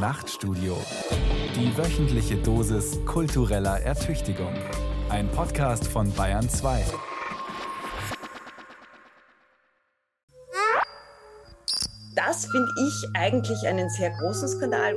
Nachtstudio. 0.00 0.78
Die 1.54 1.76
wöchentliche 1.76 2.36
Dosis 2.36 2.98
kultureller 3.04 3.80
Ertüchtigung. 3.80 4.54
Ein 5.10 5.30
Podcast 5.30 5.86
von 5.86 6.10
Bayern 6.14 6.48
2. 6.48 6.86
Das 12.16 12.46
finde 12.46 12.68
ich 12.78 13.08
eigentlich 13.12 13.58
einen 13.66 13.90
sehr 13.90 14.08
großen 14.18 14.48
Skandal. 14.48 14.96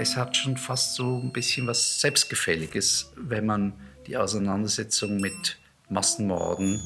Es 0.00 0.16
hat 0.16 0.36
schon 0.36 0.56
fast 0.56 0.96
so 0.96 1.18
ein 1.18 1.32
bisschen 1.32 1.68
was 1.68 2.00
Selbstgefälliges, 2.00 3.12
wenn 3.16 3.46
man 3.46 3.72
die 4.08 4.16
Auseinandersetzung 4.16 5.18
mit 5.18 5.58
Massenmorden 5.88 6.82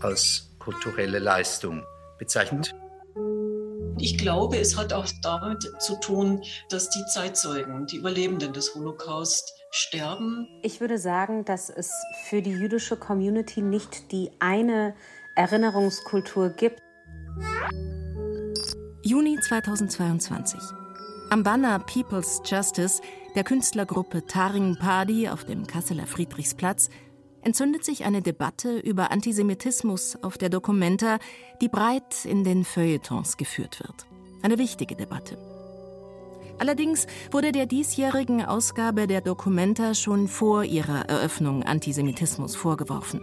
als 0.00 0.50
kulturelle 0.58 1.18
Leistung 1.18 1.82
bezeichnet. 2.18 2.74
Ich 3.98 4.18
glaube, 4.18 4.58
es 4.58 4.76
hat 4.76 4.92
auch 4.92 5.06
damit 5.22 5.62
zu 5.78 5.96
tun, 5.96 6.42
dass 6.68 6.90
die 6.90 7.04
Zeitzeugen, 7.06 7.86
die 7.86 7.96
Überlebenden 7.96 8.52
des 8.52 8.74
Holocaust 8.74 9.54
sterben. 9.70 10.46
Ich 10.62 10.80
würde 10.80 10.98
sagen, 10.98 11.46
dass 11.46 11.70
es 11.70 11.90
für 12.24 12.42
die 12.42 12.50
jüdische 12.50 12.96
Community 12.96 13.62
nicht 13.62 14.12
die 14.12 14.30
eine 14.38 14.94
Erinnerungskultur 15.34 16.50
gibt. 16.50 16.82
Juni 19.02 19.38
2022. 19.40 20.60
Am 21.30 21.42
Banner 21.42 21.78
People's 21.78 22.42
Justice 22.44 23.00
der 23.34 23.44
Künstlergruppe 23.44 24.26
Taring 24.26 24.76
Padi 24.76 25.28
auf 25.28 25.44
dem 25.44 25.66
Kasseler 25.66 26.06
Friedrichsplatz 26.06 26.90
entzündet 27.46 27.84
sich 27.84 28.04
eine 28.04 28.22
Debatte 28.22 28.76
über 28.80 29.12
Antisemitismus 29.12 30.18
auf 30.20 30.36
der 30.36 30.48
Documenta, 30.48 31.20
die 31.60 31.68
breit 31.68 32.24
in 32.24 32.42
den 32.42 32.64
Feuilletons 32.64 33.36
geführt 33.36 33.78
wird. 33.78 34.04
Eine 34.42 34.58
wichtige 34.58 34.96
Debatte. 34.96 35.38
Allerdings 36.58 37.06
wurde 37.30 37.52
der 37.52 37.66
diesjährigen 37.66 38.44
Ausgabe 38.44 39.06
der 39.06 39.20
Documenta 39.20 39.94
schon 39.94 40.26
vor 40.26 40.64
ihrer 40.64 41.08
Eröffnung 41.08 41.62
Antisemitismus 41.62 42.56
vorgeworfen. 42.56 43.20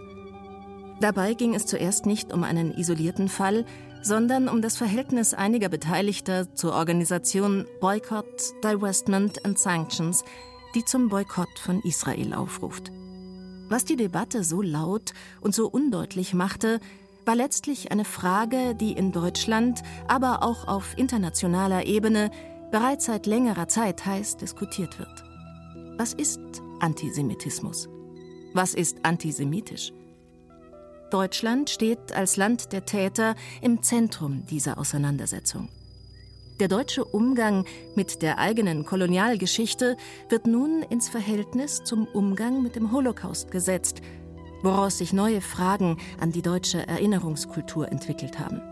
Dabei 1.00 1.34
ging 1.34 1.54
es 1.54 1.66
zuerst 1.66 2.06
nicht 2.06 2.32
um 2.32 2.44
einen 2.44 2.72
isolierten 2.72 3.28
Fall, 3.28 3.66
sondern 4.00 4.48
um 4.48 4.62
das 4.62 4.78
Verhältnis 4.78 5.34
einiger 5.34 5.68
Beteiligter 5.68 6.54
zur 6.54 6.72
Organisation 6.72 7.66
Boycott, 7.78 8.54
Divestment 8.62 9.44
and 9.44 9.58
Sanctions, 9.58 10.24
die 10.74 10.84
zum 10.86 11.10
Boykott 11.10 11.58
von 11.58 11.82
Israel 11.82 12.32
aufruft. 12.32 12.90
Was 13.68 13.84
die 13.84 13.96
Debatte 13.96 14.44
so 14.44 14.62
laut 14.62 15.12
und 15.40 15.54
so 15.54 15.68
undeutlich 15.68 16.34
machte, 16.34 16.80
war 17.24 17.34
letztlich 17.34 17.90
eine 17.90 18.04
Frage, 18.04 18.74
die 18.74 18.92
in 18.92 19.12
Deutschland, 19.12 19.82
aber 20.06 20.42
auch 20.42 20.68
auf 20.68 20.96
internationaler 20.98 21.86
Ebene 21.86 22.30
bereits 22.70 23.06
seit 23.06 23.26
längerer 23.26 23.68
Zeit 23.68 24.04
heiß 24.04 24.36
diskutiert 24.36 24.98
wird. 24.98 25.24
Was 25.96 26.12
ist 26.12 26.40
Antisemitismus? 26.80 27.88
Was 28.52 28.74
ist 28.74 28.98
antisemitisch? 29.04 29.92
Deutschland 31.10 31.70
steht 31.70 32.12
als 32.12 32.36
Land 32.36 32.72
der 32.72 32.84
Täter 32.84 33.36
im 33.62 33.82
Zentrum 33.82 34.44
dieser 34.46 34.78
Auseinandersetzung. 34.78 35.68
Der 36.60 36.68
deutsche 36.68 37.04
Umgang 37.04 37.64
mit 37.96 38.22
der 38.22 38.38
eigenen 38.38 38.86
Kolonialgeschichte 38.86 39.96
wird 40.28 40.46
nun 40.46 40.82
ins 40.82 41.08
Verhältnis 41.08 41.82
zum 41.82 42.06
Umgang 42.06 42.62
mit 42.62 42.76
dem 42.76 42.92
Holocaust 42.92 43.50
gesetzt, 43.50 44.02
woraus 44.62 44.98
sich 44.98 45.12
neue 45.12 45.40
Fragen 45.40 45.98
an 46.20 46.30
die 46.30 46.42
deutsche 46.42 46.86
Erinnerungskultur 46.86 47.90
entwickelt 47.90 48.38
haben. 48.38 48.62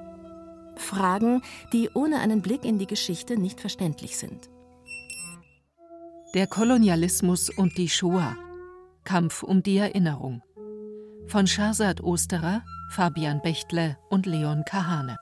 Fragen, 0.77 1.43
die 1.73 1.91
ohne 1.93 2.21
einen 2.21 2.41
Blick 2.41 2.65
in 2.65 2.79
die 2.79 2.87
Geschichte 2.87 3.37
nicht 3.37 3.61
verständlich 3.61 4.17
sind. 4.17 4.49
Der 6.35 6.47
Kolonialismus 6.47 7.51
und 7.51 7.77
die 7.77 7.89
Shoah. 7.89 8.37
Kampf 9.05 9.43
um 9.43 9.63
die 9.63 9.77
Erinnerung. 9.77 10.41
Von 11.27 11.49
Shahzad 11.49 12.01
Osterer, 12.01 12.63
Fabian 12.91 13.43
Bechtle 13.43 13.99
und 14.09 14.25
Leon 14.27 14.65
Kahane. 14.65 15.19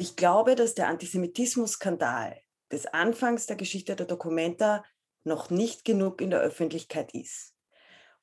Ich 0.00 0.16
glaube, 0.16 0.54
dass 0.56 0.72
der 0.72 0.88
Antisemitismus-Skandal 0.88 2.40
des 2.72 2.86
Anfangs 2.86 3.44
der 3.44 3.56
Geschichte 3.56 3.94
der 3.94 4.06
Dokumenta 4.06 4.82
noch 5.24 5.50
nicht 5.50 5.84
genug 5.84 6.22
in 6.22 6.30
der 6.30 6.40
Öffentlichkeit 6.40 7.12
ist. 7.12 7.52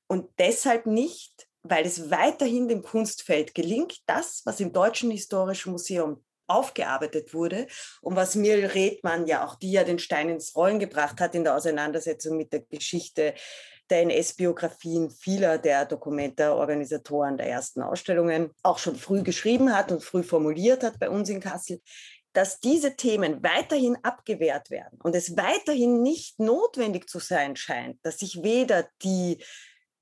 Und 0.07 0.27
deshalb 0.39 0.87
nicht, 0.87 1.47
weil 1.61 1.85
es 1.85 2.09
weiterhin 2.09 2.67
dem 2.67 2.81
Kunstfeld 2.81 3.53
gelingt, 3.53 3.99
das, 4.07 4.41
was 4.43 4.59
im 4.59 4.73
Deutschen 4.73 5.11
Historischen 5.11 5.71
Museum 5.71 6.25
aufgearbeitet 6.47 7.35
wurde 7.35 7.67
und 8.01 8.15
was 8.15 8.33
Mirl 8.33 8.65
Redmann 8.65 9.27
ja 9.27 9.45
auch, 9.45 9.53
die 9.53 9.71
ja 9.71 9.83
den 9.83 9.99
Stein 9.99 10.29
ins 10.29 10.55
Rollen 10.55 10.79
gebracht 10.79 11.21
hat 11.21 11.35
in 11.35 11.43
der 11.43 11.55
Auseinandersetzung 11.55 12.37
mit 12.37 12.53
der 12.53 12.61
Geschichte 12.61 13.35
der 13.89 14.01
NS-Biografien 14.01 15.09
vieler 15.09 15.57
der 15.57 15.85
Dokumenta-Organisatoren 15.85 17.37
der 17.37 17.47
ersten 17.47 17.81
Ausstellungen 17.81 18.51
auch 18.63 18.77
schon 18.77 18.95
früh 18.95 19.23
geschrieben 19.23 19.75
hat 19.75 19.91
und 19.91 20.03
früh 20.03 20.23
formuliert 20.23 20.83
hat 20.83 20.99
bei 20.99 21.09
uns 21.09 21.29
in 21.29 21.39
Kassel, 21.39 21.81
dass 22.33 22.59
diese 22.59 22.95
Themen 22.95 23.41
weiterhin 23.41 23.97
abgewehrt 24.03 24.69
werden 24.69 24.99
und 25.01 25.15
es 25.15 25.35
weiterhin 25.35 26.03
nicht 26.03 26.39
notwendig 26.39 27.09
zu 27.09 27.19
sein 27.19 27.55
scheint, 27.55 27.97
dass 28.03 28.19
sich 28.19 28.43
weder 28.43 28.87
die 29.01 29.43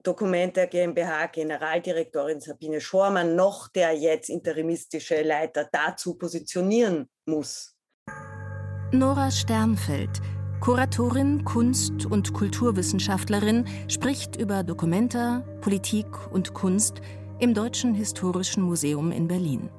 Dokumenta 0.03 0.66
GmbH 0.66 1.28
Generaldirektorin 1.28 2.40
Sabine 2.40 2.79
Schormann 2.79 3.35
noch 3.35 3.69
der 3.69 3.94
jetzt 3.94 4.29
interimistische 4.29 5.22
Leiter 5.24 5.68
dazu 5.72 6.16
positionieren 6.16 7.09
muss. 7.25 7.75
Nora 8.91 9.31
Sternfeld 9.31 10.22
Kuratorin, 10.66 11.46
Kunst- 11.46 12.08
und 12.08 12.34
Kulturwissenschaftlerin 12.34 13.66
spricht 13.88 14.36
über 14.36 14.64
Dokumenta, 14.64 15.44
Politik 15.62 16.08
und 16.31 16.56
Kunst 16.56 17.02
im 17.38 17.53
Deutschen 17.53 17.94
Historischen 17.94 18.64
Museum 18.64 19.12
in 19.12 19.28
Berlin. 19.28 19.70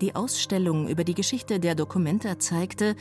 Die 0.00 0.14
Ausstellung 0.14 0.86
über 0.86 1.02
die 1.02 1.14
Geschichte 1.14 1.58
der 1.58 1.74
Dokumenta 1.74 2.38
zeigte, 2.38 2.94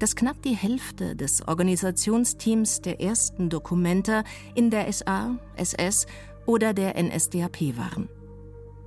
dass 0.00 0.16
knapp 0.16 0.42
die 0.42 0.56
Hälfte 0.56 1.14
des 1.14 1.46
Organisationsteams 1.46 2.80
der 2.80 3.00
ersten 3.00 3.48
Dokumenta 3.48 4.24
in 4.56 4.70
der 4.70 4.92
SA, 4.92 5.38
SS 5.54 6.06
oder 6.46 6.74
der 6.74 7.00
NSDAP 7.00 7.76
waren. 7.76 8.08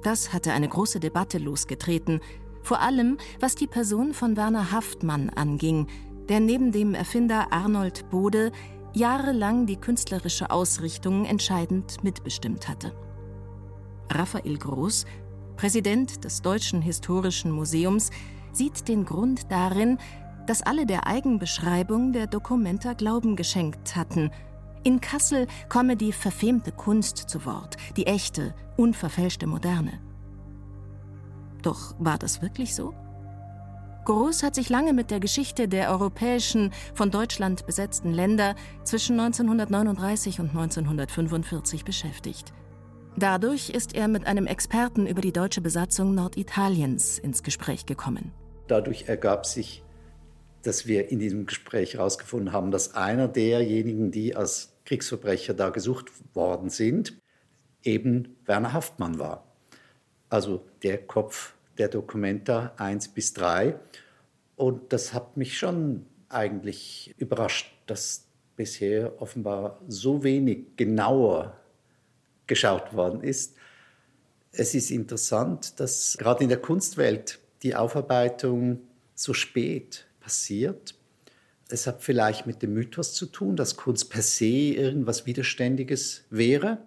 Das 0.04 0.34
hatte 0.34 0.52
eine 0.52 0.68
große 0.68 1.00
Debatte 1.00 1.38
losgetreten, 1.38 2.20
vor 2.62 2.82
allem 2.82 3.18
was 3.40 3.56
die 3.56 3.68
Person 3.68 4.14
von 4.14 4.36
Werner 4.36 4.74
Haftmann 4.74 5.30
anging, 5.30 5.88
der 6.30 6.40
neben 6.40 6.72
dem 6.72 6.94
Erfinder 6.94 7.48
Arnold 7.52 8.10
Bode 8.10 8.52
jahrelang 8.94 9.66
die 9.66 9.78
künstlerische 9.78 10.52
Ausrichtung 10.52 11.26
entscheidend 11.26 12.04
mitbestimmt 12.04 12.68
hatte. 12.68 12.94
Raphael 14.12 14.58
Groß, 14.58 15.06
Präsident 15.56 16.24
des 16.24 16.42
Deutschen 16.42 16.82
Historischen 16.82 17.52
Museums, 17.52 18.12
sieht 18.52 18.88
den 18.88 19.06
Grund 19.06 19.52
darin, 19.52 19.98
dass 20.46 20.62
alle 20.62 20.86
der 20.86 21.08
Eigenbeschreibung 21.08 22.14
der 22.14 22.28
Dokumenta 22.28 22.94
Glauben 22.94 23.36
geschenkt 23.36 23.96
hatten. 23.96 24.30
In 24.84 25.00
Kassel 25.00 25.48
komme 25.70 25.96
die 25.96 26.12
verfemte 26.12 26.72
Kunst 26.72 27.18
zu 27.18 27.46
Wort, 27.46 27.78
die 27.96 28.06
echte, 28.06 28.54
unverfälschte 28.78 29.48
Moderne. 29.48 30.00
Doch 31.62 31.96
war 31.98 32.18
das 32.18 32.42
wirklich 32.42 32.76
so? 32.76 32.94
Groß 34.06 34.44
hat 34.44 34.56
sich 34.56 34.70
lange 34.70 34.92
mit 34.92 35.12
der 35.12 35.22
Geschichte 35.22 35.70
der 35.70 35.90
europäischen, 35.90 36.72
von 36.94 37.10
Deutschland 37.10 37.66
besetzten 37.66 38.12
Länder 38.12 38.56
zwischen 38.84 39.18
1939 39.18 40.42
und 40.42 40.50
1945 40.50 41.86
beschäftigt. 41.86 42.54
Dadurch 43.16 43.70
ist 43.70 43.96
er 43.96 44.10
mit 44.10 44.28
einem 44.28 44.46
Experten 44.46 45.08
über 45.08 45.22
die 45.22 45.32
deutsche 45.32 45.62
Besatzung 45.62 46.16
Norditaliens 46.16 47.18
ins 47.18 47.44
Gespräch 47.44 47.86
gekommen. 47.86 48.34
Dadurch 48.68 49.08
ergab 49.08 49.46
sich, 49.46 49.84
dass 50.64 50.86
wir 50.88 51.10
in 51.10 51.20
diesem 51.20 51.46
Gespräch 51.46 51.94
herausgefunden 51.94 52.52
haben, 52.52 52.72
dass 52.72 52.96
einer 52.96 53.28
derjenigen, 53.28 54.12
die 54.12 54.36
als 54.36 54.74
Kriegsverbrecher 54.86 55.54
da 55.54 55.70
gesucht 55.70 56.12
worden 56.34 56.70
sind, 56.70 57.18
eben 57.84 58.36
Werner 58.46 58.74
Haftmann 58.74 59.20
war. 59.20 59.46
Also 60.30 60.66
der 60.82 60.98
Kopf 60.98 61.54
der 61.78 61.88
Dokumenta 61.88 62.74
1 62.78 63.10
bis 63.10 63.34
3. 63.34 63.80
Und 64.56 64.94
das 64.94 65.14
hat 65.14 65.38
mich 65.38 65.58
schon 65.58 66.06
eigentlich 66.30 67.14
überrascht, 67.18 67.74
dass 67.88 68.26
bisher 68.56 69.22
offenbar 69.22 69.82
so 69.88 70.24
wenig 70.24 70.76
genauer 70.76 71.58
geschaut 72.48 72.94
worden 72.94 73.22
ist. 73.22 73.56
Es 74.52 74.76
ist 74.76 74.92
interessant, 74.92 75.80
dass 75.80 76.16
gerade 76.18 76.44
in 76.44 76.50
der 76.50 76.60
Kunstwelt 76.62 77.40
die 77.64 77.76
Aufarbeitung 77.76 78.82
so 79.16 79.34
spät 79.34 80.06
passiert. 80.20 80.96
Es 81.70 81.88
hat 81.88 82.04
vielleicht 82.04 82.46
mit 82.46 82.62
dem 82.62 82.74
Mythos 82.74 83.14
zu 83.14 83.26
tun, 83.26 83.56
dass 83.56 83.78
Kunst 83.78 84.12
per 84.12 84.22
se 84.22 84.46
irgendwas 84.46 85.26
Widerständiges 85.26 86.26
wäre. 86.30 86.86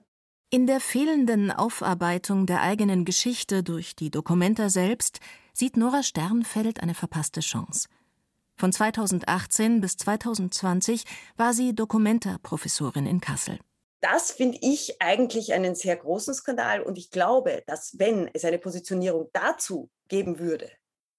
In 0.49 0.69
der 0.69 0.79
fehlenden 0.79 1.51
Aufarbeitung 1.51 2.47
der 2.47 2.63
eigenen 2.63 3.05
Geschichte 3.05 3.65
durch 3.65 3.97
die 3.97 4.13
Dokumenta 4.13 4.69
selbst 4.69 5.19
sieht 5.53 5.77
Nora 5.77 6.05
Sternfeld 6.05 6.81
eine 6.81 6.95
verpasste 6.95 7.41
Chance. 7.41 7.89
Von 8.57 8.73
2018 8.73 9.81
bis 9.81 9.97
2020 9.97 11.05
war 11.37 11.53
sie 11.53 11.75
Dokumenta-Professorin 11.75 13.07
in 13.07 13.21
Kassel. 13.21 13.59
Das 14.01 14.31
finde 14.31 14.59
ich 14.61 15.03
eigentlich 15.03 15.53
einen 15.53 15.75
sehr 15.75 15.97
großen 15.97 16.33
Skandal 16.33 16.81
und 16.81 16.97
ich 16.97 17.11
glaube, 17.11 17.65
dass 17.67 17.99
wenn 17.99 18.31
es 18.33 18.45
eine 18.45 18.59
Positionierung 18.59 19.29
dazu 19.33 19.91
geben 20.07 20.39
würde, 20.39 20.71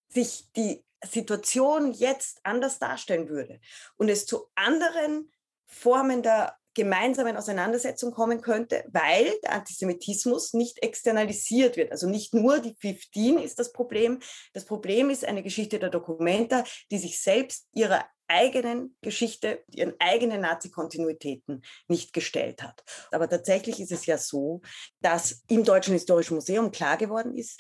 sich 0.08 0.46
die 0.56 0.86
Situation 1.04 1.92
jetzt 1.92 2.40
anders 2.44 2.80
darstellen 2.80 3.28
würde 3.28 3.60
und 3.98 4.08
es 4.08 4.26
zu 4.26 4.48
anderen 4.56 5.30
Formen 5.66 6.24
der 6.24 6.56
gemeinsamen 6.78 7.36
Auseinandersetzung 7.36 8.12
kommen 8.12 8.42
könnte, 8.42 8.86
weil 8.88 9.34
der 9.44 9.54
Antisemitismus 9.54 10.54
nicht 10.54 10.82
externalisiert 10.84 11.76
wird. 11.76 11.92
Also 11.92 12.08
nicht 12.08 12.36
nur 12.36 12.60
die 12.60 12.76
15 12.80 13.40
ist 13.40 13.58
das 13.58 13.74
Problem. 13.74 14.20
Das 14.54 14.64
Problem 14.66 15.10
ist 15.10 15.26
eine 15.26 15.42
Geschichte 15.42 15.80
der 15.80 15.90
Dokumenta, 15.90 16.64
die 16.92 17.00
sich 17.00 17.20
selbst 17.20 17.68
ihrer 17.74 18.06
eigenen 18.28 18.96
Geschichte, 19.02 19.64
ihren 19.72 19.94
eigenen 20.00 20.42
Nazi-Kontinuitäten 20.42 21.64
nicht 21.88 22.14
gestellt 22.14 22.62
hat. 22.62 22.84
Aber 23.12 23.28
tatsächlich 23.28 23.80
ist 23.80 23.92
es 23.92 24.06
ja 24.06 24.20
so, 24.20 24.62
dass 25.02 25.44
im 25.50 25.64
Deutschen 25.64 25.94
Historischen 25.94 26.36
Museum 26.36 26.72
klar 26.72 26.98
geworden 26.98 27.36
ist, 27.36 27.60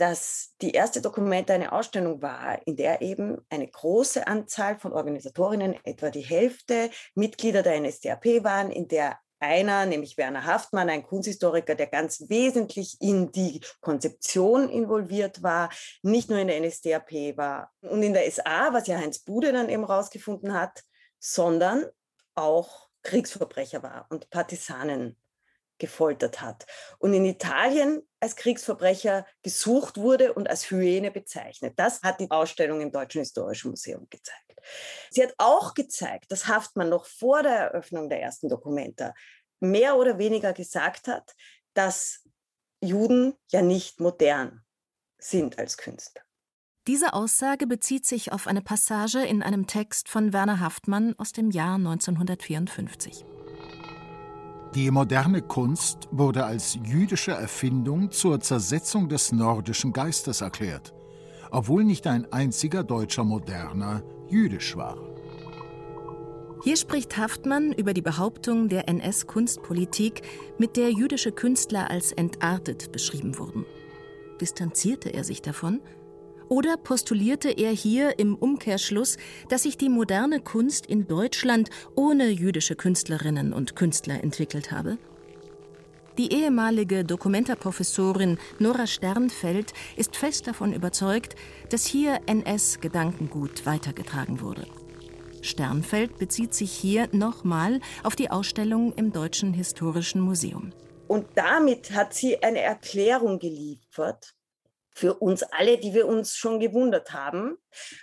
dass 0.00 0.54
die 0.62 0.70
erste 0.70 1.02
Dokumente 1.02 1.52
eine 1.52 1.72
Ausstellung 1.72 2.22
war, 2.22 2.66
in 2.66 2.74
der 2.76 3.02
eben 3.02 3.36
eine 3.50 3.68
große 3.68 4.26
Anzahl 4.26 4.78
von 4.78 4.94
Organisatorinnen, 4.94 5.76
etwa 5.84 6.08
die 6.08 6.22
Hälfte 6.22 6.90
Mitglieder 7.14 7.62
der 7.62 7.78
NSDAP 7.78 8.42
waren, 8.42 8.70
in 8.70 8.88
der 8.88 9.18
einer, 9.40 9.84
nämlich 9.84 10.16
Werner 10.16 10.46
Haftmann, 10.46 10.88
ein 10.88 11.02
Kunsthistoriker, 11.02 11.74
der 11.74 11.86
ganz 11.86 12.30
wesentlich 12.30 12.96
in 13.00 13.30
die 13.30 13.60
Konzeption 13.80 14.70
involviert 14.70 15.42
war, 15.42 15.68
nicht 16.02 16.30
nur 16.30 16.38
in 16.38 16.48
der 16.48 16.60
NSDAP 16.60 17.36
war 17.36 17.70
und 17.82 18.02
in 18.02 18.14
der 18.14 18.30
SA, 18.30 18.72
was 18.72 18.86
ja 18.86 18.98
Heinz 18.98 19.18
Bude 19.18 19.52
dann 19.52 19.68
eben 19.68 19.84
rausgefunden 19.84 20.54
hat, 20.54 20.82
sondern 21.18 21.84
auch 22.34 22.88
Kriegsverbrecher 23.02 23.82
war 23.82 24.06
und 24.08 24.30
Partisanen 24.30 25.16
gefoltert 25.80 26.40
hat 26.40 26.66
und 26.98 27.12
in 27.12 27.24
Italien 27.24 28.02
als 28.20 28.36
Kriegsverbrecher 28.36 29.26
gesucht 29.42 29.96
wurde 29.96 30.32
und 30.34 30.48
als 30.48 30.70
Hyäne 30.70 31.10
bezeichnet. 31.10 31.74
Das 31.76 32.02
hat 32.02 32.20
die 32.20 32.30
Ausstellung 32.30 32.80
im 32.80 32.92
Deutschen 32.92 33.20
Historischen 33.20 33.70
Museum 33.70 34.06
gezeigt. 34.08 34.60
Sie 35.10 35.22
hat 35.22 35.34
auch 35.38 35.74
gezeigt, 35.74 36.30
dass 36.30 36.46
Haftmann 36.46 36.90
noch 36.90 37.06
vor 37.06 37.42
der 37.42 37.56
Eröffnung 37.56 38.08
der 38.08 38.20
ersten 38.20 38.48
Dokumenta 38.48 39.14
mehr 39.58 39.96
oder 39.96 40.18
weniger 40.18 40.52
gesagt 40.52 41.08
hat, 41.08 41.34
dass 41.74 42.24
Juden 42.82 43.34
ja 43.50 43.62
nicht 43.62 44.00
modern 44.00 44.64
sind 45.18 45.58
als 45.58 45.76
Künstler. 45.76 46.22
Diese 46.86 47.12
Aussage 47.12 47.66
bezieht 47.66 48.06
sich 48.06 48.32
auf 48.32 48.46
eine 48.46 48.62
Passage 48.62 49.22
in 49.24 49.42
einem 49.42 49.66
Text 49.66 50.08
von 50.08 50.32
Werner 50.32 50.60
Haftmann 50.60 51.14
aus 51.18 51.32
dem 51.32 51.50
Jahr 51.50 51.74
1954. 51.74 53.24
Die 54.74 54.92
moderne 54.92 55.42
Kunst 55.42 56.08
wurde 56.12 56.44
als 56.44 56.78
jüdische 56.84 57.32
Erfindung 57.32 58.12
zur 58.12 58.38
Zersetzung 58.40 59.08
des 59.08 59.32
nordischen 59.32 59.92
Geistes 59.92 60.42
erklärt, 60.42 60.94
obwohl 61.50 61.82
nicht 61.82 62.06
ein 62.06 62.32
einziger 62.32 62.84
deutscher 62.84 63.24
Moderner 63.24 64.04
jüdisch 64.28 64.76
war. 64.76 64.96
Hier 66.62 66.76
spricht 66.76 67.16
Haftmann 67.16 67.72
über 67.72 67.94
die 67.94 68.02
Behauptung 68.02 68.68
der 68.68 68.88
NS-Kunstpolitik, 68.88 70.22
mit 70.58 70.76
der 70.76 70.92
jüdische 70.92 71.32
Künstler 71.32 71.90
als 71.90 72.12
entartet 72.12 72.92
beschrieben 72.92 73.38
wurden. 73.38 73.66
Distanzierte 74.40 75.08
er 75.08 75.24
sich 75.24 75.42
davon? 75.42 75.80
Oder 76.50 76.76
postulierte 76.76 77.48
er 77.48 77.70
hier 77.70 78.18
im 78.18 78.34
Umkehrschluss, 78.34 79.18
dass 79.48 79.62
sich 79.62 79.78
die 79.78 79.88
moderne 79.88 80.40
Kunst 80.40 80.84
in 80.84 81.06
Deutschland 81.06 81.70
ohne 81.94 82.28
jüdische 82.28 82.74
Künstlerinnen 82.74 83.52
und 83.52 83.76
Künstler 83.76 84.24
entwickelt 84.24 84.72
habe? 84.72 84.98
Die 86.18 86.32
ehemalige 86.32 87.04
Dokumentarprofessorin 87.04 88.36
Nora 88.58 88.88
Sternfeld 88.88 89.72
ist 89.96 90.16
fest 90.16 90.48
davon 90.48 90.72
überzeugt, 90.72 91.36
dass 91.68 91.86
hier 91.86 92.18
NS-Gedankengut 92.26 93.64
weitergetragen 93.64 94.40
wurde. 94.40 94.66
Sternfeld 95.42 96.18
bezieht 96.18 96.52
sich 96.52 96.72
hier 96.72 97.08
nochmal 97.12 97.78
auf 98.02 98.16
die 98.16 98.28
Ausstellung 98.28 98.92
im 98.94 99.12
Deutschen 99.12 99.54
Historischen 99.54 100.20
Museum. 100.20 100.72
Und 101.06 101.26
damit 101.36 101.92
hat 101.92 102.12
sie 102.12 102.42
eine 102.42 102.60
Erklärung 102.60 103.38
geliefert, 103.38 104.34
für 104.94 105.14
uns 105.14 105.42
alle, 105.42 105.78
die 105.78 105.94
wir 105.94 106.06
uns 106.06 106.36
schon 106.36 106.60
gewundert 106.60 107.12
haben, 107.12 107.56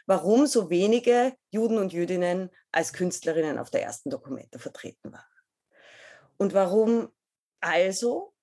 warum 0.06 0.48
so 0.48 0.70
wenige 0.70 1.34
Juden 1.52 1.78
und 1.78 1.94
Jüdinnen 1.94 2.50
als 2.72 2.94
Künstlerinnen 2.94 3.60
auf 3.60 3.70
der 3.70 3.84
ersten 3.84 4.10
Dokumente 4.10 4.60
vertreten 4.60 5.12
waren. 5.12 5.24
Und 6.38 6.54
warum 6.54 7.10
also 7.60 8.34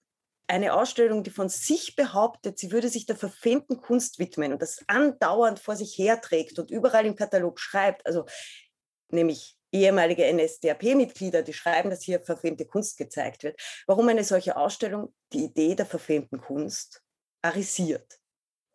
eine 0.46 0.74
Ausstellung, 0.74 1.22
die 1.22 1.30
von 1.30 1.48
sich 1.48 1.96
behauptet, 1.96 2.58
sie 2.58 2.70
würde 2.70 2.88
sich 2.88 3.06
der 3.06 3.16
verfemten 3.16 3.80
Kunst 3.80 4.18
widmen 4.18 4.52
und 4.52 4.60
das 4.60 4.82
andauernd 4.88 5.58
vor 5.58 5.76
sich 5.76 5.96
herträgt 5.96 6.58
und 6.58 6.70
überall 6.70 7.06
im 7.06 7.16
Katalog 7.16 7.58
schreibt, 7.58 8.04
also 8.06 8.26
nämlich 9.08 9.56
ehemalige 9.72 10.30
NSDAP-Mitglieder, 10.32 11.42
die 11.42 11.52
schreiben, 11.52 11.90
dass 11.90 12.02
hier 12.02 12.20
verfemte 12.20 12.66
Kunst 12.66 12.96
gezeigt 12.96 13.42
wird, 13.42 13.60
warum 13.86 14.08
eine 14.08 14.22
solche 14.22 14.56
Ausstellung 14.56 15.14
die 15.32 15.44
Idee 15.44 15.74
der 15.74 15.86
verfemten 15.86 16.40
Kunst 16.40 17.02
arisiert. 17.42 18.20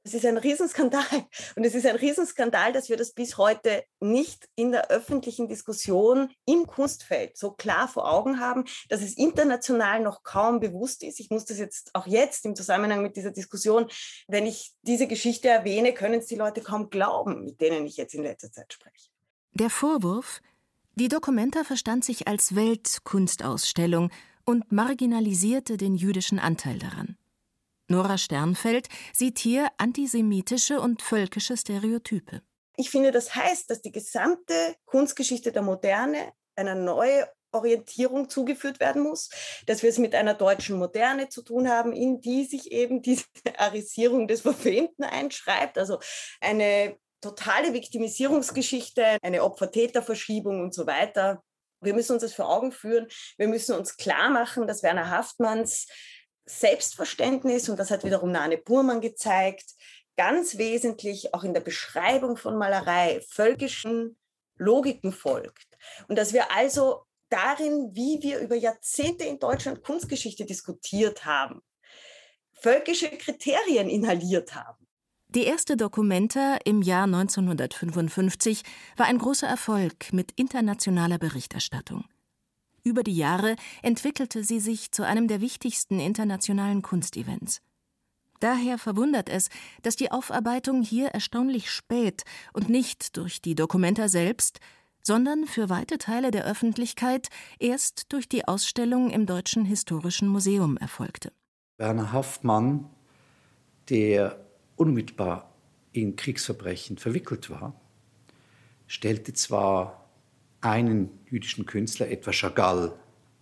Es 0.10 0.16
ist 0.16 0.26
ein 0.26 0.40
Riesenskandal. 0.40 1.04
Und 1.56 1.64
es 1.64 1.76
ist 1.76 1.86
ein 1.86 1.96
Riesenskandal, 1.96 2.74
dass 2.74 2.90
wir 2.90 2.98
das 2.98 3.12
bis 3.14 3.38
heute 3.38 3.84
nicht 4.00 4.50
in 4.56 4.72
der 4.72 4.90
öffentlichen 4.90 5.48
Diskussion 5.48 6.32
im 6.48 6.66
Kunstfeld 6.66 7.38
so 7.38 7.52
klar 7.52 7.88
vor 7.88 8.12
Augen 8.12 8.40
haben, 8.40 8.66
dass 8.90 9.04
es 9.04 9.16
international 9.18 10.00
noch 10.00 10.24
kaum 10.24 10.60
bewusst 10.60 11.04
ist. 11.04 11.20
Ich 11.20 11.30
muss 11.30 11.46
das 11.46 11.60
jetzt 11.60 11.92
auch 11.94 12.08
jetzt 12.08 12.44
im 12.46 12.56
Zusammenhang 12.56 13.04
mit 13.04 13.18
dieser 13.18 13.30
Diskussion, 13.30 13.88
wenn 14.28 14.48
ich 14.48 14.74
diese 14.82 15.06
Geschichte 15.06 15.48
erwähne, 15.48 15.94
können 15.94 16.22
es 16.22 16.26
die 16.26 16.36
Leute 16.36 16.62
kaum 16.62 16.90
glauben, 16.90 17.46
mit 17.46 17.62
denen 17.62 17.86
ich 17.86 17.96
jetzt 17.96 18.16
in 18.16 18.24
letzter 18.24 18.52
Zeit 18.52 18.74
spreche. 18.74 19.12
Der 19.54 19.70
Vorwurf, 19.70 20.42
die 20.96 21.08
Documenta 21.08 21.64
verstand 21.64 22.04
sich 22.04 22.28
als 22.28 22.56
Weltkunstausstellung 22.56 24.10
und 24.44 24.72
marginalisierte 24.72 25.78
den 25.78 25.94
jüdischen 25.94 26.40
Anteil 26.40 26.80
daran. 26.80 27.19
Nora 27.90 28.18
Sternfeld 28.18 28.88
sieht 29.14 29.40
hier 29.40 29.68
antisemitische 29.78 30.80
und 30.80 31.02
völkische 31.02 31.58
Stereotype. 31.58 32.42
Ich 32.78 32.90
finde, 32.90 33.12
das 33.12 33.36
heißt, 33.36 33.70
dass 33.70 33.82
die 33.82 33.92
gesamte 33.92 34.54
Kunstgeschichte 34.86 35.52
der 35.52 35.64
Moderne 35.64 36.32
einer 36.56 36.76
neue 36.76 37.28
Orientierung 37.52 38.30
zugeführt 38.30 38.80
werden 38.80 39.02
muss, 39.02 39.30
dass 39.66 39.82
wir 39.82 39.90
es 39.90 39.98
mit 39.98 40.14
einer 40.14 40.34
deutschen 40.34 40.78
Moderne 40.78 41.30
zu 41.30 41.42
tun 41.42 41.70
haben, 41.70 41.94
in 41.94 42.22
die 42.22 42.46
sich 42.46 42.72
eben 42.72 43.02
diese 43.02 43.26
Arisierung 43.58 44.28
des 44.28 44.42
Verfemten 44.42 45.04
einschreibt, 45.04 45.78
also 45.78 46.00
eine 46.42 46.98
totale 47.22 47.74
Viktimisierungsgeschichte, 47.74 49.18
eine 49.22 49.44
Opfer-Täter-Verschiebung 49.44 50.62
und 50.62 50.74
so 50.74 50.88
weiter. 50.88 51.44
Wir 51.82 51.94
müssen 51.94 52.14
uns 52.14 52.22
das 52.22 52.34
vor 52.34 52.50
Augen 52.50 52.72
führen. 52.72 53.08
Wir 53.38 53.48
müssen 53.48 53.76
uns 53.76 53.98
klar 53.98 54.30
machen, 54.30 54.68
dass 54.68 54.84
Werner 54.84 55.10
Haftmanns 55.10 55.88
Selbstverständnis, 56.50 57.70
und 57.70 57.78
das 57.78 57.92
hat 57.92 58.04
wiederum 58.04 58.32
Nane 58.32 58.58
Burmann 58.58 59.02
gezeigt, 59.02 59.76
ganz 60.18 60.58
wesentlich 60.58 61.34
auch 61.34 61.44
in 61.44 61.54
der 61.54 61.62
Beschreibung 61.62 62.38
von 62.38 62.58
Malerei 62.58 63.22
völkischen 63.30 64.18
Logiken 64.58 65.14
folgt. 65.14 65.78
Und 66.08 66.18
dass 66.18 66.34
wir 66.34 66.52
also 66.52 67.04
darin, 67.30 67.92
wie 67.94 68.22
wir 68.22 68.40
über 68.40 68.56
Jahrzehnte 68.56 69.24
in 69.26 69.40
Deutschland 69.40 69.84
Kunstgeschichte 69.84 70.46
diskutiert 70.46 71.24
haben, 71.24 71.62
völkische 72.54 73.10
Kriterien 73.10 73.88
inhaliert 73.88 74.56
haben. 74.56 74.88
Die 75.30 75.44
erste 75.44 75.78
Dokumenta 75.78 76.58
im 76.66 76.82
Jahr 76.82 77.04
1955 77.04 78.64
war 78.98 79.06
ein 79.06 79.20
großer 79.20 79.48
Erfolg 79.48 80.12
mit 80.12 80.32
internationaler 80.36 81.20
Berichterstattung. 81.20 82.06
Über 82.84 83.04
die 83.04 83.16
Jahre 83.16 83.56
entwickelte 83.82 84.44
sie 84.44 84.60
sich 84.60 84.92
zu 84.92 85.06
einem 85.06 85.28
der 85.28 85.42
wichtigsten 85.42 86.00
internationalen 86.00 86.82
Kunstevents. 86.82 87.62
Daher 88.40 88.78
verwundert 88.78 89.30
es, 89.30 89.50
dass 89.82 89.96
die 89.96 90.12
Aufarbeitung 90.12 90.82
hier 90.82 91.10
erstaunlich 91.10 91.70
spät 91.70 92.24
und 92.54 92.70
nicht 92.70 93.18
durch 93.18 93.42
die 93.42 93.56
Dokumenta 93.56 94.08
selbst, 94.08 94.60
sondern 95.02 95.46
für 95.46 95.70
weite 95.70 95.98
Teile 95.98 96.32
der 96.32 96.46
Öffentlichkeit 96.46 97.30
erst 97.60 98.14
durch 98.14 98.30
die 98.30 98.48
Ausstellung 98.48 99.10
im 99.10 99.26
Deutschen 99.26 99.66
Historischen 99.66 100.28
Museum 100.28 100.78
erfolgte. 100.78 101.32
Werner 101.78 102.12
Haftmann, 102.12 102.90
der 103.90 104.40
unmittelbar 104.76 105.54
in 105.92 106.16
Kriegsverbrechen 106.16 106.98
verwickelt 106.98 107.50
war, 107.50 107.74
stellte 108.88 109.34
zwar 109.34 110.09
einen 110.62 111.10
jüdischen 111.30 111.66
Künstler, 111.66 112.10
etwa 112.10 112.32
Chagall, 112.32 112.94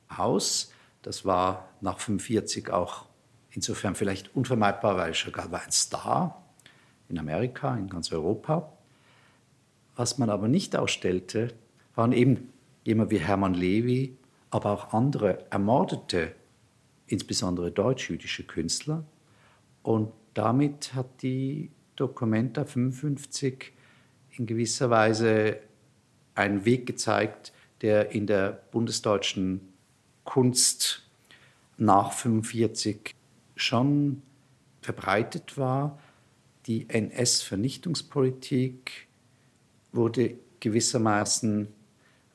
aus. 0.07 0.71
Das 1.01 1.25
war 1.25 1.69
nach 1.81 1.95
1945 1.95 2.69
auch 2.71 3.05
insofern 3.51 3.95
vielleicht 3.95 4.35
unvermeidbar, 4.35 4.97
weil 4.97 5.13
Chagall 5.13 5.51
war 5.51 5.63
ein 5.63 5.71
Star 5.71 6.43
in 7.09 7.19
Amerika, 7.19 7.75
in 7.75 7.89
ganz 7.89 8.11
Europa. 8.11 8.71
Was 9.95 10.17
man 10.17 10.29
aber 10.29 10.47
nicht 10.47 10.75
ausstellte, 10.75 11.53
waren 11.95 12.11
eben 12.11 12.53
jemand 12.83 13.11
wie 13.11 13.17
Hermann 13.17 13.53
Levi, 13.53 14.15
aber 14.49 14.71
auch 14.71 14.93
andere 14.93 15.45
ermordete, 15.49 16.33
insbesondere 17.07 17.71
deutsch-jüdische 17.71 18.43
Künstler. 18.43 19.03
Und 19.81 20.11
damit 20.33 20.93
hat 20.93 21.21
die 21.21 21.71
Documenta 21.95 22.65
55 22.65 23.73
in 24.37 24.45
gewisser 24.45 24.89
Weise 24.89 25.59
einen 26.37 26.65
Weg 26.65 26.85
gezeigt, 26.85 27.53
der 27.81 28.11
in 28.11 28.27
der 28.27 28.51
bundesdeutschen 28.71 29.73
Kunst 30.23 31.03
nach 31.77 32.11
1945 32.11 33.15
schon 33.55 34.21
verbreitet 34.81 35.57
war. 35.57 35.97
Die 36.65 36.89
NS-Vernichtungspolitik 36.89 39.07
wurde 39.91 40.37
gewissermaßen 40.59 41.67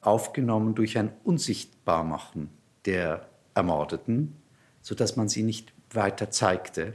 aufgenommen 0.00 0.75
durch 0.75 0.97
ein 0.99 1.12
Unsichtbarmachen 1.25 2.49
der 2.87 3.28
Ermordeten, 3.54 4.35
sodass 4.80 5.16
man 5.16 5.28
sie 5.28 5.42
nicht 5.42 5.75
weiter 5.90 6.30
zeigte. 6.30 6.94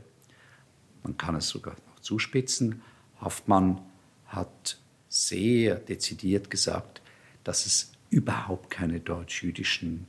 Man 1.03 1.15
kann 1.17 1.35
es 1.35 1.47
sogar 1.47 1.75
noch 1.89 1.99
zuspitzen. 1.99 2.81
Haftmann 3.21 3.81
hat 4.25 4.79
sehr 5.09 5.75
dezidiert 5.75 6.49
gesagt, 6.49 7.01
dass 7.43 7.65
es 7.65 7.91
überhaupt 8.09 8.69
keine 8.69 8.99
deutsch-jüdischen 8.99 10.07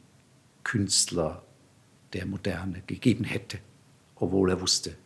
Künstler 0.64 1.44
der 2.12 2.26
Moderne 2.26 2.82
gegeben 2.86 3.24
hätte, 3.24 3.58
obwohl 4.16 4.50
er 4.50 4.60
wusste, 4.60 4.96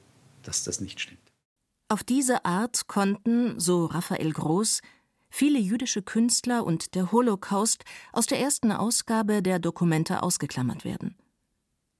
dass 0.42 0.64
das 0.64 0.80
nicht 0.80 1.00
stimmt. 1.00 1.18
Auf 1.88 2.04
diese 2.04 2.44
Art 2.44 2.86
konnten, 2.86 3.60
so 3.60 3.84
Raphael 3.86 4.32
Groß, 4.32 4.80
viele 5.28 5.58
jüdische 5.58 6.02
Künstler 6.02 6.64
und 6.64 6.94
der 6.94 7.12
Holocaust 7.12 7.84
aus 8.12 8.26
der 8.26 8.40
ersten 8.40 8.72
Ausgabe 8.72 9.42
der 9.42 9.58
Dokumente 9.58 10.22
ausgeklammert 10.22 10.84
werden. 10.84 11.16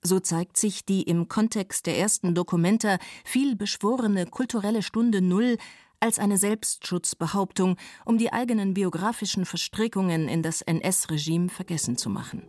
So 0.03 0.19
zeigt 0.19 0.57
sich 0.57 0.85
die 0.85 1.03
im 1.03 1.29
Kontext 1.29 1.87
der 1.87 1.99
ersten 1.99 2.35
Dokumenta 2.35 2.99
viel 3.25 3.55
beschworene 3.55 4.27
kulturelle 4.27 4.83
Stunde 4.83 5.21
Null 5.21 5.59
als 6.03 6.19
eine 6.19 6.37
Selbstschutzbehauptung, 6.37 7.77
um 8.05 8.19
die 8.19 8.33
eigenen 8.33 8.75
biografischen 8.75 9.45
Verstrickungen 9.45 10.29
in 10.29 10.43
das 10.43 10.61
NS-Regime 10.63 11.49
vergessen 11.49 11.97
zu 11.97 12.11
machen. 12.11 12.43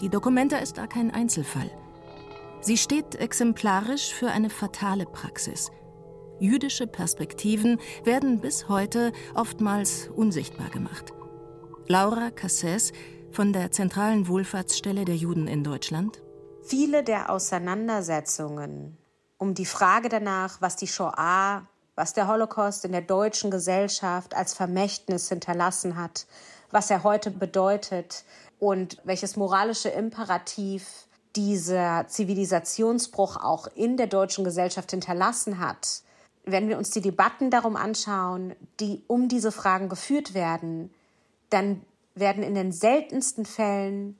Die 0.00 0.08
Dokumenta 0.08 0.58
ist 0.58 0.78
da 0.78 0.86
kein 0.86 1.10
Einzelfall. 1.10 1.70
Sie 2.60 2.76
steht 2.76 3.14
exemplarisch 3.14 4.12
für 4.12 4.30
eine 4.30 4.50
fatale 4.50 5.06
Praxis. 5.06 5.70
Jüdische 6.40 6.86
Perspektiven 6.86 7.78
werden 8.04 8.40
bis 8.40 8.68
heute 8.68 9.12
oftmals 9.34 10.08
unsichtbar 10.08 10.70
gemacht. 10.70 11.12
Laura 11.86 12.30
Casses 12.30 12.92
von 13.30 13.52
der 13.52 13.70
Zentralen 13.70 14.28
Wohlfahrtsstelle 14.28 15.04
der 15.04 15.16
Juden 15.16 15.48
in 15.48 15.64
Deutschland. 15.64 16.22
Viele 16.62 17.02
der 17.02 17.30
Auseinandersetzungen 17.30 18.98
um 19.38 19.54
die 19.54 19.66
Frage 19.66 20.08
danach, 20.08 20.60
was 20.60 20.76
die 20.76 20.88
Shoah, 20.88 21.66
was 21.94 22.12
der 22.12 22.28
Holocaust 22.28 22.84
in 22.84 22.92
der 22.92 23.00
deutschen 23.00 23.50
Gesellschaft 23.50 24.34
als 24.34 24.54
Vermächtnis 24.54 25.28
hinterlassen 25.28 25.96
hat, 25.96 26.26
was 26.70 26.90
er 26.90 27.02
heute 27.04 27.30
bedeutet 27.30 28.24
und 28.58 28.98
welches 29.04 29.36
moralische 29.36 29.88
Imperativ 29.88 31.06
dieser 31.36 32.06
Zivilisationsbruch 32.08 33.36
auch 33.36 33.68
in 33.74 33.96
der 33.96 34.08
deutschen 34.08 34.44
Gesellschaft 34.44 34.90
hinterlassen 34.90 35.60
hat. 35.60 36.02
Wenn 36.44 36.68
wir 36.68 36.78
uns 36.78 36.90
die 36.90 37.00
Debatten 37.00 37.50
darum 37.50 37.76
anschauen, 37.76 38.54
die 38.80 39.02
um 39.06 39.28
diese 39.28 39.52
Fragen 39.52 39.88
geführt 39.88 40.34
werden, 40.34 40.92
dann 41.50 41.82
werden 42.14 42.42
in 42.42 42.54
den 42.54 42.72
seltensten 42.72 43.44
Fällen 43.44 44.18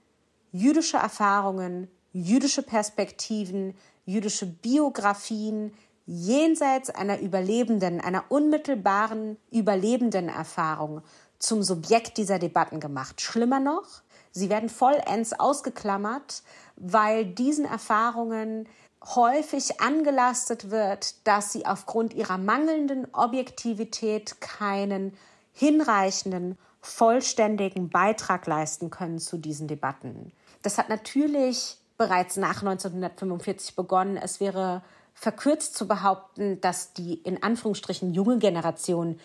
jüdische 0.53 0.99
Erfahrungen, 0.99 1.89
jüdische 2.13 2.63
Perspektiven, 2.63 3.75
jüdische 4.09 4.47
Biografien 4.47 5.75
jenseits 6.07 6.89
einer 6.89 7.21
überlebenden, 7.21 8.01
einer 8.01 8.25
unmittelbaren 8.31 9.37
überlebenden 9.51 10.31
Erfahrung 10.31 11.03
zum 11.39 11.63
Subjekt 11.63 12.17
dieser 12.17 12.39
Debatten 12.39 12.81
gemacht. 12.81 13.21
Schlimmer 13.21 13.61
noch, 13.61 14.01
sie 14.31 14.49
werden 14.49 14.71
vollends 14.71 15.39
ausgeklammert, 15.39 16.43
weil 16.77 17.27
diesen 17.27 17.67
Erfahrungen 17.67 18.67
häufig 19.05 19.81
angelastet 19.83 20.71
wird, 20.71 21.27
dass 21.27 21.53
sie 21.53 21.67
aufgrund 21.67 22.15
ihrer 22.15 22.39
mangelnden 22.39 23.07
Objektivität 23.13 24.41
keinen 24.41 25.13
hinreichenden, 25.53 26.57
vollständigen 26.81 27.91
Beitrag 27.91 28.47
leisten 28.47 28.89
können 28.89 29.19
zu 29.19 29.37
diesen 29.37 29.69
Debatten. 29.69 30.33
Das 30.63 30.79
hat 30.79 30.89
natürlich 30.89 31.78
bereits 31.99 32.37
nach 32.37 32.63
1945 32.63 33.77
begonnen. 33.77 34.17
Es 34.17 34.41
wäre 34.41 34.83
verkürzt 35.13 35.77
zu 35.77 35.87
behaupten, 35.89 36.61
dass 36.61 36.95
die 36.95 37.15
in 37.15 37.43
Anführungsstrichen 37.43 38.15
junge 38.15 38.39
Generation 38.39 39.21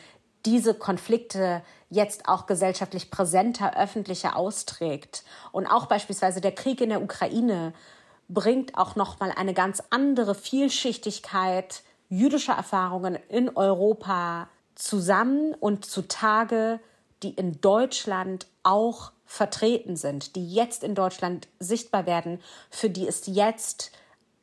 diese 0.45 0.73
Konflikte 0.73 1.61
jetzt 1.89 2.27
auch 2.27 2.47
gesellschaftlich 2.47 3.11
präsenter, 3.11 3.77
öffentlicher 3.77 4.35
austrägt. 4.35 5.23
Und 5.51 5.67
auch 5.67 5.85
beispielsweise 5.85 6.41
der 6.41 6.51
Krieg 6.51 6.81
in 6.81 6.89
der 6.89 7.01
Ukraine 7.01 7.73
bringt 8.27 8.77
auch 8.77 8.95
noch 8.95 9.19
mal 9.19 9.31
eine 9.31 9.53
ganz 9.53 9.81
andere 9.89 10.35
Vielschichtigkeit 10.35 11.83
jüdischer 12.09 12.53
Erfahrungen 12.53 13.17
in 13.29 13.55
Europa 13.55 14.49
zusammen 14.75 15.53
und 15.53 15.85
zutage, 15.85 16.79
die 17.23 17.31
in 17.31 17.59
Deutschland 17.61 18.47
auch 18.63 19.11
vertreten 19.25 19.95
sind, 19.95 20.35
die 20.35 20.53
jetzt 20.53 20.83
in 20.83 20.95
Deutschland 20.95 21.47
sichtbar 21.59 22.05
werden, 22.05 22.39
für 22.69 22.89
die 22.89 23.07
es 23.07 23.23
jetzt 23.25 23.91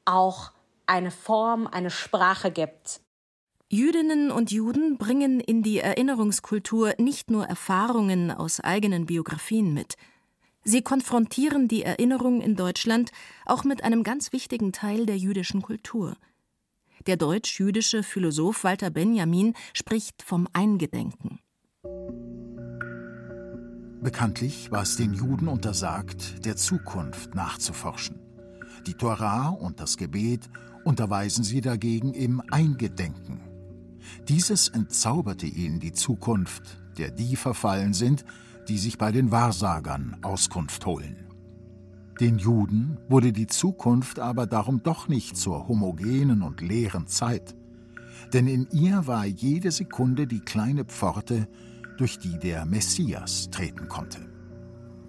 auch 0.04 0.50
eine 0.86 1.10
Form, 1.10 1.66
eine 1.66 1.90
Sprache 1.90 2.50
gibt. 2.50 3.00
Jüdinnen 3.68 4.32
und 4.32 4.50
Juden 4.50 4.98
bringen 4.98 5.38
in 5.38 5.62
die 5.62 5.78
Erinnerungskultur 5.78 6.94
nicht 6.98 7.30
nur 7.30 7.46
Erfahrungen 7.46 8.32
aus 8.32 8.58
eigenen 8.58 9.06
Biografien 9.06 9.72
mit. 9.72 9.96
Sie 10.64 10.82
konfrontieren 10.82 11.68
die 11.68 11.84
Erinnerung 11.84 12.40
in 12.40 12.56
Deutschland 12.56 13.12
auch 13.46 13.62
mit 13.62 13.84
einem 13.84 14.02
ganz 14.02 14.32
wichtigen 14.32 14.72
Teil 14.72 15.06
der 15.06 15.16
jüdischen 15.16 15.62
Kultur. 15.62 16.16
Der 17.06 17.16
deutsch-jüdische 17.16 18.02
Philosoph 18.02 18.64
Walter 18.64 18.90
Benjamin 18.90 19.54
spricht 19.72 20.22
vom 20.22 20.48
Eingedenken. 20.52 21.38
Bekanntlich 24.02 24.70
war 24.72 24.82
es 24.82 24.96
den 24.96 25.12
Juden 25.12 25.46
untersagt, 25.46 26.46
der 26.46 26.56
Zukunft 26.56 27.34
nachzuforschen. 27.34 28.18
Die 28.86 28.94
Torah 28.94 29.48
und 29.48 29.78
das 29.78 29.98
Gebet 29.98 30.48
unterweisen 30.84 31.44
sie 31.44 31.60
dagegen 31.60 32.14
im 32.14 32.42
Eingedenken. 32.50 33.40
Dieses 34.26 34.68
entzauberte 34.68 35.46
ihnen 35.46 35.80
die 35.80 35.92
Zukunft, 35.92 36.80
der 36.96 37.10
die 37.10 37.36
verfallen 37.36 37.92
sind, 37.92 38.24
die 38.68 38.78
sich 38.78 38.96
bei 38.96 39.12
den 39.12 39.30
Wahrsagern 39.30 40.16
Auskunft 40.22 40.86
holen. 40.86 41.26
Den 42.20 42.38
Juden 42.38 42.98
wurde 43.08 43.32
die 43.32 43.48
Zukunft 43.48 44.18
aber 44.18 44.46
darum 44.46 44.82
doch 44.82 45.08
nicht 45.08 45.36
zur 45.36 45.68
homogenen 45.68 46.40
und 46.40 46.62
leeren 46.62 47.06
Zeit, 47.06 47.54
denn 48.32 48.46
in 48.46 48.66
ihr 48.72 49.06
war 49.06 49.26
jede 49.26 49.70
Sekunde 49.70 50.26
die 50.26 50.40
kleine 50.40 50.84
Pforte, 50.84 51.48
durch 52.00 52.18
die 52.18 52.38
der 52.38 52.64
Messias 52.64 53.50
treten 53.50 53.86
konnte. 53.86 54.20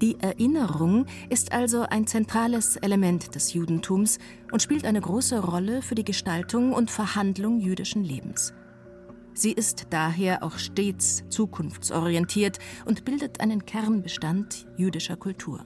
Die 0.01 0.19
Erinnerung 0.19 1.05
ist 1.29 1.53
also 1.53 1.83
ein 1.83 2.05
zentrales 2.05 2.75
Element 2.75 3.33
des 3.33 3.53
Judentums 3.53 4.19
und 4.51 4.61
spielt 4.61 4.85
eine 4.85 4.99
große 4.99 5.39
Rolle 5.39 5.81
für 5.81 5.95
die 5.95 6.03
Gestaltung 6.03 6.73
und 6.73 6.91
Verhandlung 6.91 7.61
jüdischen 7.61 8.03
Lebens. 8.03 8.53
Sie 9.33 9.53
ist 9.53 9.87
daher 9.91 10.43
auch 10.43 10.57
stets 10.57 11.23
zukunftsorientiert 11.29 12.59
und 12.85 13.05
bildet 13.05 13.39
einen 13.39 13.65
Kernbestand 13.65 14.67
jüdischer 14.75 15.15
Kultur. 15.15 15.65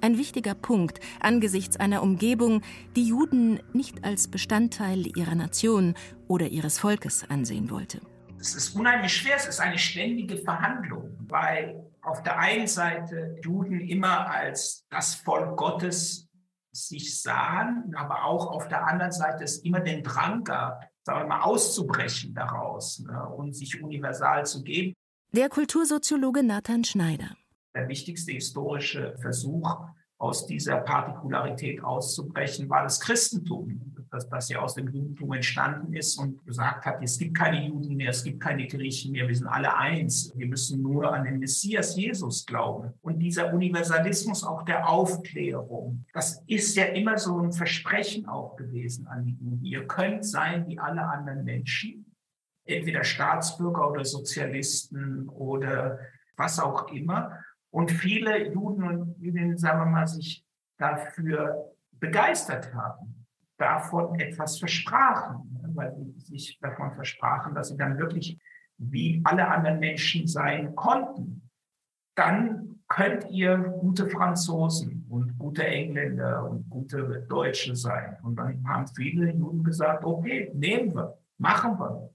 Ein 0.00 0.16
wichtiger 0.16 0.54
Punkt 0.54 1.00
angesichts 1.18 1.76
einer 1.76 2.02
Umgebung, 2.02 2.60
die 2.94 3.08
Juden 3.08 3.58
nicht 3.72 4.04
als 4.04 4.28
Bestandteil 4.28 5.06
ihrer 5.16 5.34
Nation 5.34 5.94
oder 6.28 6.48
ihres 6.48 6.78
Volkes 6.78 7.24
ansehen 7.28 7.70
wollte 7.70 8.00
es 8.44 8.54
ist 8.54 8.76
unheimlich 8.76 9.16
schwer, 9.16 9.36
es 9.36 9.46
ist 9.46 9.58
eine 9.58 9.78
ständige 9.78 10.36
Verhandlung, 10.36 11.16
weil 11.28 11.82
auf 12.02 12.22
der 12.22 12.38
einen 12.38 12.66
Seite 12.66 13.36
Juden 13.42 13.80
immer 13.80 14.28
als 14.30 14.84
das 14.90 15.14
Volk 15.14 15.56
Gottes 15.56 16.28
sich 16.70 17.22
sahen, 17.22 17.94
aber 17.96 18.24
auch 18.24 18.48
auf 18.48 18.68
der 18.68 18.86
anderen 18.86 19.12
Seite 19.12 19.44
es 19.44 19.58
immer 19.58 19.80
den 19.80 20.02
Drang 20.02 20.44
gab, 20.44 20.84
sagen 21.04 21.20
wir 21.20 21.26
mal, 21.26 21.40
auszubrechen 21.40 22.34
daraus 22.34 22.98
ne, 22.98 23.26
und 23.28 23.54
sich 23.54 23.82
universal 23.82 24.44
zu 24.44 24.62
geben. 24.62 24.92
Der 25.32 25.48
Kultursoziologe 25.48 26.42
Nathan 26.42 26.84
Schneider. 26.84 27.36
Der 27.74 27.88
wichtigste 27.88 28.32
historische 28.32 29.16
Versuch 29.22 29.86
aus 30.24 30.46
dieser 30.46 30.78
Partikularität 30.78 31.84
auszubrechen, 31.84 32.68
war 32.70 32.82
das 32.82 32.98
Christentum 32.98 33.94
dass 34.14 34.28
das 34.28 34.48
ja 34.48 34.60
aus 34.60 34.74
dem 34.74 34.88
Judentum 34.88 35.32
entstanden 35.32 35.92
ist 35.92 36.16
und 36.18 36.44
gesagt 36.46 36.86
hat, 36.86 37.02
es 37.02 37.18
gibt 37.18 37.36
keine 37.36 37.66
Juden 37.66 37.96
mehr, 37.96 38.10
es 38.10 38.22
gibt 38.22 38.40
keine 38.40 38.66
Griechen 38.68 39.10
mehr, 39.10 39.26
wir 39.26 39.34
sind 39.34 39.48
alle 39.48 39.76
eins. 39.76 40.32
Wir 40.36 40.46
müssen 40.46 40.80
nur 40.82 41.12
an 41.12 41.24
den 41.24 41.40
Messias 41.40 41.96
Jesus 41.96 42.46
glauben. 42.46 42.94
Und 43.02 43.18
dieser 43.18 43.52
Universalismus 43.52 44.44
auch 44.44 44.62
der 44.62 44.88
Aufklärung, 44.88 46.04
das 46.12 46.42
ist 46.46 46.76
ja 46.76 46.84
immer 46.84 47.18
so 47.18 47.40
ein 47.40 47.52
Versprechen 47.52 48.26
auch 48.26 48.54
gewesen 48.54 49.08
an 49.08 49.24
die 49.24 49.32
Juden. 49.32 49.64
Ihr 49.64 49.86
könnt 49.88 50.24
sein 50.24 50.66
wie 50.68 50.78
alle 50.78 51.04
anderen 51.04 51.44
Menschen, 51.44 52.06
entweder 52.66 53.02
Staatsbürger 53.02 53.90
oder 53.90 54.04
Sozialisten 54.04 55.28
oder 55.28 55.98
was 56.36 56.60
auch 56.60 56.88
immer. 56.92 57.40
Und 57.74 57.90
viele 57.90 58.52
Juden 58.52 58.84
und 58.84 59.16
Jüdinnen, 59.18 59.58
sagen 59.58 59.80
wir 59.80 59.86
mal, 59.86 60.06
sich 60.06 60.46
dafür 60.78 61.72
begeistert 61.90 62.72
haben 62.72 63.26
davon 63.56 64.14
etwas 64.20 64.60
versprachen, 64.60 65.58
ne, 65.60 65.70
weil 65.74 65.92
sie 65.96 66.20
sich 66.20 66.58
davon 66.60 66.92
versprachen, 66.92 67.52
dass 67.52 67.70
sie 67.70 67.76
dann 67.76 67.98
wirklich 67.98 68.38
wie 68.78 69.20
alle 69.24 69.48
anderen 69.48 69.80
Menschen 69.80 70.28
sein 70.28 70.76
konnten. 70.76 71.50
Dann 72.16 72.80
könnt 72.86 73.28
ihr 73.30 73.58
gute 73.58 74.06
Franzosen 74.08 75.04
und 75.08 75.36
gute 75.36 75.66
Engländer 75.66 76.48
und 76.48 76.70
gute 76.70 77.26
Deutsche 77.28 77.74
sein. 77.74 78.16
Und 78.22 78.36
dann 78.36 78.62
haben 78.68 78.86
viele 78.86 79.32
Juden 79.32 79.64
gesagt, 79.64 80.04
okay, 80.04 80.48
nehmen 80.54 80.94
wir, 80.94 81.18
machen 81.38 81.76
wir. 81.80 82.13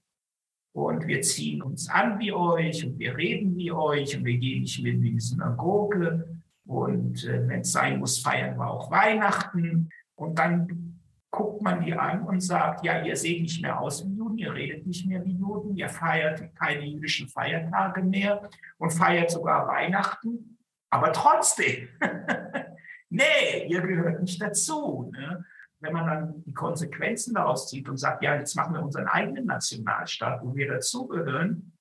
Und 0.74 1.08
wir 1.08 1.22
ziehen 1.22 1.62
uns 1.62 1.90
an 1.90 2.20
wie 2.20 2.32
euch 2.32 2.86
und 2.86 3.00
wir 3.00 3.18
reden 3.18 3.56
wie 3.58 3.72
euch 3.72 4.16
und 4.16 4.24
wir 4.26 4.38
gehen 4.38 4.62
nicht 4.62 4.82
mehr 4.82 4.94
in 4.94 5.02
die 5.02 5.20
Synagoge. 5.20 6.40
Und 6.66 7.24
äh, 7.26 7.48
wenn 7.48 7.62
es 7.62 7.72
sein 7.72 8.00
muss, 8.00 8.20
feiern 8.20 8.58
wir 8.58 8.70
auch 8.70 8.92
Weihnachten. 8.92 9.90
Und 10.16 10.38
dann 10.38 10.90
guckt 11.32 11.62
man 11.62 11.84
die 11.84 11.94
an 11.94 12.24
und 12.24 12.42
sagt, 12.42 12.84
ja, 12.84 13.04
ihr 13.04 13.16
seht 13.16 13.42
nicht 13.42 13.62
mehr 13.62 13.80
aus 13.80 14.06
wie 14.06 14.16
Juden, 14.16 14.38
ihr 14.38 14.54
redet 14.54 14.86
nicht 14.86 15.06
mehr 15.06 15.24
wie 15.24 15.34
Juden, 15.34 15.76
ihr 15.76 15.90
feiert 15.90 16.56
keine 16.56 16.86
jüdischen 16.86 17.28
Feiertage 17.28 18.02
mehr 18.02 18.50
und 18.78 18.92
feiert 18.92 19.30
sogar 19.30 19.68
Weihnachten, 19.68 20.58
aber 20.90 21.14
trotzdem, 21.14 21.88
nee, 23.10 23.68
ihr 23.68 23.82
gehört 23.82 24.22
nicht 24.22 24.42
dazu. 24.42 25.12
Ne? 25.14 25.46
Wenn 25.82 25.94
man 25.94 26.08
dann 26.08 26.44
die 26.44 26.54
Konsequenzen 26.54 27.34
daraus 27.34 27.70
zieht 27.70 27.88
und 27.88 27.98
sagt, 27.98 28.24
ja, 28.24 28.36
jetzt 28.36 28.56
machen 28.56 28.74
wir 28.74 28.84
unseren 28.84 29.08
eigenen 29.08 29.46
Nationalstaat, 29.46 30.44
wo 30.44 30.56
wir 30.56 30.68
dazugehören, 30.68 31.74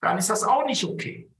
dann 0.00 0.18
ist 0.18 0.30
das 0.30 0.42
auch 0.42 0.64
nicht 0.66 0.84
okay. 0.84 1.30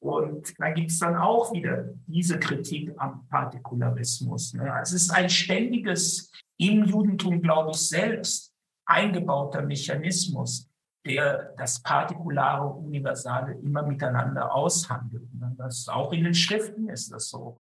Und 0.00 0.58
da 0.58 0.70
gibt 0.70 0.90
es 0.90 0.98
dann 0.98 1.16
auch 1.16 1.52
wieder 1.52 1.88
diese 2.06 2.38
Kritik 2.38 2.92
am 2.96 3.26
Partikularismus. 3.28 4.54
Ne? 4.54 4.72
Also 4.72 4.94
es 4.94 5.02
ist 5.02 5.10
ein 5.10 5.28
ständiges 5.30 6.30
im 6.58 6.84
Judentum, 6.84 7.40
glaube 7.40 7.70
ich, 7.70 7.78
selbst 7.78 8.52
eingebauter 8.84 9.62
Mechanismus, 9.62 10.68
der 11.04 11.54
das 11.56 11.82
Partikulare 11.82 12.66
und 12.66 12.86
Universale 12.86 13.54
immer 13.54 13.82
miteinander 13.82 14.52
aushandelt. 14.52 15.28
Das, 15.56 15.88
auch 15.88 16.12
in 16.12 16.24
den 16.24 16.34
Schriften 16.34 16.88
ist 16.88 17.12
das 17.12 17.28
so. 17.28 17.56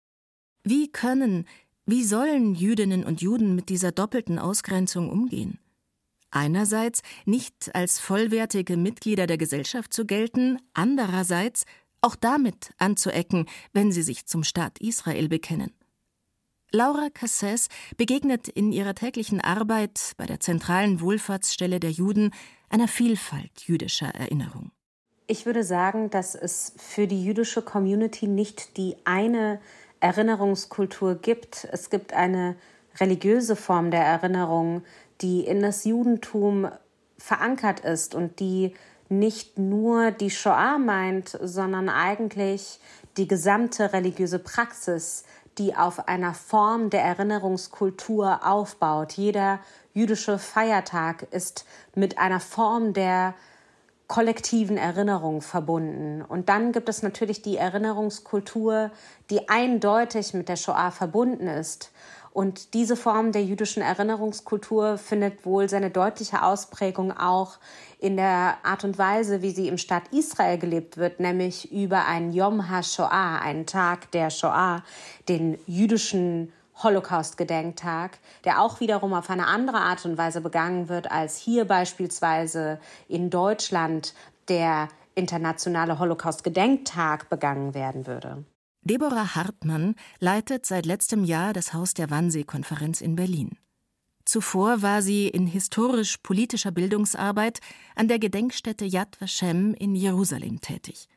Wie 0.64 0.92
können, 0.92 1.46
wie 1.86 2.04
sollen 2.04 2.56
Jüdinnen 2.56 3.04
und 3.04 3.22
Juden 3.22 3.56
mit 3.56 3.70
dieser 3.70 3.92
doppelten 3.92 4.40
Ausgrenzung 4.40 5.10
umgehen? 5.10 5.60
Einerseits 6.32 7.02
nicht 7.26 7.76
als 7.76 8.00
vollwertige 8.00 8.78
Mitglieder 8.78 9.28
der 9.28 9.38
Gesellschaft 9.38 9.94
zu 9.94 10.06
gelten, 10.06 10.60
andererseits 10.74 11.66
auch 12.02 12.16
damit 12.16 12.72
anzuecken, 12.78 13.48
wenn 13.72 13.92
sie 13.92 14.02
sich 14.02 14.26
zum 14.26 14.44
Staat 14.44 14.80
Israel 14.80 15.30
bekennen. 15.30 15.72
Laura 16.72 17.10
Casses 17.14 17.68
begegnet 17.98 18.48
in 18.48 18.72
ihrer 18.72 18.96
täglichen 18.96 19.42
Arbeit 19.42 20.14
bei 20.18 20.26
der 20.26 20.40
zentralen 20.40 21.02
Wohlfahrtsstelle 21.02 21.80
der 21.80 21.92
Juden 21.92 22.32
einer 22.70 22.88
Vielfalt 22.88 23.62
jüdischer 23.68 24.08
Erinnerung. 24.08 24.72
Ich 25.28 25.46
würde 25.46 25.64
sagen, 25.64 26.10
dass 26.10 26.34
es 26.34 26.74
für 26.78 27.08
die 27.08 27.24
jüdische 27.24 27.62
Community 27.62 28.28
nicht 28.28 28.76
die 28.78 28.96
eine 29.06 29.62
Erinnerungskultur 30.04 31.16
gibt. 31.16 31.66
Es 31.72 31.90
gibt 31.90 32.14
eine 32.14 32.56
religiöse 33.00 33.56
Form 33.56 33.90
der 33.90 34.04
Erinnerung, 34.04 34.84
die 35.22 35.46
in 35.46 35.62
das 35.62 35.86
Judentum 35.86 36.68
verankert 37.18 37.80
ist 37.80 38.14
und 38.14 38.42
die 38.42 38.74
nicht 39.08 39.58
nur 39.58 40.12
die 40.12 40.30
Shoah 40.30 40.78
meint, 40.78 41.38
sondern 41.42 41.88
eigentlich 41.88 42.80
die 43.16 43.30
gesamte 43.30 43.94
religiöse 43.94 44.40
Praxis, 44.40 45.24
die 45.58 45.76
auf 45.76 46.08
einer 46.08 46.34
Form 46.34 46.90
der 46.90 47.04
Erinnerungskultur 47.04 48.46
aufbaut. 48.46 49.14
Jeder 49.14 49.60
jüdische 49.94 50.38
Feiertag 50.38 51.28
ist 51.32 51.66
mit 51.96 52.18
einer 52.18 52.42
Form 52.42 52.92
der 52.94 53.36
kollektiven 54.08 54.78
Erinnerung 54.78 55.42
verbunden. 55.42 56.22
Und 56.22 56.50
dann 56.50 56.72
gibt 56.72 56.90
es 56.90 57.04
natürlich 57.04 57.42
die 57.42 57.58
Erinnerungskultur, 57.58 58.92
die 59.30 59.50
eindeutig 59.50 60.34
mit 60.34 60.50
der 60.50 60.56
Shoah 60.56 60.92
verbunden 60.92 61.48
ist. 61.48 61.92
Und 62.34 62.74
diese 62.74 62.96
Form 62.96 63.32
der 63.32 63.44
jüdischen 63.44 63.84
Erinnerungskultur 63.84 64.98
findet 64.98 65.46
wohl 65.46 65.70
seine 65.70 65.92
deutliche 65.92 66.42
Ausprägung 66.42 67.16
auch 67.16 67.60
in 68.00 68.18
der 68.18 68.58
Art 68.64 68.84
und 68.84 68.98
Weise, 68.98 69.44
wie 69.44 69.52
sie 69.52 69.68
im 69.68 69.78
Staat 69.78 70.04
Israel 70.12 70.58
gelebt 70.58 70.98
wird, 70.98 71.20
nämlich 71.20 71.72
über 71.72 72.06
einen 72.06 72.34
Yom 72.34 72.70
HaShoah, 72.70 73.40
einen 73.42 73.68
Tag 73.68 74.12
der 74.12 74.32
Shoah, 74.32 74.84
den 75.30 75.60
jüdischen 75.68 76.52
Holocaust-Gedenktag, 76.82 78.20
der 78.46 78.62
auch 78.62 78.80
wiederum 78.80 79.14
auf 79.14 79.30
eine 79.30 79.48
andere 79.48 79.78
Art 79.78 80.06
und 80.06 80.18
Weise 80.18 80.42
begangen 80.42 80.90
wird, 80.90 81.12
als 81.12 81.38
hier 81.38 81.66
beispielsweise 81.66 82.80
in 83.08 83.30
Deutschland 83.30 84.14
der 84.48 84.90
internationale 85.16 86.00
Holocaust-Gedenktag 86.00 87.30
begangen 87.30 87.74
werden 87.74 88.08
würde. 88.08 88.44
Deborah 88.82 89.36
Hartmann 89.36 89.96
leitet 90.20 90.66
seit 90.66 90.86
letztem 90.86 91.24
Jahr 91.24 91.54
das 91.54 91.74
Haus 91.74 91.94
der 91.94 92.10
Wannsee-Konferenz 92.10 93.00
in 93.00 93.16
Berlin. 93.16 93.58
Zuvor 94.26 94.82
war 94.82 95.02
sie 95.02 95.28
in 95.28 95.48
historisch-politischer 95.48 96.72
Bildungsarbeit 96.72 97.60
an 97.96 98.08
der 98.08 98.20
Gedenkstätte 98.20 98.86
Yad 98.86 99.20
Vashem 99.20 99.74
in 99.74 99.96
Jerusalem 99.96 100.60
tätig. 100.62 101.08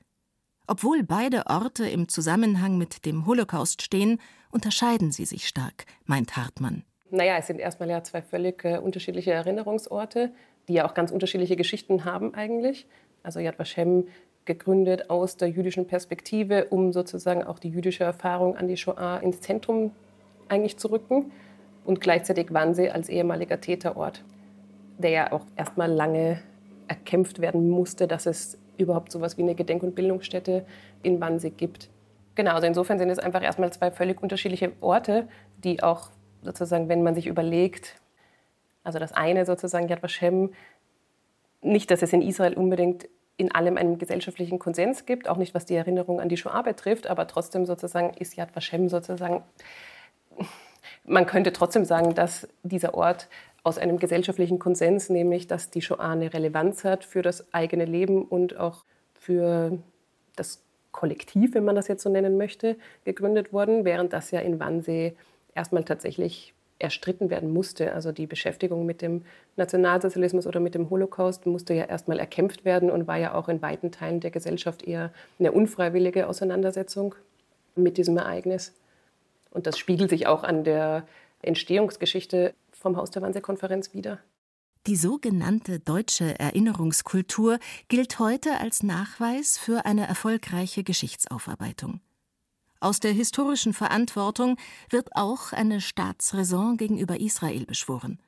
Obwohl 0.68 1.05
beide 1.05 1.46
Orte 1.46 1.88
im 1.88 2.09
Zusammenhang 2.09 2.76
mit 2.76 3.07
dem 3.07 3.26
Holocaust 3.26 3.83
stehen, 3.83 4.20
unterscheiden 4.50 5.12
sie 5.12 5.24
sich 5.24 5.46
stark, 5.46 5.85
meint 6.05 6.37
Hartmann. 6.37 6.83
Naja, 7.11 7.37
es 7.38 7.46
sind 7.46 7.61
erstmal 7.61 7.88
ja 7.88 8.02
zwei 8.02 8.20
völlig 8.20 8.64
äh, 8.64 8.79
unterschiedliche 8.79 9.33
Erinnerungsorte, 9.33 10.33
die 10.66 10.74
ja 10.74 10.88
auch 10.88 10.94
ganz 10.94 11.12
unterschiedliche 11.12 11.55
Geschichten 11.55 12.05
haben 12.05 12.35
eigentlich. 12.35 12.87
Also 13.22 13.38
Yad 13.38 13.59
Vashem 13.59 14.09
gegründet 14.44 15.11
aus 15.11 15.37
der 15.37 15.48
jüdischen 15.48 15.87
Perspektive, 15.87 16.66
um 16.66 16.92
sozusagen 16.92 17.44
auch 17.44 17.59
die 17.59 17.68
jüdische 17.68 18.05
Erfahrung 18.05 18.57
an 18.57 18.66
die 18.66 18.76
Shoah 18.76 19.20
ins 19.22 19.40
Zentrum 19.40 19.92
eigentlich 20.48 20.79
zu 20.79 20.88
rücken. 20.90 21.33
Und 21.85 22.00
gleichzeitig 22.00 22.52
Wannsee 22.52 22.90
als 22.90 23.09
ehemaliger 23.09 23.61
Täterort, 23.61 24.24
der 24.98 25.11
ja 25.11 25.33
auch 25.33 25.42
erstmal 25.55 25.90
lange 25.90 26.42
erkämpft 26.88 27.40
werden 27.40 27.68
musste, 27.68 28.09
dass 28.09 28.26
es 28.26 28.59
überhaupt 28.79 29.12
so 29.12 29.19
etwas 29.19 29.37
wie 29.37 29.43
eine 29.43 29.55
Gedenk- 29.55 29.83
und 29.83 29.95
Bildungsstätte 29.95 30.67
in 31.03 31.21
Wannsee 31.21 31.51
gibt. 31.51 31.89
Genau, 32.35 32.53
also 32.53 32.67
insofern 32.67 32.99
sind 32.99 33.11
es 33.11 33.19
einfach 33.19 33.43
erstmal 33.43 33.73
zwei 33.73 33.91
völlig 33.91 34.23
unterschiedliche 34.23 34.73
Orte, 34.81 35.27
die 35.65 35.83
auch 35.83 36.11
sozusagen, 36.43 36.89
wenn 36.89 37.03
man 37.03 37.15
sich 37.15 37.27
überlegt, 37.27 38.01
also 38.85 38.99
das 38.99 39.12
eine 39.12 39.47
sozusagen 39.47 39.89
Yad 39.89 40.03
Vashem, 40.03 40.53
nicht, 41.62 41.91
dass 41.91 42.03
es 42.03 42.12
in 42.12 42.23
Israel 42.23 42.55
unbedingt 42.55 43.09
in 43.39 43.53
allem 43.55 43.77
einen 43.77 43.99
gesellschaftlichen 43.99 44.59
Konsens 44.59 45.05
gibt, 45.05 45.29
auch 45.29 45.37
nicht 45.37 45.55
was 45.55 45.67
die 45.67 45.75
Erinnerung 45.75 46.21
an 46.21 46.29
die 46.29 46.37
Shoah 46.37 46.62
betrifft, 46.62 47.07
aber 47.07 47.27
trotzdem 47.27 47.67
sozusagen 47.67 48.15
ist 48.15 48.37
Yad 48.37 48.55
Vashem 48.55 48.89
sozusagen, 48.89 49.43
man 51.05 51.27
könnte 51.27 51.53
trotzdem 51.53 51.85
sagen, 51.85 52.15
dass 52.15 52.49
dieser 52.62 52.95
Ort 52.95 53.29
aus 53.66 53.79
einem 53.79 53.98
gesellschaftlichen 53.98 54.61
Konsens, 54.61 55.11
nämlich 55.11 55.48
dass 55.48 55.70
die 55.70 55.83
Shoah 55.83 55.98
eine 55.98 56.33
Relevanz 56.33 56.85
hat 56.85 57.05
für 57.05 57.20
das 57.20 57.52
eigene 57.52 57.85
Leben 57.85 58.24
und 58.24 58.57
auch 58.57 58.85
für 59.14 59.76
das 60.37 60.62
Kollektiv, 60.92 61.52
wenn 61.55 61.64
man 61.64 61.74
das 61.74 61.88
jetzt 61.88 62.05
so 62.05 62.09
nennen 62.09 62.37
möchte, 62.37 62.76
gegründet 63.05 63.52
worden, 63.52 63.85
während 63.85 64.12
das 64.12 64.31
ja 64.31 64.38
in 64.38 64.61
Wannsee 64.61 65.16
erstmal 65.57 65.83
tatsächlich 65.83 66.55
erstritten 66.79 67.29
werden 67.29 67.52
musste. 67.52 67.92
Also 67.92 68.12
die 68.12 68.29
Beschäftigung 68.29 68.87
mit 68.87 69.02
dem 69.02 69.24
Nationalsozialismus 69.57 70.46
oder 70.46 70.61
mit 70.61 70.76
dem 70.76 70.88
Holocaust 70.88 71.44
musste 71.44 71.74
ja 71.74 71.87
erstmal 71.87 72.20
erkämpft 72.20 72.64
werden 72.64 72.88
und 72.88 73.09
war 73.09 73.16
ja 73.16 73.35
auch 73.35 73.48
in 73.48 73.62
weiten 73.62 73.90
Teilen 73.90 74.20
der 74.20 74.31
Gesellschaft 74.31 74.85
eher 74.85 75.12
eine 75.40 75.50
unfreiwillige 75.50 76.29
Auseinandersetzung 76.29 77.16
mit 77.74 77.98
diesem 77.98 78.16
Ereignis. 78.16 78.74
Und 79.50 79.66
das 79.66 79.76
spiegelt 79.76 80.11
sich 80.11 80.29
auch 80.29 80.44
an 80.44 80.62
der 80.62 81.02
Entstehungsgeschichte 81.42 82.55
vom 82.87 82.96
Haus 82.96 83.11
der 83.11 83.22
Wannsee-Konferenz 83.22 83.94
wieder. 83.94 84.20
Die 84.87 84.94
sogenannte 84.94 85.81
deutsche 85.81 86.38
Erinnerungskultur 86.38 87.59
gilt 87.88 88.20
heute 88.20 88.61
als 88.61 88.85
Nachweis 88.85 89.59
für 89.59 89.85
eine 89.85 90.07
erfolgreiche 90.07 90.85
Geschichtsaufarbeitung. 90.85 91.99
Aus 92.79 93.01
der 93.01 93.11
historischen 93.11 93.72
Verantwortung 93.72 94.57
wird 94.88 95.09
auch 95.16 95.53
eine 95.53 95.81
Staatsräson 95.81 96.77
gegenüber 96.77 97.18
Israel 97.18 97.66
beschworen. 97.66 98.20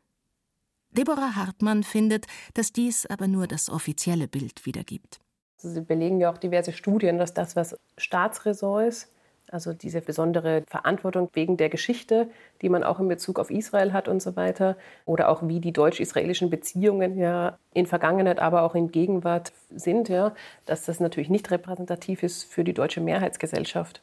Deborah 0.90 1.36
Hartmann 1.36 1.84
findet, 1.84 2.26
dass 2.54 2.72
dies 2.72 3.06
aber 3.06 3.28
nur 3.28 3.46
das 3.46 3.70
offizielle 3.70 4.26
Bild 4.26 4.66
wiedergibt. 4.66 5.20
Sie 5.58 5.80
belegen 5.82 6.18
ja 6.18 6.32
auch 6.32 6.38
diverse 6.38 6.72
Studien, 6.72 7.18
dass 7.18 7.32
das, 7.32 7.54
was 7.54 7.76
Staatsräson 7.96 8.86
ist, 8.86 9.08
also 9.50 9.72
diese 9.72 10.00
besondere 10.00 10.62
Verantwortung 10.66 11.30
wegen 11.32 11.56
der 11.56 11.68
Geschichte, 11.68 12.28
die 12.62 12.68
man 12.68 12.84
auch 12.84 13.00
in 13.00 13.08
Bezug 13.08 13.38
auf 13.38 13.50
Israel 13.50 13.92
hat 13.92 14.08
und 14.08 14.20
so 14.20 14.36
weiter, 14.36 14.76
oder 15.04 15.28
auch 15.28 15.46
wie 15.46 15.60
die 15.60 15.72
deutsch-israelischen 15.72 16.50
Beziehungen 16.50 17.18
ja 17.18 17.58
in 17.74 17.86
Vergangenheit, 17.86 18.38
aber 18.38 18.62
auch 18.62 18.74
in 18.74 18.90
Gegenwart 18.90 19.52
sind, 19.74 20.08
ja, 20.08 20.34
dass 20.66 20.84
das 20.84 21.00
natürlich 21.00 21.30
nicht 21.30 21.50
repräsentativ 21.50 22.22
ist 22.22 22.44
für 22.44 22.64
die 22.64 22.74
deutsche 22.74 23.00
Mehrheitsgesellschaft. 23.00 24.02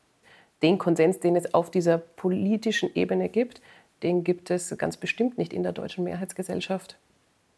Den 0.62 0.78
Konsens, 0.78 1.20
den 1.20 1.36
es 1.36 1.54
auf 1.54 1.70
dieser 1.70 1.98
politischen 1.98 2.90
Ebene 2.96 3.30
gibt, 3.30 3.62
den 4.04 4.24
gibt 4.24 4.52
es 4.52 4.76
ganz 4.78 4.98
bestimmt 4.98 5.38
nicht 5.38 5.54
in 5.54 5.64
der 5.64 5.72
deutschen 5.72 6.04
Mehrheitsgesellschaft. 6.04 6.98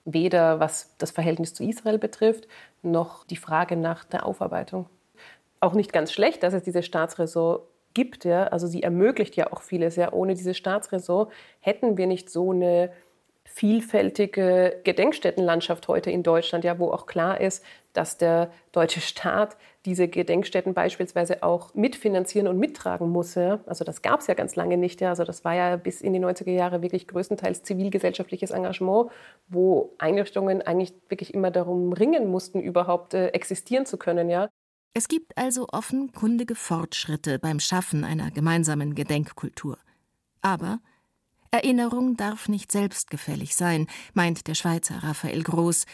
Weder 0.06 0.60
was 0.60 0.93
das 0.97 1.12
Verhältnis 1.12 1.54
zu 1.54 1.63
Israel 1.63 1.97
betrifft, 1.97 2.47
noch 2.82 3.26
die 3.26 3.36
Frage 3.36 3.76
nach 3.76 4.06
der 4.06 4.26
Aufarbeitung. 4.26 4.88
Auch 5.60 5.73
nicht 5.73 5.91
ganz 5.91 6.12
schlecht, 6.12 6.43
dass 6.43 6.54
es 6.54 6.63
diese 6.63 6.84
Staatsräson 6.84 7.60
gibt. 7.97 8.25
Ja? 8.25 8.43
Also 8.43 8.67
sie 8.67 8.83
ermöglicht 8.83 9.36
ja 9.36 9.51
auch 9.51 9.63
vieles. 9.63 9.95
Ja? 9.95 10.13
Ohne 10.13 10.36
diese 10.36 10.53
Staatsräson 10.53 11.27
hätten 11.60 11.97
wir 11.97 12.05
nicht 12.05 12.29
so 12.29 12.51
eine 12.51 12.91
vielfältige 13.43 14.81
Gedenkstättenlandschaft 14.83 15.88
heute 15.88 16.12
in 16.12 16.21
Deutschland, 16.21 16.63
ja, 16.63 16.77
wo 16.77 16.91
auch 16.91 17.07
klar 17.07 17.41
ist, 17.41 17.65
dass 17.93 18.19
der 18.19 18.51
deutsche 18.71 19.01
Staat 19.01 19.57
diese 19.86 20.07
Gedenkstätten 20.07 20.75
beispielsweise 20.75 21.41
auch 21.41 21.73
mitfinanzieren 21.73 22.47
und 22.47 22.60
mittragen 22.60 23.10
muss. 23.10 23.33
Ja. 23.33 23.60
Also 23.65 23.83
das 23.83 24.03
gab 24.03 24.19
es 24.19 24.27
ja 24.27 24.36
ganz 24.36 24.55
lange 24.55 24.77
nicht. 24.77 25.01
Ja. 25.01 25.10
Also 25.10 25.23
das 25.23 25.43
war 25.43 25.55
ja 25.55 25.75
bis 25.77 26.01
in 26.01 26.13
die 26.13 26.19
90er 26.19 26.51
Jahre 26.51 26.83
wirklich 26.83 27.07
größtenteils 27.07 27.63
zivilgesellschaftliches 27.63 28.51
Engagement, 28.51 29.10
wo 29.47 29.93
Einrichtungen 29.97 30.62
eigentlich 30.62 30.93
wirklich 31.10 31.33
immer 31.33 31.49
darum 31.49 31.93
ringen 31.93 32.27
mussten, 32.29 32.60
überhaupt 32.60 33.15
äh, 33.15 33.29
existieren 33.29 33.88
zu 33.88 33.97
können. 33.97 34.29
Ja. 34.29 34.49
Es 34.97 35.07
gibt 35.07 35.38
also 35.38 35.67
offenkundige 35.71 36.55
Fortschritte 36.55 37.38
beim 37.38 37.60
Schaffen 37.60 38.03
einer 38.03 38.31
gemeinsamen 38.31 38.95
Gedenkkultur. 38.95 39.77
Aber 40.41 40.79
Erinnerung 41.51 42.17
darf 42.17 42.49
nicht 42.49 42.71
selbstgefällig 42.71 43.55
sein, 43.55 43.86
meint 44.15 44.47
der 44.47 44.55
Schweizer 44.55 45.03
Raphael 45.03 45.43
Groß, 45.43 45.86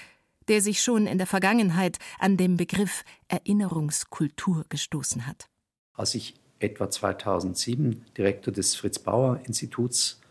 der 0.48 0.62
sich 0.62 0.82
schon 0.82 1.06
in 1.06 1.18
der 1.18 1.28
Vergangenheit 1.28 2.00
an 2.18 2.38
den 2.38 2.56
Begriff 2.56 3.04
Erinnerungskultur 3.28 4.64
gestoßen 4.70 5.28
hat. 5.28 5.50
Als 5.96 6.16
ich 6.16 6.36
etwa 6.60 6.90
2007 6.90 8.06
Direktor 8.18 8.54
des 8.54 8.74
Fritz 8.74 9.00
Bauer 9.00 9.42
Instituts, 9.46 10.22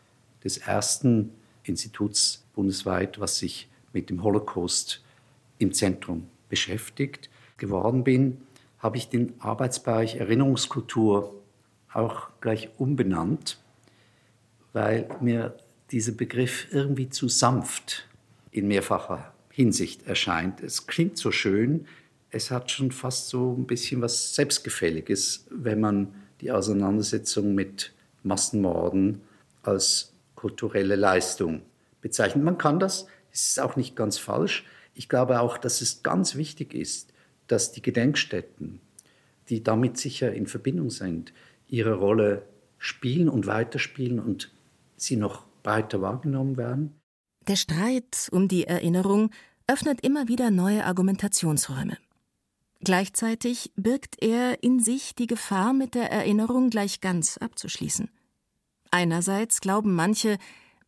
des 0.42 0.56
ersten 0.56 1.34
Instituts 1.64 2.46
bundesweit, 2.54 3.20
was 3.20 3.36
sich 3.36 3.68
mit 3.92 4.08
dem 4.08 4.22
Holocaust 4.22 5.04
im 5.58 5.74
Zentrum 5.74 6.26
beschäftigt, 6.48 7.28
geworden 7.58 8.02
bin, 8.02 8.38
habe 8.82 8.98
ich 8.98 9.08
den 9.08 9.40
Arbeitsbereich 9.40 10.16
Erinnerungskultur 10.16 11.34
auch 11.92 12.28
gleich 12.40 12.68
umbenannt 12.76 13.58
weil 14.72 15.08
mir 15.20 15.56
dieser 15.90 16.12
Begriff 16.12 16.66
irgendwie 16.72 17.10
zu 17.10 17.28
sanft 17.28 18.08
in 18.50 18.68
mehrfacher 18.68 19.32
Hinsicht 19.50 20.06
erscheint. 20.06 20.62
Es 20.62 20.86
klingt 20.86 21.18
so 21.18 21.30
schön, 21.30 21.86
es 22.30 22.50
hat 22.50 22.70
schon 22.70 22.90
fast 22.92 23.28
so 23.28 23.54
ein 23.58 23.66
bisschen 23.66 24.00
was 24.00 24.34
Selbstgefälliges, 24.34 25.46
wenn 25.50 25.80
man 25.80 26.14
die 26.40 26.50
Auseinandersetzung 26.50 27.54
mit 27.54 27.92
Massenmorden 28.22 29.20
als 29.62 30.14
kulturelle 30.34 30.96
Leistung 30.96 31.62
bezeichnet. 32.00 32.42
Man 32.44 32.58
kann 32.58 32.80
das, 32.80 33.06
es 33.30 33.48
ist 33.48 33.60
auch 33.60 33.76
nicht 33.76 33.94
ganz 33.94 34.16
falsch. 34.16 34.64
Ich 34.94 35.08
glaube 35.08 35.40
auch, 35.40 35.58
dass 35.58 35.82
es 35.82 36.02
ganz 36.02 36.34
wichtig 36.36 36.74
ist, 36.74 37.11
dass 37.52 37.70
die 37.70 37.82
Gedenkstätten, 37.82 38.80
die 39.48 39.62
damit 39.62 39.98
sicher 39.98 40.32
in 40.32 40.46
Verbindung 40.46 40.90
sind, 40.90 41.32
ihre 41.68 41.94
Rolle 41.94 42.48
spielen 42.78 43.28
und 43.28 43.46
weiterspielen 43.46 44.18
und 44.18 44.50
sie 44.96 45.16
noch 45.16 45.44
breiter 45.62 46.00
wahrgenommen 46.00 46.56
werden? 46.56 46.94
Der 47.46 47.56
Streit 47.56 48.28
um 48.32 48.48
die 48.48 48.64
Erinnerung 48.64 49.30
öffnet 49.66 50.00
immer 50.00 50.28
wieder 50.28 50.50
neue 50.50 50.84
Argumentationsräume. 50.84 51.98
Gleichzeitig 52.80 53.70
birgt 53.76 54.22
er 54.22 54.62
in 54.62 54.80
sich 54.80 55.14
die 55.14 55.26
Gefahr, 55.26 55.72
mit 55.72 55.94
der 55.94 56.10
Erinnerung 56.10 56.70
gleich 56.70 57.00
ganz 57.00 57.36
abzuschließen. 57.36 58.10
Einerseits 58.90 59.60
glauben 59.60 59.94
manche, 59.94 60.38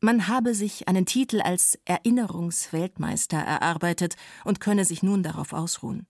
man 0.01 0.29
habe 0.29 0.55
sich 0.55 0.89
einen 0.89 1.07
Titel 1.07 1.41
als 1.41 1.79
Erinnerungsweltmeister 1.85 3.39
erarbeitet 3.39 4.17
und 4.45 4.61
könne 4.61 4.85
sich 4.85 5.03
nun 5.03 5.23
darauf 5.23 5.53
ausruhen. 5.53 6.07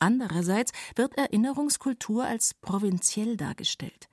Andererseits 0.00 0.72
wird 0.96 1.16
Erinnerungskultur 1.16 2.24
als 2.24 2.54
provinziell 2.54 3.36
dargestellt. 3.36 4.08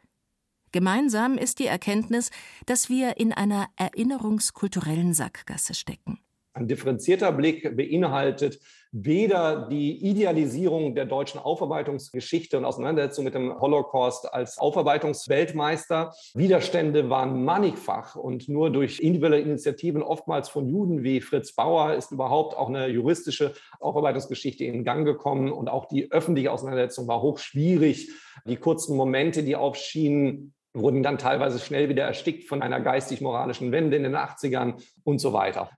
Gemeinsam 0.71 1.37
ist 1.37 1.59
die 1.59 1.65
Erkenntnis, 1.65 2.29
dass 2.65 2.89
wir 2.89 3.17
in 3.17 3.33
einer 3.33 3.67
erinnerungskulturellen 3.77 5.13
Sackgasse 5.13 5.73
stecken. 5.73 6.19
Ein 6.57 6.67
differenzierter 6.67 7.31
Blick 7.31 7.77
beinhaltet 7.77 8.59
weder 8.91 9.67
die 9.67 10.03
Idealisierung 10.03 10.95
der 10.95 11.05
deutschen 11.05 11.39
Aufarbeitungsgeschichte 11.39 12.57
und 12.57 12.65
Auseinandersetzung 12.65 13.25
mit 13.25 13.35
dem 13.35 13.59
Holocaust 13.59 14.33
als 14.33 14.57
Aufarbeitungsweltmeister. 14.57 16.13
Widerstände 16.33 17.11
waren 17.11 17.43
mannigfach 17.45 18.15
und 18.15 18.49
nur 18.49 18.71
durch 18.71 18.99
individuelle 18.99 19.39
Initiativen, 19.39 20.01
oftmals 20.01 20.49
von 20.49 20.67
Juden 20.67 21.03
wie 21.03 21.21
Fritz 21.21 21.53
Bauer, 21.53 21.93
ist 21.93 22.11
überhaupt 22.11 22.57
auch 22.57 22.69
eine 22.69 22.87
juristische 22.87 23.53
Aufarbeitungsgeschichte 23.79 24.63
in 24.63 24.83
Gang 24.83 25.05
gekommen. 25.05 25.51
Und 25.51 25.69
auch 25.69 25.85
die 25.85 26.11
öffentliche 26.11 26.51
Auseinandersetzung 26.51 27.07
war 27.07 27.21
hochschwierig. 27.21 28.09
Die 28.45 28.57
kurzen 28.57 28.97
Momente, 28.97 29.43
die 29.43 29.55
aufschienen, 29.55 30.55
wurden 30.73 31.03
dann 31.03 31.19
teilweise 31.19 31.59
schnell 31.59 31.87
wieder 31.89 32.05
erstickt 32.05 32.47
von 32.47 32.63
einer 32.63 32.79
geistig-moralischen 32.79 33.71
Wende 33.71 33.97
in 33.97 34.03
den 34.03 34.15
80ern 34.15 34.81
und 35.03 35.19
so 35.19 35.33
weiter. 35.33 35.69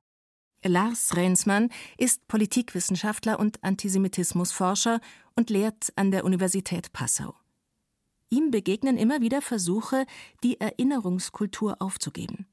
Lars 0.63 1.15
Rensmann 1.15 1.69
ist 1.97 2.27
Politikwissenschaftler 2.27 3.39
und 3.39 3.63
Antisemitismusforscher 3.63 4.99
und 5.35 5.49
lehrt 5.49 5.93
an 5.95 6.11
der 6.11 6.25
Universität 6.25 6.91
Passau. 6.91 7.35
Ihm 8.29 8.51
begegnen 8.51 8.97
immer 8.97 9.21
wieder 9.21 9.41
Versuche, 9.41 10.05
die 10.43 10.59
Erinnerungskultur 10.59 11.81
aufzugeben. 11.81 12.47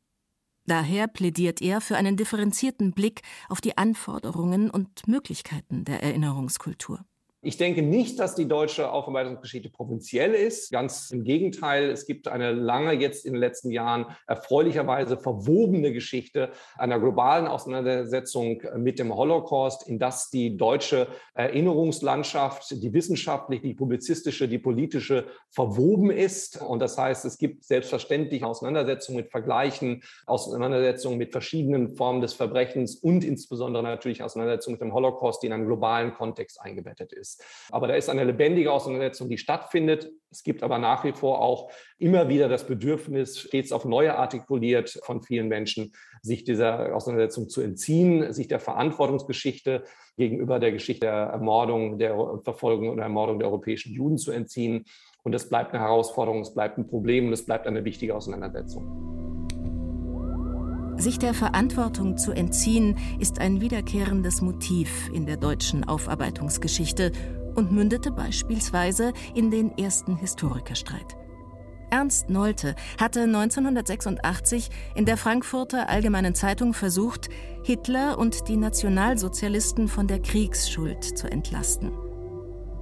Daher 0.64 1.07
plädiert 1.07 1.61
er 1.61 1.81
für 1.81 1.97
einen 1.97 2.16
differenzierten 2.16 2.92
Blick 2.92 3.23
auf 3.49 3.61
die 3.61 3.77
Anforderungen 3.77 4.71
und 4.71 5.07
Möglichkeiten 5.07 5.85
der 5.85 6.03
Erinnerungskultur. 6.03 7.05
Ich 7.47 7.59
denke 7.59 7.81
nicht, 7.81 8.19
dass 8.19 8.35
die 8.35 8.49
deutsche 8.49 8.91
Aufarbeitungsgeschichte 8.91 9.71
provinziell 9.71 10.35
ist. 10.35 10.73
Ganz 10.73 11.13
im 11.13 11.23
Gegenteil, 11.23 11.91
es 11.91 12.05
gibt 12.05 12.27
eine 12.27 12.51
lange, 12.51 12.95
jetzt 12.95 13.25
in 13.25 13.35
den 13.35 13.41
letzten 13.41 13.71
Jahren 13.71 14.07
erfreulicherweise 14.27 15.17
verwobene 15.17 15.93
Geschichte 15.93 16.51
einer 16.77 16.99
globalen 16.99 17.47
Auseinandersetzung 17.47 18.63
mit 18.79 18.99
dem 18.99 19.15
Holocaust, 19.15 19.87
in 19.87 20.01
das 20.01 20.29
die 20.29 20.57
deutsche 20.57 21.07
Erinnerungslandschaft, 21.35 22.83
die 22.83 22.93
wissenschaftliche, 22.93 23.63
die 23.63 23.75
publizistische, 23.75 24.49
die 24.49 24.59
politische 24.59 25.27
verwoben 25.51 26.11
ist. 26.11 26.61
Und 26.61 26.81
das 26.81 26.99
heißt, 26.99 27.25
es 27.27 27.39
gibt 27.39 27.63
selbstverständlich 27.63 28.43
Auseinandersetzungen 28.43 29.21
mit 29.21 29.31
Vergleichen, 29.31 30.03
Auseinandersetzungen 30.27 31.17
mit 31.17 31.31
verschiedenen 31.31 31.91
Formen 31.91 32.23
des 32.23 32.33
Verbrechens 32.33 32.97
und 32.97 33.23
insbesondere 33.23 33.85
natürlich 33.85 34.25
Auseinandersetzungen 34.25 34.75
mit 34.75 34.83
dem 34.83 34.95
Holocaust, 34.95 35.45
die 35.45 35.47
in 35.47 35.53
einem 35.53 35.67
globalen 35.67 36.13
Kontext 36.13 36.61
eingebettet 36.61 37.13
ist. 37.13 37.36
Aber 37.70 37.88
da 37.88 37.94
ist 37.94 38.09
eine 38.09 38.25
lebendige 38.25 38.72
Auseinandersetzung, 38.72 39.29
die 39.29 39.38
stattfindet. 39.38 40.11
Es 40.31 40.42
gibt 40.42 40.62
aber 40.62 40.79
nach 40.79 41.05
wie 41.05 41.12
vor 41.12 41.40
auch 41.40 41.70
immer 41.99 42.29
wieder 42.29 42.49
das 42.49 42.66
Bedürfnis, 42.66 43.38
stets 43.38 43.72
auf 43.72 43.85
neue 43.85 44.16
artikuliert 44.16 44.99
von 45.05 45.22
vielen 45.22 45.49
Menschen, 45.49 45.92
sich 46.22 46.44
dieser 46.44 46.94
Auseinandersetzung 46.94 47.49
zu 47.49 47.61
entziehen, 47.61 48.33
sich 48.33 48.49
der 48.49 48.61
Verantwortungsgeschichte 48.61 49.85
gegenüber 50.16 50.59
der 50.59 50.72
Geschichte 50.72 51.07
der 51.07 51.12
Ermordung, 51.12 51.99
der 51.99 52.40
Verfolgung 52.42 52.88
und 52.88 52.99
Ermordung 52.99 53.38
der 53.38 53.49
europäischen 53.49 53.92
Juden 53.92 54.18
zu 54.18 54.33
entziehen. 54.33 54.85
Und 55.22 55.35
es 55.35 55.49
bleibt 55.49 55.75
eine 55.75 55.83
Herausforderung, 55.83 56.40
es 56.40 56.55
bleibt 56.55 56.79
ein 56.79 56.87
Problem 56.87 57.27
und 57.27 57.33
es 57.33 57.44
bleibt 57.44 57.66
eine 57.66 57.85
wichtige 57.85 58.14
Auseinandersetzung. 58.14 59.46
Sich 60.99 61.19
der 61.19 61.35
Verantwortung 61.35 62.17
zu 62.17 62.33
entziehen, 62.33 62.97
ist 63.19 63.39
ein 63.39 63.61
wiederkehrendes 63.61 64.41
Motiv 64.41 65.11
in 65.13 65.27
der 65.27 65.37
deutschen 65.37 65.85
Aufarbeitungsgeschichte 65.85 67.13
und 67.55 67.71
mündete 67.71 68.11
beispielsweise 68.11 69.13
in 69.35 69.51
den 69.51 69.77
ersten 69.77 70.17
Historikerstreit. 70.17 71.17
Ernst 71.91 72.31
Nolte 72.31 72.75
hatte 72.99 73.23
1986 73.23 74.71
in 74.95 75.05
der 75.05 75.17
Frankfurter 75.17 75.89
Allgemeinen 75.89 76.35
Zeitung 76.35 76.75
versucht, 76.75 77.29
Hitler 77.63 78.19
und 78.19 78.49
die 78.49 78.57
Nationalsozialisten 78.57 79.89
von 79.89 80.07
der 80.07 80.21
Kriegsschuld 80.21 81.05
zu 81.05 81.31
entlasten. 81.31 81.93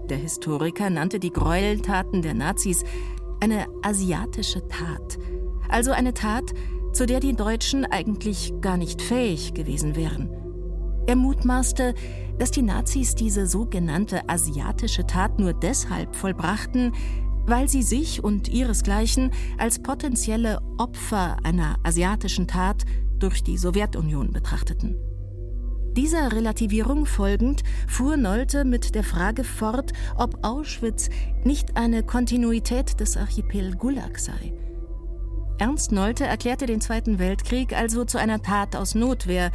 Der 0.09 0.19
Historiker 0.19 0.89
nannte 0.89 1.19
die 1.19 1.33
Gräueltaten 1.33 2.23
der 2.23 2.35
Nazis 2.35 2.85
eine 3.41 3.67
asiatische 3.83 4.67
Tat, 4.69 5.19
also 5.69 5.93
eine 5.93 6.15
Tat, 6.15 6.53
zu 6.95 7.07
der 7.07 7.19
die 7.19 7.35
Deutschen 7.35 7.85
eigentlich 7.85 8.53
gar 8.61 8.77
nicht 8.77 9.03
fähig 9.03 9.53
gewesen 9.53 9.97
wären. 9.97 10.31
Er 11.07 11.17
mutmaßte, 11.17 11.95
dass 12.39 12.53
die 12.53 12.63
Nazis 12.63 13.15
diese 13.15 13.47
sogenannte 13.47 14.29
asiatische 14.29 15.05
Tat 15.07 15.39
nur 15.39 15.53
deshalb 15.53 16.15
vollbrachten, 16.15 16.93
weil 17.47 17.69
sie 17.69 17.83
sich 17.83 18.23
und 18.23 18.49
ihresgleichen 18.49 19.33
als 19.59 19.83
potenzielle 19.83 20.61
Opfer 20.79 21.37
einer 21.43 21.77
asiatischen 21.83 22.47
Tat 22.47 22.85
durch 23.19 23.43
die 23.43 23.59
Sowjetunion 23.59 24.33
betrachteten. 24.33 24.97
Dieser 25.97 26.33
Relativierung 26.33 27.07
folgend 27.07 27.63
fuhr 27.87 28.17
Nolte 28.17 28.65
mit 28.65 28.95
der 28.95 29.05
Frage 29.05 29.45
fort, 29.45 29.93
ob 30.17 30.45
Auschwitz 30.45 31.09
nicht 31.45 31.77
eine 31.77 32.03
Kontinuität 32.03 32.99
des 32.99 33.17
Archipel 33.17 33.77
Gulag 33.77 34.19
sei. 34.19 34.55
Ernst 35.59 35.93
Nolte 35.93 36.25
erklärte 36.27 36.67
den 36.67 36.81
Zweiten 36.81 37.21
Weltkrieg 37.21 37.73
also 37.73 38.05
zu 38.05 38.19
einer 38.19 38.43
Tat 38.43 38.75
aus 38.75 38.97
Notwehr, 38.97 39.53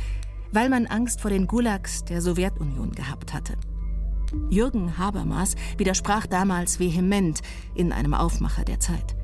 weil 0.53 0.69
man 0.69 0.87
Angst 0.87 1.19
vor 1.19 1.29
den 1.29 1.45
Gulags 1.45 2.05
der 2.05 2.21
Sowjetunion 2.21 2.91
gehabt 2.91 3.33
hatte. 3.33 3.55
Jürgen 4.49 4.97
Habermas 4.97 5.55
widersprach 5.77 6.25
damals 6.25 6.79
vehement 6.79 7.41
in 7.75 7.91
einem 7.91 8.13
Aufmacher 8.13 8.63
der 8.63 8.79
Zeit. 8.79 9.17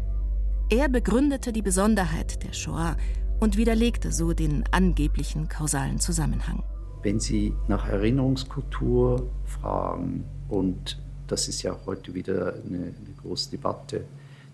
Er 0.70 0.90
begründete 0.90 1.54
die 1.54 1.62
Besonderheit 1.62 2.44
der 2.44 2.52
Shoah 2.52 2.98
und 3.40 3.56
widerlegte 3.56 4.12
so 4.12 4.34
den 4.34 4.66
angeblichen 4.72 5.48
kausalen 5.48 6.00
Zusammenhang. 6.00 6.64
Wenn 7.04 7.20
Sie 7.22 7.54
nach 7.70 7.88
Erinnerungskultur 7.88 9.30
fragen, 9.46 10.26
und 10.50 11.02
das 11.28 11.48
ist 11.48 11.62
ja 11.62 11.78
heute 11.86 12.14
wieder 12.14 12.56
eine, 12.66 12.78
eine 12.78 13.14
große 13.22 13.52
Debatte, 13.52 14.06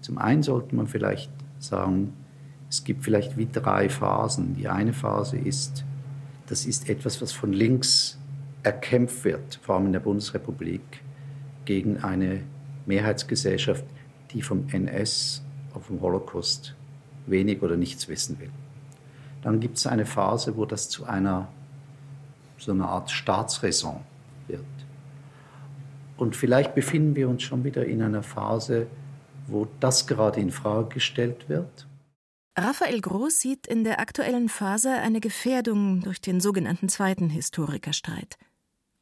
zum 0.02 0.18
einen 0.18 0.44
sollte 0.44 0.76
man 0.76 0.88
vielleicht 0.88 1.32
sagen, 1.64 2.14
es 2.70 2.84
gibt 2.84 3.04
vielleicht 3.04 3.38
wie 3.38 3.48
drei 3.52 3.90
Phasen. 3.90 4.56
Die 4.56 4.68
eine 4.68 4.94
Phase 4.94 5.38
ist, 5.38 5.84
das 6.48 6.66
ist 6.66 6.90
etwas, 6.90 7.22
was 7.22 7.32
von 7.32 7.54
links 7.54 8.18
erkämpft 8.64 9.24
wird, 9.24 9.60
vor 9.62 9.76
allem 9.76 9.88
in 9.88 9.94
der 9.94 10.00
Bundesrepublik, 10.00 10.82
gegen 11.66 11.98
eine 11.98 12.44
Mehrheitsgesellschaft, 12.86 13.86
die 14.32 14.42
vom 14.42 14.68
NS 14.70 15.44
auf 15.74 15.88
dem 15.88 16.02
Holocaust 16.02 16.76
wenig 17.28 17.62
oder 17.62 17.78
nichts 17.78 18.08
wissen 18.08 18.40
will. 18.40 18.52
Dann 19.42 19.60
gibt 19.60 19.78
es 19.78 19.88
eine 19.88 20.06
Phase, 20.06 20.56
wo 20.58 20.66
das 20.66 20.90
zu 20.90 21.06
einer 21.06 21.48
so 22.62 22.72
einer 22.72 22.90
Art 22.90 23.10
Staatsräson 23.10 24.02
wird. 24.48 24.64
Und 26.18 26.36
vielleicht 26.36 26.76
befinden 26.76 27.16
wir 27.16 27.28
uns 27.28 27.42
schon 27.42 27.64
wieder 27.64 27.86
in 27.86 28.04
einer 28.04 28.22
Phase, 28.22 28.88
wo 29.48 29.68
das 29.80 30.08
gerade 30.08 30.40
in 30.40 30.52
Frage 30.52 30.96
gestellt 30.96 31.50
wird. 31.50 31.88
Raphael 32.58 33.00
Groß 33.00 33.40
sieht 33.40 33.68
in 33.68 33.84
der 33.84 34.00
aktuellen 34.00 34.50
Phase 34.50 34.92
eine 34.92 35.22
Gefährdung 35.22 36.02
durch 36.02 36.20
den 36.20 36.42
sogenannten 36.42 36.90
zweiten 36.90 37.30
Historikerstreit. 37.30 38.38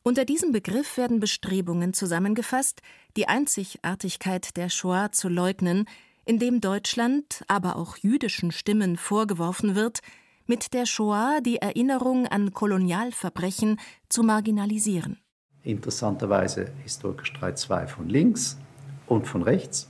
Unter 0.04 0.24
diesem 0.24 0.52
Begriff 0.52 0.98
werden 0.98 1.20
Bestrebungen 1.20 1.94
zusammengefasst, 1.94 2.82
die 3.18 3.28
Einzigartigkeit 3.28 4.56
der 4.56 4.70
Shoah 4.70 5.12
zu 5.12 5.30
leugnen, 5.30 5.86
indem 6.26 6.62
Deutschland, 6.62 7.44
aber 7.48 7.76
auch 7.76 7.98
jüdischen 7.98 8.52
Stimmen 8.52 8.98
vorgeworfen 8.98 9.76
wird, 9.76 10.00
mit 10.46 10.74
der 10.74 10.86
Shoah 10.86 11.42
die 11.42 11.58
Erinnerung 11.58 12.28
an 12.28 12.54
Kolonialverbrechen 12.54 13.80
zu 14.10 14.24
marginalisieren. 14.24 15.20
Interessanterweise 15.64 16.72
Historikerstreit 16.84 17.60
2 17.60 17.88
von 17.88 18.10
links 18.10 18.58
und 19.06 19.28
von 19.28 19.44
rechts. 19.44 19.89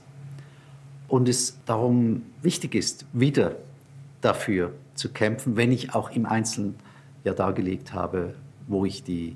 Und 1.10 1.28
es 1.28 1.58
darum 1.66 2.22
wichtig 2.40 2.76
ist, 2.76 3.04
wieder 3.12 3.56
dafür 4.20 4.72
zu 4.94 5.08
kämpfen, 5.08 5.56
wenn 5.56 5.72
ich 5.72 5.92
auch 5.92 6.12
im 6.12 6.24
Einzelnen 6.24 6.76
ja 7.24 7.34
dargelegt 7.34 7.92
habe, 7.92 8.36
wo 8.68 8.84
ich 8.84 9.02
die 9.02 9.34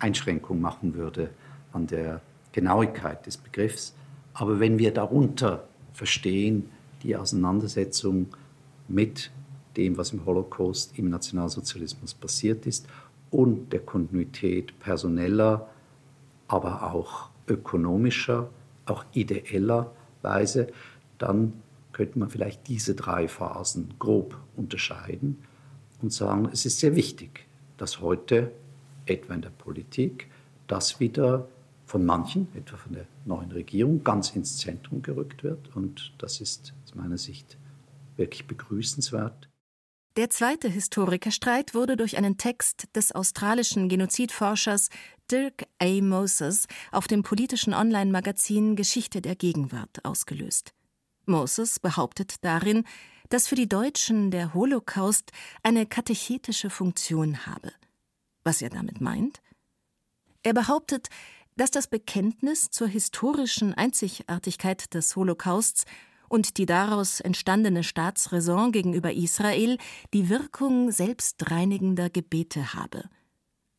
Einschränkung 0.00 0.60
machen 0.60 0.94
würde 0.94 1.30
an 1.72 1.86
der 1.86 2.20
Genauigkeit 2.50 3.24
des 3.26 3.36
Begriffs. 3.36 3.94
Aber 4.32 4.58
wenn 4.58 4.80
wir 4.80 4.92
darunter 4.92 5.68
verstehen 5.92 6.68
die 7.04 7.14
Auseinandersetzung 7.14 8.26
mit 8.88 9.30
dem, 9.76 9.96
was 9.96 10.12
im 10.12 10.26
Holocaust, 10.26 10.98
im 10.98 11.10
Nationalsozialismus 11.10 12.12
passiert 12.12 12.66
ist 12.66 12.88
und 13.30 13.72
der 13.72 13.80
Kontinuität 13.80 14.76
personeller, 14.80 15.68
aber 16.48 16.92
auch 16.92 17.28
ökonomischer, 17.46 18.48
auch 18.86 19.04
ideeller 19.12 19.92
Weise, 20.22 20.66
dann 21.24 21.54
könnte 21.92 22.18
man 22.18 22.28
vielleicht 22.28 22.68
diese 22.68 22.94
drei 22.94 23.28
Phasen 23.28 23.94
grob 23.98 24.36
unterscheiden 24.56 25.42
und 26.02 26.12
sagen, 26.12 26.50
es 26.52 26.66
ist 26.66 26.80
sehr 26.80 26.96
wichtig, 26.96 27.46
dass 27.78 28.00
heute, 28.00 28.52
etwa 29.06 29.34
in 29.34 29.42
der 29.42 29.50
Politik, 29.50 30.30
das 30.66 31.00
wieder 31.00 31.48
von 31.86 32.04
manchen, 32.04 32.48
etwa 32.54 32.76
von 32.76 32.92
der 32.92 33.06
neuen 33.24 33.50
Regierung, 33.52 34.04
ganz 34.04 34.30
ins 34.36 34.58
Zentrum 34.58 35.02
gerückt 35.02 35.44
wird. 35.44 35.74
Und 35.74 36.12
das 36.18 36.40
ist 36.40 36.74
aus 36.84 36.94
meiner 36.94 37.18
Sicht 37.18 37.56
wirklich 38.16 38.46
begrüßenswert. 38.46 39.48
Der 40.16 40.30
zweite 40.30 40.68
Historikerstreit 40.68 41.74
wurde 41.74 41.96
durch 41.96 42.16
einen 42.16 42.36
Text 42.36 42.88
des 42.94 43.12
australischen 43.12 43.88
Genozidforschers 43.88 44.88
Dirk 45.30 45.64
A. 45.78 46.00
Moses 46.02 46.66
auf 46.92 47.08
dem 47.08 47.22
politischen 47.22 47.74
Online-Magazin 47.74 48.76
Geschichte 48.76 49.20
der 49.20 49.36
Gegenwart 49.36 50.04
ausgelöst. 50.04 50.74
Moses 51.28 51.78
behauptet 51.78 52.44
darin, 52.44 52.84
dass 53.28 53.48
für 53.48 53.54
die 53.54 53.68
Deutschen 53.68 54.30
der 54.30 54.54
Holocaust 54.54 55.32
eine 55.62 55.86
katechetische 55.86 56.70
Funktion 56.70 57.46
habe. 57.46 57.72
Was 58.44 58.62
er 58.62 58.70
damit 58.70 59.00
meint? 59.00 59.40
Er 60.42 60.52
behauptet, 60.52 61.08
dass 61.56 61.70
das 61.70 61.86
Bekenntnis 61.86 62.70
zur 62.70 62.88
historischen 62.88 63.74
Einzigartigkeit 63.74 64.92
des 64.92 65.16
Holocausts 65.16 65.84
und 66.28 66.58
die 66.58 66.66
daraus 66.66 67.20
entstandene 67.20 67.84
Staatsräson 67.84 68.72
gegenüber 68.72 69.12
Israel 69.12 69.78
die 70.12 70.28
Wirkung 70.28 70.90
selbstreinigender 70.90 72.10
Gebete 72.10 72.74
habe. 72.74 73.08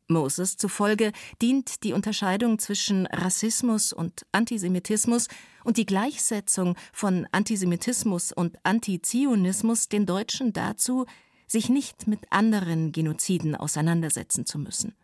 Moses 0.07 0.57
zufolge 0.57 1.11
dient 1.41 1.83
die 1.83 1.93
Unterscheidung 1.93 2.59
zwischen 2.59 3.05
Rassismus 3.07 3.93
und 3.93 4.25
Antisemitismus 4.31 5.27
und 5.63 5.77
die 5.77 5.85
Gleichsetzung 5.85 6.75
von 6.93 7.27
Antisemitismus 7.31 8.31
und 8.31 8.57
Antizionismus 8.63 9.89
den 9.89 10.05
Deutschen 10.05 10.53
dazu, 10.53 11.05
sich 11.47 11.69
nicht 11.69 12.07
mit 12.07 12.19
anderen 12.31 12.91
Genoziden 12.91 13.55
auseinandersetzen 13.55 14.45
zu 14.45 14.59
müssen. 14.59 14.95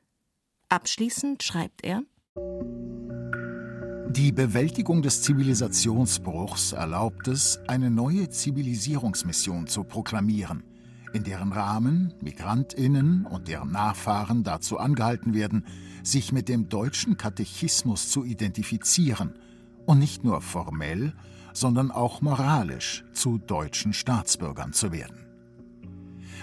Abschließend 0.70 1.44
schreibt 1.44 1.84
er 1.84 2.04
die 4.14 4.34
Bewältigung 4.34 5.02
des 5.02 5.22
Zivilisationsbruchs 5.22 6.74
erlaubt 6.74 7.30
es, 7.30 7.62
eine 7.68 7.90
neue 7.90 8.28
Zivilisierungsmission 8.28 9.68
zu 9.68 9.86
proklamieren, 9.86 10.64
in 11.14 11.24
deren 11.24 11.52
Rahmen 11.52 12.14
Migrantinnen 12.22 13.26
und 13.26 13.48
deren 13.48 13.72
Nachfahren 13.72 14.44
dazu 14.44 14.78
angehalten 14.78 15.34
werden, 15.34 15.66
sich 16.04 16.32
mit 16.32 16.50
dem 16.50 16.70
deutschen 16.70 17.18
Katechismus 17.18 18.10
zu 18.10 18.24
identifizieren 18.24 19.34
und 19.86 20.00
nicht 20.00 20.24
nur 20.24 20.42
formell, 20.42 21.14
sondern 21.54 21.92
auch 21.92 22.22
moralisch 22.22 23.04
zu 23.14 23.38
deutschen 23.38 23.94
Staatsbürgern 23.94 24.74
zu 24.74 24.92
werden. 24.92 25.18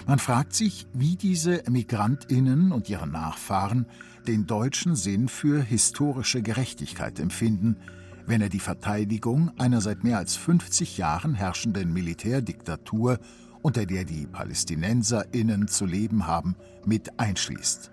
Man 0.07 0.19
fragt 0.19 0.53
sich, 0.53 0.87
wie 0.93 1.15
diese 1.15 1.63
Migrantinnen 1.69 2.71
und 2.71 2.89
ihre 2.89 3.07
Nachfahren 3.07 3.85
den 4.27 4.47
deutschen 4.47 4.95
Sinn 4.95 5.27
für 5.27 5.61
historische 5.61 6.41
Gerechtigkeit 6.41 7.19
empfinden, 7.19 7.77
wenn 8.25 8.41
er 8.41 8.49
die 8.49 8.59
Verteidigung 8.59 9.51
einer 9.57 9.81
seit 9.81 10.03
mehr 10.03 10.17
als 10.17 10.35
50 10.35 10.97
Jahren 10.97 11.33
herrschenden 11.33 11.91
Militärdiktatur, 11.93 13.19
unter 13.61 13.85
der 13.85 14.05
die 14.05 14.25
PalästinenserInnen 14.27 15.67
zu 15.67 15.85
leben 15.85 16.27
haben, 16.27 16.55
mit 16.85 17.19
einschließt. 17.19 17.91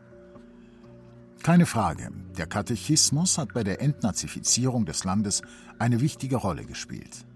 Keine 1.42 1.66
Frage, 1.66 2.10
der 2.36 2.46
Katechismus 2.46 3.38
hat 3.38 3.54
bei 3.54 3.62
der 3.62 3.80
Entnazifizierung 3.80 4.84
des 4.84 5.04
Landes 5.04 5.42
eine 5.78 6.00
wichtige 6.00 6.36
Rolle 6.36 6.64
gespielt. 6.64 7.26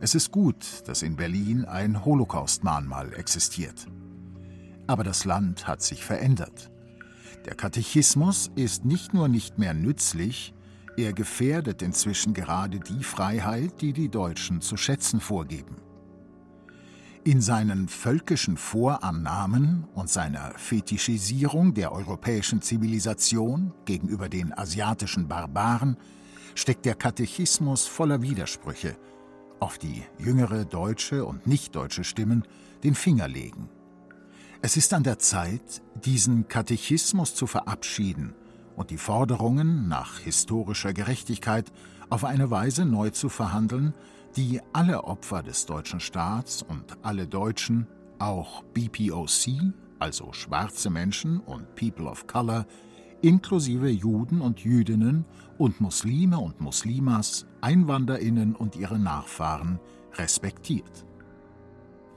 Es 0.00 0.14
ist 0.14 0.30
gut, 0.30 0.64
dass 0.86 1.02
in 1.02 1.16
Berlin 1.16 1.64
ein 1.64 2.04
Holocaust-Mahnmal 2.04 3.14
existiert. 3.14 3.86
Aber 4.86 5.04
das 5.04 5.24
Land 5.24 5.66
hat 5.66 5.82
sich 5.82 6.04
verändert. 6.04 6.70
Der 7.46 7.54
Katechismus 7.54 8.50
ist 8.54 8.84
nicht 8.84 9.14
nur 9.14 9.28
nicht 9.28 9.58
mehr 9.58 9.74
nützlich, 9.74 10.54
er 10.96 11.12
gefährdet 11.12 11.82
inzwischen 11.82 12.32
gerade 12.32 12.80
die 12.80 13.04
Freiheit, 13.04 13.82
die 13.82 13.92
die 13.92 14.08
Deutschen 14.08 14.60
zu 14.60 14.76
schätzen 14.76 15.20
vorgeben. 15.20 15.76
In 17.26 17.40
seinen 17.40 17.88
völkischen 17.88 18.56
Vorannahmen 18.56 19.88
und 19.96 20.08
seiner 20.08 20.52
Fetischisierung 20.56 21.74
der 21.74 21.90
europäischen 21.90 22.62
Zivilisation 22.62 23.72
gegenüber 23.84 24.28
den 24.28 24.56
asiatischen 24.56 25.26
Barbaren 25.26 25.96
steckt 26.54 26.84
der 26.84 26.94
Katechismus 26.94 27.84
voller 27.84 28.22
Widersprüche 28.22 28.96
auf 29.58 29.76
die 29.76 30.04
jüngere 30.20 30.64
deutsche 30.64 31.24
und 31.24 31.48
nicht-deutsche 31.48 32.04
Stimmen 32.04 32.44
den 32.84 32.94
Finger 32.94 33.26
legen. 33.26 33.70
Es 34.62 34.76
ist 34.76 34.94
an 34.94 35.02
der 35.02 35.18
Zeit, 35.18 35.82
diesen 36.04 36.46
Katechismus 36.46 37.34
zu 37.34 37.48
verabschieden 37.48 38.34
und 38.76 38.90
die 38.90 38.98
Forderungen 38.98 39.88
nach 39.88 40.20
historischer 40.20 40.92
Gerechtigkeit 40.92 41.72
auf 42.08 42.24
eine 42.24 42.52
Weise 42.52 42.84
neu 42.84 43.10
zu 43.10 43.28
verhandeln, 43.28 43.94
die 44.36 44.60
alle 44.72 45.04
Opfer 45.04 45.42
des 45.42 45.64
deutschen 45.64 46.00
Staats 46.00 46.62
und 46.62 46.98
alle 47.02 47.26
Deutschen, 47.26 47.86
auch 48.18 48.62
BPOC, 48.74 49.72
also 49.98 50.32
schwarze 50.32 50.90
Menschen 50.90 51.40
und 51.40 51.74
People 51.74 52.06
of 52.06 52.26
Color, 52.26 52.66
inklusive 53.22 53.88
Juden 53.88 54.42
und 54.42 54.60
Jüdinnen 54.60 55.24
und 55.56 55.80
Muslime 55.80 56.38
und 56.38 56.60
Muslimas, 56.60 57.46
Einwanderinnen 57.62 58.54
und 58.54 58.76
ihre 58.76 58.98
Nachfahren 58.98 59.80
respektiert. 60.14 61.06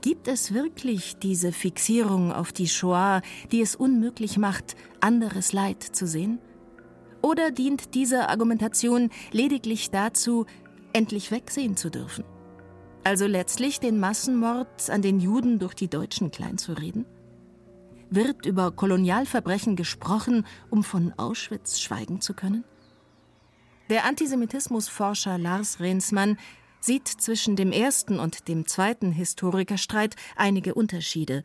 Gibt 0.02 0.28
es 0.28 0.52
wirklich 0.52 1.16
diese 1.16 1.52
Fixierung 1.52 2.32
auf 2.32 2.52
die 2.52 2.68
Shoah, 2.68 3.22
die 3.50 3.60
es 3.60 3.76
unmöglich 3.76 4.38
macht, 4.38 4.76
anderes 5.00 5.52
Leid 5.52 5.82
zu 5.82 6.06
sehen? 6.06 6.38
Oder 7.22 7.50
dient 7.50 7.94
diese 7.94 8.30
Argumentation 8.30 9.10
lediglich 9.30 9.90
dazu, 9.90 10.46
endlich 10.92 11.30
wegsehen 11.30 11.76
zu 11.76 11.90
dürfen? 11.90 12.24
Also 13.04 13.26
letztlich 13.26 13.80
den 13.80 13.98
Massenmord 13.98 14.90
an 14.90 15.02
den 15.02 15.20
Juden 15.20 15.58
durch 15.58 15.74
die 15.74 15.88
Deutschen 15.88 16.30
kleinzureden? 16.30 17.06
Wird 18.10 18.44
über 18.44 18.72
Kolonialverbrechen 18.72 19.76
gesprochen, 19.76 20.44
um 20.68 20.82
von 20.82 21.12
Auschwitz 21.16 21.80
schweigen 21.80 22.20
zu 22.20 22.34
können? 22.34 22.64
Der 23.88 24.04
Antisemitismusforscher 24.04 25.38
Lars 25.38 25.80
Rehnsmann 25.80 26.38
sieht 26.80 27.08
zwischen 27.08 27.56
dem 27.56 27.72
ersten 27.72 28.18
und 28.18 28.48
dem 28.48 28.66
zweiten 28.66 29.12
Historikerstreit 29.12 30.16
einige 30.36 30.74
Unterschiede, 30.74 31.42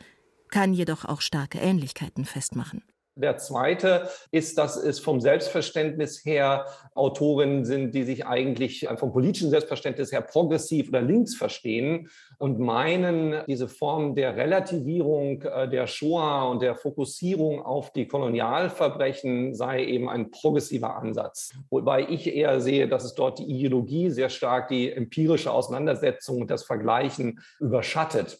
kann 0.49 0.73
jedoch 0.73 1.05
auch 1.05 1.21
starke 1.21 1.59
Ähnlichkeiten 1.59 2.25
festmachen. 2.25 2.83
Der 3.17 3.37
zweite 3.37 4.09
ist, 4.31 4.57
dass 4.57 4.75
es 4.75 4.99
vom 4.99 5.21
Selbstverständnis 5.21 6.25
her 6.25 6.65
Autorinnen 6.95 7.63
sind, 7.63 7.95
die 7.95 8.03
sich 8.03 8.25
eigentlich 8.25 8.85
vom 8.97 9.13
politischen 9.13 9.49
Selbstverständnis 9.49 10.11
her 10.11 10.19
progressiv 10.19 10.89
oder 10.89 11.01
links 11.01 11.33
verstehen 11.33 12.09
und 12.39 12.59
meinen, 12.59 13.41
diese 13.47 13.69
Form 13.69 14.15
der 14.15 14.35
Relativierung 14.35 15.43
äh, 15.43 15.69
der 15.69 15.87
Shoah 15.87 16.49
und 16.49 16.61
der 16.61 16.75
Fokussierung 16.75 17.61
auf 17.61 17.93
die 17.93 18.05
Kolonialverbrechen 18.05 19.55
sei 19.55 19.85
eben 19.85 20.09
ein 20.09 20.29
progressiver 20.31 20.97
Ansatz. 20.97 21.53
Wobei 21.69 22.05
ich 22.09 22.27
eher 22.27 22.59
sehe, 22.59 22.89
dass 22.89 23.05
es 23.05 23.15
dort 23.15 23.39
die 23.39 23.45
Ideologie 23.45 24.09
sehr 24.09 24.29
stark 24.29 24.67
die 24.67 24.91
empirische 24.91 25.53
Auseinandersetzung 25.53 26.41
und 26.41 26.51
das 26.51 26.65
Vergleichen 26.65 27.39
überschattet. 27.61 28.39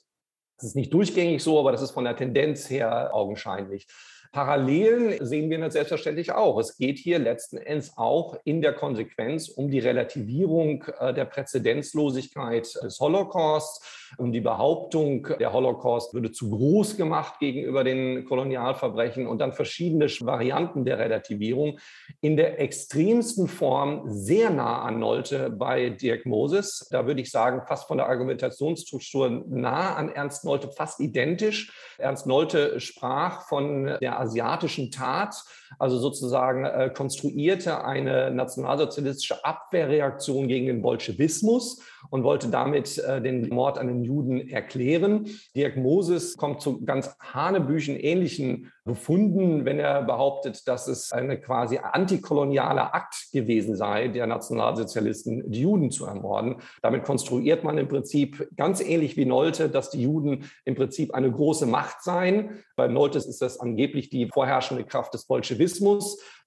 Das 0.58 0.68
ist 0.68 0.76
nicht 0.76 0.94
durchgängig 0.94 1.44
so, 1.44 1.60
aber 1.60 1.72
das 1.72 1.82
ist 1.82 1.92
von 1.92 2.04
der 2.04 2.16
Tendenz 2.16 2.70
her 2.70 3.14
augenscheinlich. 3.14 3.88
Parallelen 4.32 5.26
sehen 5.26 5.50
wir 5.50 5.72
selbstverständlich 5.72 6.32
auch. 6.32 6.60
Es 6.60 6.78
geht 6.78 6.98
hier 6.98 7.20
letzten 7.20 7.58
Endes 7.58 7.98
auch 7.98 8.38
in 8.44 8.62
der 8.62 8.74
Konsequenz 8.74 9.50
um 9.50 9.70
die 9.70 9.80
Relativierung 9.80 10.84
äh, 11.00 11.14
der 11.14 11.26
Präzedenzlosigkeit 11.26 12.76
des 12.84 13.00
Holocausts, 13.00 14.12
um 14.18 14.32
die 14.32 14.42
Behauptung, 14.42 15.28
der 15.40 15.54
Holocaust 15.54 16.14
würde 16.14 16.32
zu 16.32 16.50
groß 16.50 16.98
gemacht 16.98 17.40
gegenüber 17.40 17.84
den 17.84 18.26
Kolonialverbrechen 18.26 19.28
und 19.28 19.40
dann 19.40 19.54
verschiedene 19.54 20.06
Varianten 20.06 20.86
der 20.86 21.00
Relativierung. 21.00 21.80
In 22.22 22.38
der 22.38 22.60
extremsten 22.60 23.48
Form 23.48 24.04
sehr 24.08 24.50
nah 24.50 24.84
an 24.84 25.00
Nolte 25.00 25.50
bei 25.50 25.90
Dirk 25.90 26.26
Moses. 26.26 26.88
Da 26.92 27.08
würde 27.08 27.22
ich 27.22 27.32
sagen, 27.32 27.64
fast 27.68 27.88
von 27.88 27.98
der 27.98 28.08
Argumentationsstruktur 28.08 29.44
nah 29.48 29.96
an 29.96 30.10
Ernst 30.10 30.46
Nolte, 30.46 30.70
fast 30.72 31.00
identisch. 31.00 31.72
Ernst 31.98 32.28
Nolte 32.28 32.80
sprach 32.80 33.48
von 33.48 33.98
der 34.02 34.20
asiatischen 34.26 34.92
Tat, 34.92 35.44
also 35.80 35.98
sozusagen 35.98 36.66
äh, 36.66 36.92
konstruierte 36.96 37.84
eine 37.84 38.32
nationalsozialistische 38.32 39.44
Abwehrreaktion 39.44 40.48
gegen 40.48 40.68
den 40.68 40.82
Bolschewismus 40.82 41.82
und 42.10 42.24
wollte 42.24 42.50
damit 42.50 42.98
äh, 42.98 43.22
den 43.22 43.50
Mord 43.50 43.78
an 43.78 43.88
den 43.88 44.04
Juden 44.04 44.48
erklären. 44.50 45.28
Dirk 45.56 45.78
Moses 45.78 46.38
kommt 46.38 46.62
zu 46.62 46.84
ganz 46.86 47.16
hanebüchen 47.20 47.96
ähnlichen 47.96 48.72
Befunden, 48.84 49.66
wenn 49.66 49.80
er 49.80 50.04
behauptet, 50.04 50.68
dass 50.68 50.88
es 50.88 51.12
eine 51.12 51.42
quasi 51.42 51.80
antikolonialer 51.80 52.94
Akt 52.94 53.32
gewesen 53.32 53.76
sei, 53.76 54.10
der 54.10 54.28
Nationalsozialisten 54.28 55.52
die 55.52 55.62
Juden 55.62 55.90
zu 55.90 56.06
ermorden. 56.06 56.58
Damit 56.84 57.04
konstruiert 57.04 57.64
man 57.64 57.80
im 57.80 57.88
Prinzip 57.88 58.48
ganz 58.56 58.82
ähnlich 58.82 59.18
wie 59.18 59.26
Nolte, 59.26 59.70
dass 59.70 59.90
die 59.90 60.04
Juden 60.04 60.46
im 60.66 60.76
Prinzip 60.76 61.16
eine 61.16 61.32
große 61.32 61.66
Macht 61.66 62.04
seien. 62.04 62.64
Bei 62.76 62.88
Nolte 62.88 63.18
ist 63.18 63.42
das 63.42 63.60
angeblich 63.60 64.10
die 64.10 64.30
vorherrschende 64.32 64.84
Kraft 64.84 65.16
des 65.16 65.26
Bolschewismus. 65.26 65.55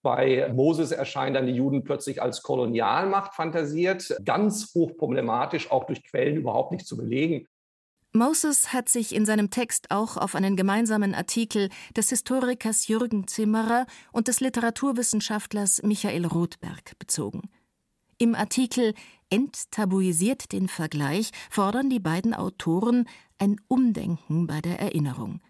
Bei 0.02 0.50
Moses 0.54 0.92
erscheinen 0.92 1.34
dann 1.34 1.46
die 1.46 1.54
Juden 1.54 1.82
plötzlich 1.82 2.22
als 2.22 2.42
Kolonialmacht 2.42 3.34
fantasiert. 3.34 4.16
Ganz 4.24 4.72
hochproblematisch, 4.74 5.70
auch 5.70 5.84
durch 5.84 6.04
Quellen 6.04 6.36
überhaupt 6.36 6.72
nicht 6.72 6.86
zu 6.86 6.96
belegen. 6.96 7.46
Moses 8.12 8.72
hat 8.72 8.88
sich 8.88 9.14
in 9.14 9.26
seinem 9.26 9.50
Text 9.50 9.90
auch 9.90 10.16
auf 10.16 10.34
einen 10.34 10.56
gemeinsamen 10.56 11.14
Artikel 11.14 11.68
des 11.96 12.08
Historikers 12.08 12.88
Jürgen 12.88 13.26
Zimmerer 13.26 13.86
und 14.12 14.28
des 14.28 14.40
Literaturwissenschaftlers 14.40 15.82
Michael 15.82 16.24
Rothberg 16.24 16.98
bezogen. 16.98 17.50
Im 18.16 18.34
Artikel 18.34 18.94
Enttabuisiert 19.30 20.52
den 20.52 20.68
Vergleich 20.68 21.30
fordern 21.50 21.90
die 21.90 22.00
beiden 22.00 22.32
Autoren 22.32 23.06
ein 23.38 23.60
Umdenken 23.68 24.46
bei 24.46 24.62
der 24.62 24.80
Erinnerung. 24.80 25.40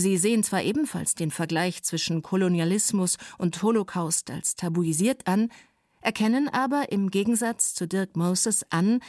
Sie 0.00 0.16
sehen 0.16 0.44
zwar 0.44 0.62
ebenfalls 0.62 1.16
den 1.16 1.32
Vergleich 1.32 1.82
zwischen 1.82 2.22
Kolonialismus 2.22 3.16
und 3.36 3.60
Holocaust 3.64 4.30
als 4.30 4.54
tabuisiert 4.54 5.26
an, 5.26 5.50
erkennen 6.00 6.48
aber 6.48 6.92
im 6.92 7.10
Gegensatz 7.10 7.74
zu 7.74 7.88
Dirk 7.88 8.16
Moses 8.16 8.64
an, 8.70 9.00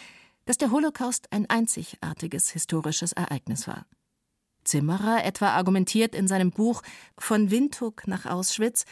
dass 0.45 0.57
der 0.57 0.71
Holocaust 0.71 1.31
ein 1.31 1.47
einzigartiges 1.47 2.49
historisches 2.49 3.11
Ereignis 3.11 3.67
war. 3.67 3.85
Zimmerer 4.63 5.23
etwa 5.23 5.49
argumentiert 5.49 6.15
in 6.15 6.27
seinem 6.27 6.49
Buch 6.49 6.81
Von 7.19 7.51
Windhoek 7.51 8.07
nach 8.07 8.25
Auschwitz, 8.25 8.85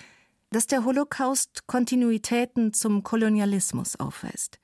dass 0.51 0.67
der 0.67 0.86
Holocaust 0.86 1.65
Kontinuitäten 1.65 2.73
zum 2.73 3.01
Kolonialismus 3.01 3.95
aufweist. 3.95 4.60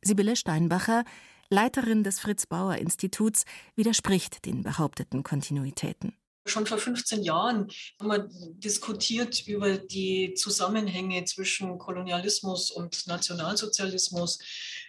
Sibylle 0.00 0.34
Steinbacher, 0.34 1.04
Leiterin 1.50 2.04
des 2.04 2.20
Fritz 2.20 2.46
Bauer 2.46 2.76
Instituts, 2.76 3.44
widerspricht 3.76 4.46
den 4.46 4.62
behaupteten 4.62 5.24
Kontinuitäten. 5.24 6.16
Schon 6.46 6.66
vor 6.66 6.78
15 6.78 7.22
Jahren 7.22 7.70
haben 7.98 8.08
wir 8.08 8.28
diskutiert 8.58 9.46
über 9.46 9.78
die 9.78 10.34
Zusammenhänge 10.34 11.24
zwischen 11.24 11.78
Kolonialismus 11.78 12.70
und 12.70 13.06
Nationalsozialismus. 13.06 14.38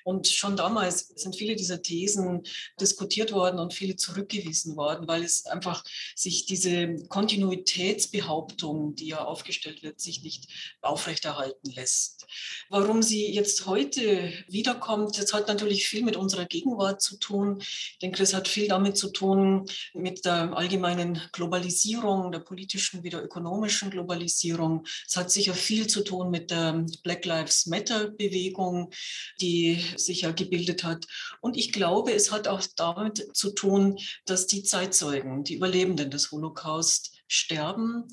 Und 0.06 0.28
schon 0.28 0.56
damals 0.56 1.14
sind 1.16 1.36
viele 1.36 1.56
dieser 1.56 1.82
Thesen 1.82 2.44
diskutiert 2.80 3.32
worden 3.32 3.60
und 3.60 3.74
viele 3.74 3.96
zurückgewiesen 3.96 4.76
worden, 4.78 5.08
weil 5.08 5.24
es 5.24 5.48
einfach 5.48 5.84
sich 6.16 6.46
diese 6.46 6.96
Kontinuitätsbehauptung, 7.10 8.94
die 8.94 9.08
ja 9.08 9.26
aufgestellt 9.26 9.82
wird, 9.82 10.00
sich 10.00 10.22
nicht 10.22 10.48
aufrechterhalten 10.82 11.72
lässt. 11.72 12.28
Warum 12.70 13.02
sie 13.02 13.34
jetzt 13.34 13.66
heute 13.66 14.32
wiederkommt, 14.48 15.18
das 15.18 15.34
hat 15.34 15.48
natürlich 15.48 15.88
viel 15.88 16.04
mit 16.04 16.18
unserer 16.18 16.46
Gegenwart 16.46 17.02
zu 17.02 17.18
tun. 17.18 17.58
Ich 17.60 17.98
denke, 18.00 18.20
das 18.20 18.36
hat 18.36 18.48
viel 18.48 18.68
damit 18.68 18.98
zu 18.98 19.10
tun 19.10 19.66
mit 19.96 20.24
der 20.24 20.56
allgemeinen 20.56 21.20
Globalisierung, 21.32 22.32
der 22.32 22.40
politischen 22.40 23.04
wie 23.04 23.10
der 23.10 23.24
ökonomischen 23.24 23.90
Globalisierung. 23.90 24.86
Es 25.08 25.18
hat 25.18 25.32
sicher 25.32 25.56
viel 25.56 25.88
zu 25.88 26.04
tun 26.04 26.30
mit 26.30 26.52
der 26.52 26.86
Black 27.02 27.26
Lives 27.26 27.66
Matter 27.66 28.12
Bewegung, 28.12 28.92
die 29.42 29.84
sich 29.98 30.22
ja 30.22 30.32
gebildet 30.32 30.84
hat. 30.84 31.06
Und 31.42 31.58
ich 31.58 31.72
glaube, 31.72 32.14
es 32.14 32.32
hat 32.32 32.48
auch 32.48 32.62
damit 32.76 33.36
zu 33.36 33.52
tun, 33.52 33.98
dass 34.26 34.48
die 34.48 34.64
Zeitzeugen, 34.64 35.44
die 35.44 35.56
Überlebenden 35.56 36.10
des 36.12 36.32
Holocaust 36.32 37.18
sterben. 37.28 38.06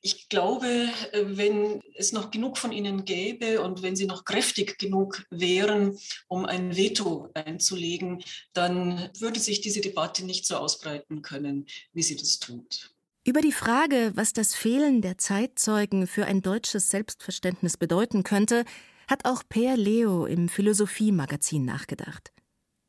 Ich 0.00 0.28
glaube, 0.28 0.88
wenn 1.12 1.80
es 1.94 2.12
noch 2.12 2.30
genug 2.30 2.58
von 2.58 2.72
ihnen 2.72 3.06
gäbe 3.06 3.62
und 3.62 3.82
wenn 3.82 3.96
sie 3.96 4.06
noch 4.06 4.24
kräftig 4.26 4.78
genug 4.78 5.24
wären, 5.30 5.98
um 6.28 6.44
ein 6.44 6.76
Veto 6.76 7.30
einzulegen, 7.32 8.22
dann 8.52 9.08
würde 9.18 9.40
sich 9.40 9.62
diese 9.62 9.80
Debatte 9.80 10.26
nicht 10.26 10.46
so 10.46 10.56
ausbreiten 10.56 11.22
können, 11.22 11.66
wie 11.94 12.02
sie 12.02 12.16
das 12.16 12.38
tut. 12.38 12.90
Über 13.26 13.40
die 13.40 13.52
Frage, 13.52 14.12
was 14.14 14.34
das 14.34 14.54
Fehlen 14.54 15.00
der 15.00 15.16
Zeitzeugen 15.16 16.06
für 16.06 16.26
ein 16.26 16.42
deutsches 16.42 16.90
Selbstverständnis 16.90 17.78
bedeuten 17.78 18.22
könnte, 18.22 18.66
hat 19.08 19.24
auch 19.24 19.42
Per 19.48 19.76
Leo 19.76 20.26
im 20.26 20.48
Philosophie-Magazin 20.48 21.64
nachgedacht. 21.64 22.32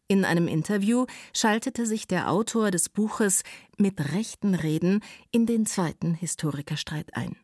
In 0.07 0.23
einem 0.23 0.47
Interview 0.47 1.05
schaltete 1.33 1.85
sich 1.87 2.07
der 2.07 2.29
Autor 2.29 2.69
des 2.69 2.89
Buches 2.89 3.41
Mit 3.77 4.13
rechten 4.13 4.53
Reden 4.53 5.01
in 5.31 5.47
den 5.47 5.65
zweiten 5.65 6.13
Historikerstreit 6.13 7.15
ein. 7.15 7.35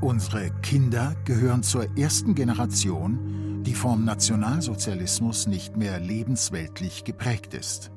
Unsere 0.00 0.50
Kinder 0.60 1.16
gehören 1.24 1.62
zur 1.62 1.96
ersten 1.96 2.34
Generation, 2.34 3.62
die 3.64 3.74
vom 3.74 4.04
Nationalsozialismus 4.04 5.46
nicht 5.46 5.76
mehr 5.76 5.98
lebensweltlich 5.98 7.04
geprägt 7.04 7.54
ist. 7.54 7.90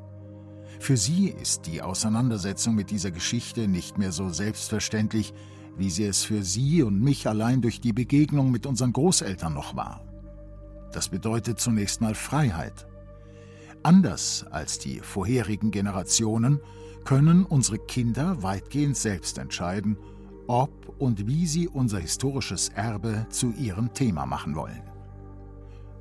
Für 0.79 0.97
sie 0.97 1.29
ist 1.29 1.65
die 1.65 1.81
Auseinandersetzung 1.81 2.75
mit 2.75 2.91
dieser 2.91 3.11
Geschichte 3.11 3.67
nicht 3.67 3.97
mehr 3.97 4.11
so 4.11 4.29
selbstverständlich, 4.29 5.33
wie 5.77 5.89
sie 5.89 6.05
es 6.05 6.23
für 6.23 6.43
sie 6.43 6.83
und 6.83 6.99
mich 7.01 7.27
allein 7.27 7.61
durch 7.61 7.79
die 7.79 7.93
Begegnung 7.93 8.51
mit 8.51 8.65
unseren 8.65 8.93
Großeltern 8.93 9.53
noch 9.53 9.75
war. 9.75 10.03
Das 10.91 11.09
bedeutet 11.09 11.59
zunächst 11.59 12.01
mal 12.01 12.15
Freiheit. 12.15 12.87
Anders 13.83 14.45
als 14.49 14.79
die 14.79 14.99
vorherigen 14.99 15.71
Generationen 15.71 16.59
können 17.05 17.45
unsere 17.45 17.77
Kinder 17.77 18.41
weitgehend 18.43 18.97
selbst 18.97 19.37
entscheiden, 19.37 19.97
ob 20.47 20.95
und 20.99 21.27
wie 21.27 21.45
sie 21.45 21.67
unser 21.67 21.99
historisches 21.99 22.69
Erbe 22.69 23.27
zu 23.29 23.51
ihrem 23.51 23.93
Thema 23.93 24.25
machen 24.25 24.55
wollen. 24.55 24.81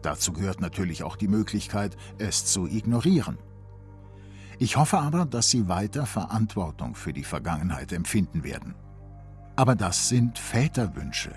Dazu 0.03 0.33
gehört 0.33 0.61
natürlich 0.61 1.03
auch 1.03 1.17
die 1.17 1.29
Möglichkeit, 1.29 1.97
es 2.19 2.47
zu 2.47 2.67
ignorieren. 2.67 3.39
Ich 4.59 4.77
hoffe 4.77 4.99
aber, 4.99 5.27
dass 5.27 5.51
sie 5.51 5.69
weiter 5.69 6.07
Verantwortung 6.07 6.95
für 6.95 7.13
die 7.13 7.25
Vergangenheit 7.25 7.93
empfinden 7.93 8.43
werden. 8.43 8.75
Aber 9.57 9.75
das 9.75 10.09
sind 10.09 10.39
Väterwünsche. 10.39 11.35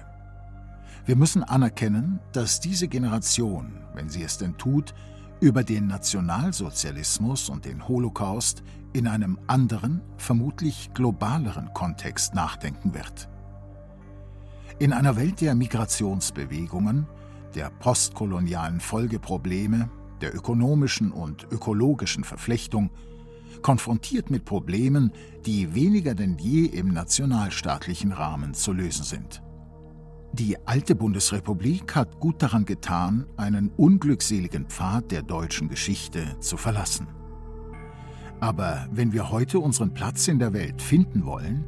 Wir 1.05 1.15
müssen 1.15 1.43
anerkennen, 1.43 2.19
dass 2.33 2.59
diese 2.59 2.87
Generation, 2.87 3.79
wenn 3.95 4.09
sie 4.09 4.23
es 4.23 4.37
denn 4.37 4.57
tut, 4.57 4.93
über 5.39 5.63
den 5.63 5.87
Nationalsozialismus 5.87 7.49
und 7.49 7.65
den 7.65 7.87
Holocaust 7.87 8.61
in 8.91 9.07
einem 9.07 9.39
anderen, 9.47 10.01
vermutlich 10.17 10.91
globaleren 10.93 11.73
Kontext 11.73 12.35
nachdenken 12.35 12.93
wird. 12.93 13.29
In 14.79 14.93
einer 14.93 15.15
Welt 15.15 15.41
der 15.41 15.55
Migrationsbewegungen, 15.55 17.07
der 17.55 17.69
postkolonialen 17.69 18.79
Folgeprobleme, 18.79 19.89
der 20.21 20.35
ökonomischen 20.35 21.11
und 21.11 21.47
ökologischen 21.51 22.23
Verflechtung, 22.23 22.89
konfrontiert 23.61 24.29
mit 24.29 24.45
Problemen, 24.45 25.11
die 25.45 25.73
weniger 25.75 26.15
denn 26.15 26.37
je 26.37 26.65
im 26.65 26.89
nationalstaatlichen 26.89 28.11
Rahmen 28.11 28.53
zu 28.53 28.73
lösen 28.73 29.05
sind. 29.05 29.41
Die 30.33 30.57
alte 30.67 30.93
Bundesrepublik 30.95 31.95
hat 31.95 32.19
gut 32.19 32.41
daran 32.43 32.65
getan, 32.65 33.25
einen 33.35 33.71
unglückseligen 33.77 34.65
Pfad 34.67 35.11
der 35.11 35.23
deutschen 35.23 35.69
Geschichte 35.69 36.37
zu 36.39 36.55
verlassen. 36.55 37.07
Aber 38.39 38.87
wenn 38.91 39.11
wir 39.11 39.31
heute 39.31 39.59
unseren 39.59 39.93
Platz 39.93 40.27
in 40.27 40.39
der 40.39 40.53
Welt 40.53 40.81
finden 40.81 41.25
wollen, 41.25 41.65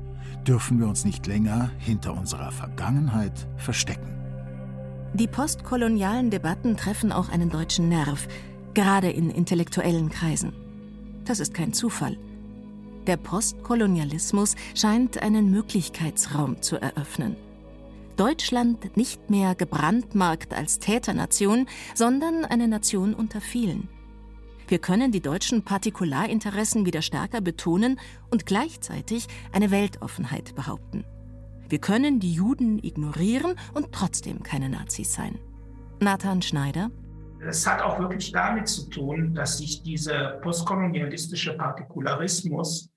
dürfen 0.47 0.79
wir 0.79 0.87
uns 0.87 1.05
nicht 1.05 1.27
länger 1.27 1.71
hinter 1.79 2.13
unserer 2.13 2.51
Vergangenheit 2.51 3.47
verstecken. 3.57 4.17
Die 5.13 5.27
postkolonialen 5.27 6.29
Debatten 6.29 6.77
treffen 6.77 7.11
auch 7.11 7.29
einen 7.29 7.49
deutschen 7.49 7.89
Nerv, 7.89 8.27
gerade 8.73 9.09
in 9.09 9.29
intellektuellen 9.29 10.09
Kreisen. 10.09 10.53
Das 11.25 11.39
ist 11.39 11.53
kein 11.53 11.73
Zufall. 11.73 12.17
Der 13.07 13.17
Postkolonialismus 13.17 14.55
scheint 14.75 15.21
einen 15.21 15.49
Möglichkeitsraum 15.49 16.61
zu 16.61 16.77
eröffnen. 16.77 17.35
Deutschland 18.15 18.95
nicht 18.97 19.29
mehr 19.29 19.55
gebrandmarkt 19.55 20.53
als 20.53 20.79
Täternation, 20.79 21.67
sondern 21.95 22.45
eine 22.45 22.67
Nation 22.67 23.13
unter 23.15 23.41
vielen. 23.41 23.89
Wir 24.67 24.79
können 24.79 25.11
die 25.11 25.21
deutschen 25.21 25.63
Partikularinteressen 25.63 26.85
wieder 26.85 27.01
stärker 27.01 27.41
betonen 27.41 27.99
und 28.29 28.45
gleichzeitig 28.45 29.27
eine 29.51 29.71
Weltoffenheit 29.71 30.55
behaupten. 30.55 31.03
Wir 31.67 31.79
können 31.79 32.19
die 32.19 32.33
Juden 32.33 32.79
ignorieren 32.83 33.55
und 33.73 33.91
trotzdem 33.91 34.43
keine 34.43 34.69
Nazis 34.69 35.13
sein. 35.13 35.39
Nathan 35.99 36.41
Schneider 36.41 36.91
es 37.47 37.65
hat 37.67 37.81
auch 37.81 37.99
wirklich 37.99 38.31
damit 38.31 38.67
zu 38.67 38.89
tun, 38.89 39.33
dass 39.33 39.57
sich 39.57 39.81
dieser 39.83 40.33
postkolonialistische 40.41 41.57
Partikularismus 41.57 42.91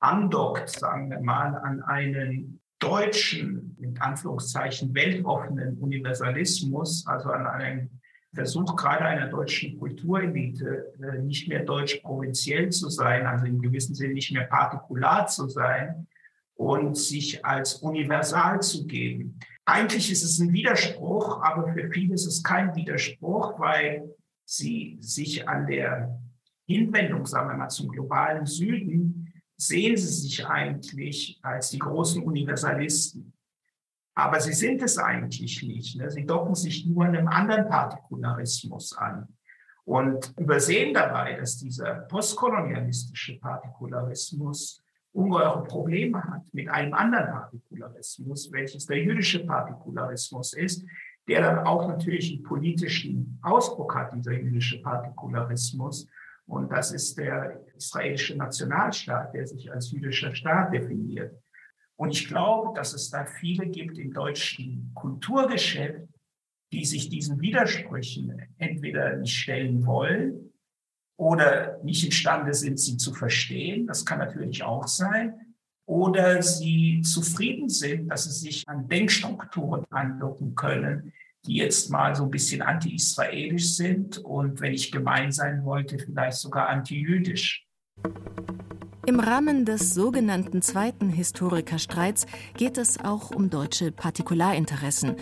andockt, 0.00 0.68
sagen 0.68 1.10
wir 1.10 1.20
mal, 1.20 1.54
an 1.56 1.82
einen 1.82 2.60
deutschen, 2.78 3.76
in 3.80 3.98
Anführungszeichen, 3.98 4.94
weltoffenen 4.94 5.78
Universalismus, 5.78 7.06
also 7.06 7.30
an 7.30 7.46
einen 7.46 8.00
Versuch 8.34 8.74
gerade 8.76 9.04
einer 9.04 9.28
deutschen 9.28 9.78
Kulturelite, 9.78 10.92
äh, 11.00 11.18
nicht 11.18 11.48
mehr 11.48 11.64
deutsch 11.64 12.00
provinziell 12.02 12.70
zu 12.70 12.90
sein, 12.90 13.26
also 13.26 13.46
im 13.46 13.62
gewissen 13.62 13.94
Sinne 13.94 14.14
nicht 14.14 14.32
mehr 14.32 14.44
partikular 14.44 15.28
zu 15.28 15.48
sein 15.48 16.08
und 16.56 16.96
sich 16.96 17.44
als 17.44 17.74
universal 17.76 18.60
zu 18.60 18.86
geben. 18.86 19.38
Eigentlich 19.64 20.10
ist 20.10 20.22
es 20.22 20.38
ein 20.38 20.52
Widerspruch, 20.52 21.42
aber 21.42 21.72
für 21.72 21.90
viele 21.90 22.14
ist 22.14 22.26
es 22.26 22.42
kein 22.42 22.74
Widerspruch, 22.74 23.58
weil 23.58 24.14
sie 24.44 24.98
sich 25.00 25.48
an 25.48 25.66
der 25.66 26.20
Hinwendung, 26.66 27.26
sagen 27.26 27.48
wir 27.48 27.56
mal, 27.56 27.68
zum 27.68 27.88
globalen 27.88 28.46
Süden, 28.46 29.32
sehen 29.56 29.96
sie 29.96 30.06
sich 30.06 30.46
eigentlich 30.46 31.38
als 31.42 31.70
die 31.70 31.78
großen 31.78 32.22
Universalisten. 32.22 33.32
Aber 34.14 34.40
sie 34.40 34.52
sind 34.52 34.82
es 34.82 34.98
eigentlich 34.98 35.62
nicht. 35.62 35.96
Ne? 35.96 36.10
Sie 36.10 36.24
docken 36.24 36.54
sich 36.54 36.86
nur 36.86 37.04
einem 37.04 37.26
anderen 37.26 37.68
Partikularismus 37.68 38.96
an 38.96 39.28
und 39.84 40.32
übersehen 40.38 40.94
dabei, 40.94 41.34
dass 41.34 41.58
dieser 41.58 41.94
postkolonialistische 41.94 43.38
Partikularismus 43.38 44.83
ungeheure 45.14 45.64
Probleme 45.64 46.22
hat 46.22 46.42
mit 46.52 46.68
einem 46.68 46.92
anderen 46.92 47.26
Partikularismus, 47.26 48.50
welches 48.52 48.86
der 48.86 49.02
jüdische 49.02 49.46
Partikularismus 49.46 50.52
ist, 50.54 50.84
der 51.28 51.40
dann 51.40 51.66
auch 51.66 51.88
natürlich 51.88 52.32
einen 52.32 52.42
politischen 52.42 53.38
Ausdruck 53.42 53.94
hat, 53.94 54.14
dieser 54.14 54.32
jüdische 54.32 54.82
Partikularismus. 54.82 56.08
Und 56.46 56.70
das 56.70 56.92
ist 56.92 57.16
der 57.16 57.64
israelische 57.76 58.36
Nationalstaat, 58.36 59.32
der 59.32 59.46
sich 59.46 59.72
als 59.72 59.90
jüdischer 59.90 60.34
Staat 60.34 60.74
definiert. 60.74 61.34
Und 61.96 62.10
ich 62.10 62.28
glaube, 62.28 62.74
dass 62.74 62.92
es 62.92 63.08
da 63.08 63.24
viele 63.24 63.66
gibt 63.66 63.96
im 63.98 64.12
deutschen 64.12 64.90
Kulturgeschäft, 64.94 66.08
die 66.72 66.84
sich 66.84 67.08
diesen 67.08 67.40
Widersprüchen 67.40 68.42
entweder 68.58 69.16
nicht 69.16 69.36
stellen 69.36 69.86
wollen 69.86 70.53
oder 71.16 71.78
nicht 71.82 72.04
imstande 72.04 72.54
sind, 72.54 72.78
sie 72.78 72.96
zu 72.96 73.12
verstehen. 73.12 73.86
Das 73.86 74.04
kann 74.04 74.18
natürlich 74.18 74.62
auch 74.62 74.86
sein. 74.86 75.34
Oder 75.86 76.42
sie 76.42 77.02
zufrieden 77.02 77.68
sind, 77.68 78.08
dass 78.08 78.24
sie 78.24 78.30
sich 78.30 78.64
an 78.66 78.88
Denkstrukturen 78.88 79.84
andocken 79.90 80.54
können, 80.54 81.12
die 81.46 81.56
jetzt 81.56 81.90
mal 81.90 82.14
so 82.14 82.24
ein 82.24 82.30
bisschen 82.30 82.62
anti-israelisch 82.62 83.74
sind 83.74 84.18
und, 84.18 84.60
wenn 84.60 84.72
ich 84.72 84.90
gemein 84.90 85.30
sein 85.30 85.64
wollte, 85.64 85.98
vielleicht 85.98 86.38
sogar 86.38 86.68
anti-jüdisch. 86.68 87.66
Im 89.06 89.20
Rahmen 89.20 89.66
des 89.66 89.92
sogenannten 89.92 90.62
zweiten 90.62 91.10
Historikerstreits 91.10 92.24
geht 92.56 92.78
es 92.78 92.98
auch 92.98 93.30
um 93.30 93.50
deutsche 93.50 93.92
Partikularinteressen, 93.92 95.16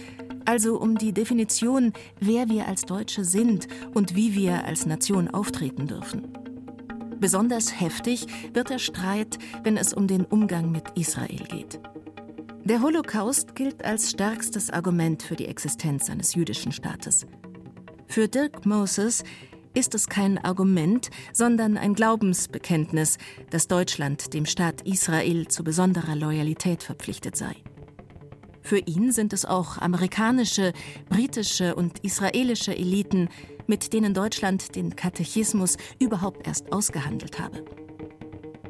also 0.44 0.78
um 0.78 0.96
die 0.96 1.12
Definition, 1.12 1.92
wer 2.20 2.48
wir 2.48 2.66
als 2.66 2.82
Deutsche 2.82 3.24
sind 3.24 3.68
und 3.94 4.14
wie 4.16 4.34
wir 4.34 4.64
als 4.64 4.86
Nation 4.86 5.28
auftreten 5.28 5.86
dürfen. 5.86 6.28
Besonders 7.18 7.80
heftig 7.80 8.26
wird 8.52 8.70
der 8.70 8.78
Streit, 8.78 9.38
wenn 9.62 9.76
es 9.76 9.94
um 9.94 10.08
den 10.08 10.24
Umgang 10.24 10.72
mit 10.72 10.84
Israel 10.96 11.44
geht. 11.48 11.78
Der 12.64 12.80
Holocaust 12.80 13.54
gilt 13.54 13.84
als 13.84 14.10
stärkstes 14.10 14.70
Argument 14.70 15.22
für 15.22 15.36
die 15.36 15.46
Existenz 15.46 16.10
eines 16.10 16.34
jüdischen 16.34 16.72
Staates. 16.72 17.26
Für 18.06 18.28
Dirk 18.28 18.66
Moses 18.66 19.24
ist 19.74 19.94
es 19.94 20.06
kein 20.06 20.38
Argument, 20.38 21.10
sondern 21.32 21.76
ein 21.76 21.94
Glaubensbekenntnis, 21.94 23.18
dass 23.50 23.68
Deutschland 23.68 24.34
dem 24.34 24.46
Staat 24.46 24.82
Israel 24.82 25.48
zu 25.48 25.64
besonderer 25.64 26.14
Loyalität 26.14 26.82
verpflichtet 26.82 27.36
sei. 27.36 27.56
Für 28.62 28.78
ihn 28.78 29.12
sind 29.12 29.32
es 29.32 29.44
auch 29.44 29.78
amerikanische, 29.78 30.72
britische 31.08 31.74
und 31.74 31.98
israelische 32.04 32.74
Eliten, 32.76 33.28
mit 33.66 33.92
denen 33.92 34.14
Deutschland 34.14 34.74
den 34.76 34.96
Katechismus 34.96 35.76
überhaupt 35.98 36.46
erst 36.46 36.72
ausgehandelt 36.72 37.40
habe. 37.40 37.64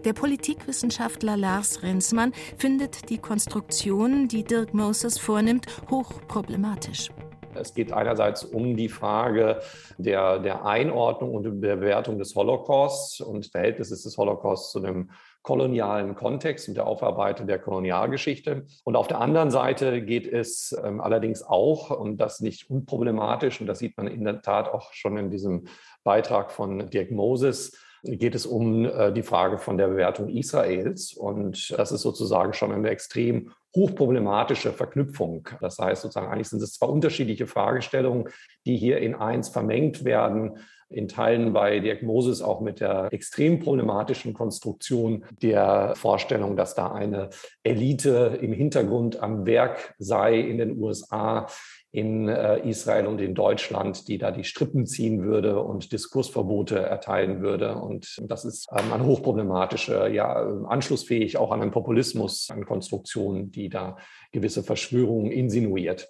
Der 0.05 0.15
Politikwissenschaftler 0.15 1.37
Lars 1.37 1.83
Rensmann 1.83 2.33
findet 2.59 3.09
die 3.09 3.19
Konstruktion, 3.19 4.27
die 4.27 4.43
Dirk 4.43 4.75
Moses 4.75 5.17
vornimmt, 5.19 5.67
hochproblematisch. 5.91 7.11
Es 7.55 7.75
geht 7.75 7.93
einerseits 7.93 8.45
um 8.45 8.77
die 8.77 8.89
Frage 8.89 9.61
der, 9.99 10.39
der 10.39 10.65
Einordnung 10.65 11.35
und 11.35 11.45
der 11.45 11.77
Bewertung 11.77 12.19
des 12.19 12.35
Holocausts 12.35 13.21
und 13.21 13.47
Verhältnisses 13.47 14.03
des 14.03 14.17
Holocausts 14.17 14.73
zu 14.73 14.81
dem 14.81 15.11
kolonialen 15.43 16.15
Kontext 16.15 16.69
und 16.69 16.75
der 16.75 16.87
Aufarbeitung 16.87 17.47
der 17.47 17.59
Kolonialgeschichte. 17.59 18.67
Und 18.85 18.97
auf 18.97 19.09
der 19.09 19.21
anderen 19.21 19.51
Seite 19.51 20.03
geht 20.03 20.27
es 20.27 20.77
ähm, 20.85 21.01
allerdings 21.01 21.43
auch, 21.43 21.91
und 21.91 22.19
das 22.19 22.41
nicht 22.41 22.71
unproblematisch, 22.71 23.61
und 23.61 23.67
das 23.67 23.81
sieht 23.81 23.97
man 23.97 24.07
in 24.07 24.25
der 24.25 24.43
Tat 24.43 24.73
auch 24.73 24.93
schon 24.93 25.17
in 25.17 25.31
diesem 25.31 25.65
Beitrag 26.05 26.53
von 26.53 26.91
Dirk 26.91 27.11
Moses, 27.11 27.77
geht 28.05 28.35
es 28.35 28.47
um 28.47 28.85
äh, 28.85 29.13
die 29.13 29.23
Frage 29.23 29.59
von 29.59 29.79
der 29.79 29.89
Bewertung 29.89 30.29
Israels. 30.29 31.13
Und 31.15 31.75
das 31.77 31.93
ist 31.93 32.03
sozusagen 32.03 32.53
schon 32.53 32.73
eine 32.73 32.91
extrem 32.91 33.51
hochproblematische 33.75 34.73
Verknüpfung. 34.73 35.49
Das 35.61 35.79
heißt 35.79 36.03
sozusagen, 36.03 36.31
eigentlich 36.31 36.49
sind 36.49 36.63
es 36.63 36.75
zwei 36.75 36.87
unterschiedliche 36.87 37.47
Fragestellungen, 37.47 38.29
die 38.67 38.77
hier 38.77 38.99
in 38.99 39.15
eins 39.15 39.49
vermengt 39.49 40.05
werden 40.05 40.59
in 40.93 41.09
Teilen 41.09 41.53
bei 41.53 41.81
Diagnosis 41.81 42.43
auch 42.43 42.61
mit 42.61 42.81
der 42.81 43.09
extrem 43.13 43.61
problematischen 43.61 44.35
Konstruktion 44.35 45.25
der 45.43 45.95
Vorstellung, 45.97 46.57
dass 46.57 46.75
da 46.75 46.93
eine 46.93 47.31
Elite 47.63 48.39
im 48.41 48.53
Hintergrund 48.53 49.23
am 49.23 49.47
Werk 49.47 49.95
sei 49.99 50.39
in 50.39 50.59
den 50.59 50.79
USA, 50.79 51.47
in 51.93 52.27
äh, 52.27 52.67
Israel 52.69 53.07
und 53.07 53.21
in 53.21 53.35
Deutschland, 53.35 54.09
die 54.09 54.17
da 54.17 54.31
die 54.31 54.45
Strippen 54.45 54.87
ziehen 54.87 55.25
würde 55.25 55.63
und 55.63 55.93
Diskursverbote 55.93 56.79
erteilen 56.79 57.43
würde. 57.43 57.77
Und 57.77 58.19
das 58.29 58.47
ist 58.47 58.67
ähm, 58.73 58.93
eine 58.93 59.05
hochproblematische, 59.05 60.09
ja, 60.09 60.33
anschlussfähig 60.67 61.37
auch 61.37 61.51
an 61.53 61.61
einen 61.61 61.71
Populismus, 61.71 62.49
an 62.51 62.65
Konstruktionen, 62.65 63.51
die 63.51 63.69
da 63.69 63.99
gewisse 64.33 64.63
Verschwörungen 64.63 65.31
insinuiert. 65.31 66.09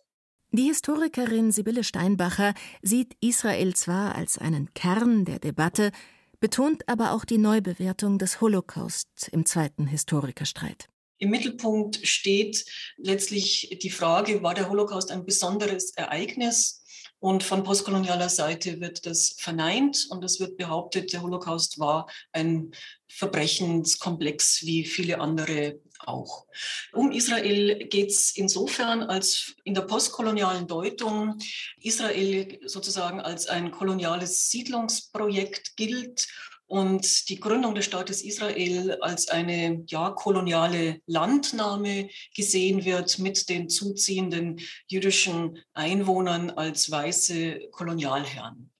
Die 0.54 0.64
Historikerin 0.64 1.50
Sibylle 1.50 1.82
Steinbacher 1.82 2.52
sieht 2.82 3.16
Israel 3.20 3.74
zwar 3.74 4.14
als 4.14 4.36
einen 4.36 4.74
Kern 4.74 5.24
der 5.24 5.38
Debatte, 5.38 5.92
betont 6.40 6.86
aber 6.90 7.12
auch 7.12 7.24
die 7.24 7.38
Neubewertung 7.38 8.18
des 8.18 8.42
Holocaust 8.42 9.08
im 9.32 9.46
zweiten 9.46 9.86
Historikerstreit. 9.86 10.90
Im 11.16 11.30
Mittelpunkt 11.30 12.06
steht 12.06 12.66
letztlich 12.98 13.78
die 13.80 13.88
Frage, 13.88 14.42
war 14.42 14.52
der 14.52 14.68
Holocaust 14.68 15.10
ein 15.10 15.24
besonderes 15.24 15.92
Ereignis? 15.96 16.84
Und 17.18 17.44
von 17.44 17.62
postkolonialer 17.62 18.28
Seite 18.28 18.78
wird 18.80 19.06
das 19.06 19.36
verneint 19.38 20.08
und 20.10 20.22
es 20.22 20.38
wird 20.38 20.58
behauptet, 20.58 21.14
der 21.14 21.22
Holocaust 21.22 21.78
war 21.78 22.10
ein 22.32 22.72
Verbrechenskomplex 23.08 24.66
wie 24.66 24.84
viele 24.84 25.18
andere 25.18 25.80
auch. 26.06 26.46
Um 26.92 27.12
Israel 27.12 27.86
geht 27.88 28.10
es 28.10 28.36
insofern, 28.36 29.02
als 29.02 29.54
in 29.64 29.74
der 29.74 29.82
postkolonialen 29.82 30.66
Deutung 30.66 31.38
Israel 31.80 32.58
sozusagen 32.66 33.20
als 33.20 33.46
ein 33.46 33.70
koloniales 33.70 34.50
Siedlungsprojekt 34.50 35.76
gilt 35.76 36.28
und 36.72 37.28
die 37.28 37.38
Gründung 37.38 37.74
des 37.74 37.84
Staates 37.84 38.22
Israel 38.22 38.96
als 39.02 39.28
eine 39.28 39.84
ja, 39.88 40.10
koloniale 40.10 41.02
Landnahme 41.04 42.08
gesehen 42.34 42.86
wird 42.86 43.18
mit 43.18 43.50
den 43.50 43.68
zuziehenden 43.68 44.58
jüdischen 44.88 45.58
Einwohnern 45.74 46.48
als 46.50 46.90
weiße 46.90 47.68
Kolonialherren. 47.72 48.71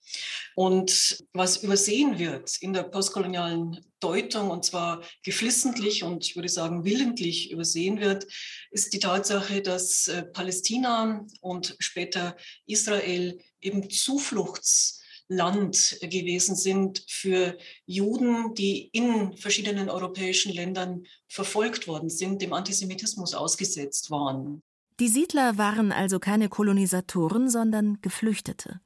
Und 0.54 1.24
was 1.32 1.62
übersehen 1.62 2.18
wird 2.18 2.56
in 2.60 2.72
der 2.72 2.82
postkolonialen 2.82 3.80
Deutung, 4.00 4.50
und 4.50 4.64
zwar 4.64 5.02
geflissentlich 5.22 6.02
und 6.02 6.24
ich 6.24 6.36
würde 6.36 6.48
sagen 6.48 6.84
willentlich 6.84 7.50
übersehen 7.50 8.00
wird, 8.00 8.26
ist 8.70 8.92
die 8.92 8.98
Tatsache, 8.98 9.62
dass 9.62 10.08
äh, 10.08 10.24
Palästina 10.24 11.24
und 11.40 11.76
später 11.78 12.36
Israel 12.66 13.40
eben 13.60 13.88
Zufluchtsland 13.88 15.98
gewesen 16.02 16.56
sind 16.56 17.04
für 17.08 17.56
Juden, 17.86 18.54
die 18.54 18.90
in 18.92 19.36
verschiedenen 19.36 19.88
europäischen 19.88 20.52
Ländern 20.52 21.04
verfolgt 21.28 21.86
worden 21.86 22.10
sind, 22.10 22.42
dem 22.42 22.52
Antisemitismus 22.52 23.34
ausgesetzt 23.34 24.10
waren. 24.10 24.62
Die 25.00 25.08
Siedler 25.08 25.56
waren 25.56 25.92
also 25.92 26.18
keine 26.18 26.50
Kolonisatoren, 26.50 27.48
sondern 27.48 28.02
Geflüchtete 28.02 28.80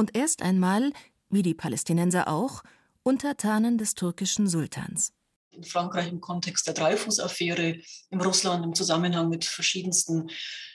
und 0.00 0.16
erst 0.16 0.42
einmal, 0.42 0.92
wie 1.28 1.42
die 1.42 1.54
Palästinenser 1.54 2.26
auch, 2.26 2.62
Untertanen 3.02 3.78
des 3.78 3.94
türkischen 3.94 4.48
Sultans. 4.48 5.12
In 5.50 5.62
Frankreich 5.62 6.08
im 6.08 6.20
Kontext 6.20 6.66
der 6.66 6.74
Dreyfus-Affäre, 6.74 7.76
in 8.08 8.20
Russland 8.20 8.64
im 8.64 8.74
Zusammenhang 8.74 9.28
mit 9.28 9.44
verschiedensten 9.44 10.30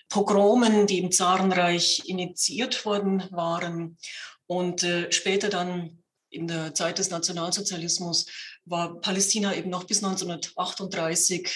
Pogromen, 0.10 0.86
die 0.86 1.00
im 1.00 1.12
Zarenreich 1.12 2.04
initiiert 2.06 2.86
worden 2.86 3.24
waren. 3.32 3.98
Und 4.46 4.84
äh, 4.84 5.12
später 5.12 5.50
dann 5.50 6.04
in 6.30 6.48
der 6.48 6.76
Zeit 6.76 7.00
des 7.00 7.10
Nationalsozialismus 7.10 8.28
war 8.66 9.00
Palästina 9.02 9.56
eben 9.56 9.72
noch 9.72 9.86
bis 9.86 10.04
1938 10.04 11.50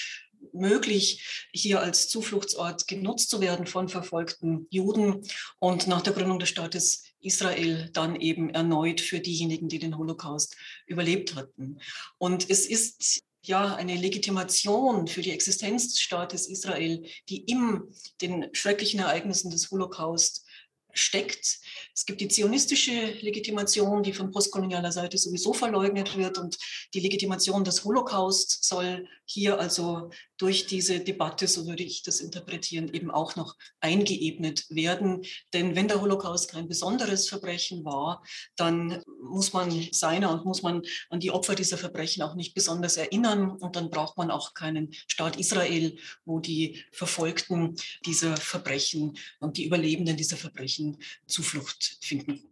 möglich, 0.54 1.48
hier 1.52 1.82
als 1.82 2.08
Zufluchtsort 2.08 2.88
genutzt 2.88 3.30
zu 3.30 3.42
werden 3.42 3.68
von 3.68 3.90
verfolgten 3.90 4.66
Juden 4.72 5.22
und 5.60 5.88
nach 5.88 6.02
der 6.02 6.14
Gründung 6.14 6.40
des 6.40 6.50
Staates 6.50 7.04
Israel 7.22 7.90
dann 7.94 8.20
eben 8.20 8.50
erneut 8.50 9.02
für 9.02 9.20
diejenigen, 9.20 9.68
die 9.68 9.80
den 9.80 9.98
Holocaust 9.98 10.56
überlebt 10.88 11.36
hatten. 11.36 11.80
Und 12.18 12.50
es 12.50 12.66
ist 12.66 13.22
ja 13.44 13.76
eine 13.76 13.96
Legitimation 13.96 15.08
für 15.08 15.22
die 15.22 15.32
Existenz 15.32 15.90
des 15.90 16.00
Staates 16.00 16.48
Israel, 16.48 17.04
die 17.30 17.44
in 17.44 17.84
den 18.22 18.48
schrecklichen 18.54 19.00
Ereignissen 19.00 19.50
des 19.52 19.72
Holocaust 19.72 20.46
steckt. 20.92 21.60
Es 21.94 22.06
gibt 22.06 22.22
die 22.22 22.28
zionistische 22.28 23.12
Legitimation, 23.22 24.04
die 24.04 24.14
von 24.14 24.32
postkolonialer 24.32 24.92
Seite 24.92 25.18
sowieso 25.18 25.54
verleugnet 25.54 26.18
wird. 26.18 26.38
Und 26.38 26.58
die 26.94 27.00
Legitimation 27.00 27.64
des 27.64 27.84
Holocaust 27.84 28.64
soll 28.64 29.08
hier 29.26 29.60
also 29.60 30.10
durch 30.40 30.66
diese 30.66 31.02
Debatte, 31.02 31.48
so 31.48 31.68
würde 31.68 31.84
ich 31.84 32.02
das 32.02 32.22
interpretieren, 32.22 32.92
eben 32.94 33.12
auch 33.12 33.36
noch 33.36 33.56
eingeebnet 33.82 34.66
werden. 34.70 35.26
Denn 35.54 35.76
wenn 35.76 35.88
der 35.88 36.02
Holocaust 36.02 36.50
kein 36.50 36.68
besonderes 36.68 37.28
Verbrechen 37.28 37.86
war, 37.86 38.24
dann 38.56 39.04
muss 39.22 39.54
man 39.54 39.70
seiner 39.92 40.32
und 40.32 40.46
muss 40.46 40.64
man 40.64 40.82
an 41.10 41.20
die 41.20 41.32
Opfer 41.32 41.56
dieser 41.56 41.78
Verbrechen 41.78 42.24
auch 42.24 42.36
nicht 42.36 42.54
besonders 42.54 42.96
erinnern. 42.98 43.52
Und 43.52 43.76
dann 43.76 43.90
braucht 43.90 44.18
man 44.18 44.32
auch 44.32 44.54
keinen 44.54 44.94
Staat 45.08 45.38
Israel, 45.38 45.98
wo 46.26 46.40
die 46.40 46.84
Verfolgten 46.92 47.76
dieser 48.06 48.38
Verbrechen 48.38 49.18
und 49.40 49.58
die 49.58 49.66
Überlebenden 49.66 50.16
dieser 50.16 50.38
Verbrechen 50.38 50.98
Zuflucht 51.28 51.98
finden. 52.02 52.44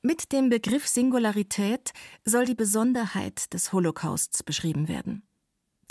Mit 0.00 0.32
dem 0.32 0.48
Begriff 0.48 0.86
Singularität 0.86 1.92
soll 2.24 2.44
die 2.44 2.54
Besonderheit 2.54 3.52
des 3.52 3.72
Holocausts 3.72 4.42
beschrieben 4.42 4.88
werden. 4.88 5.22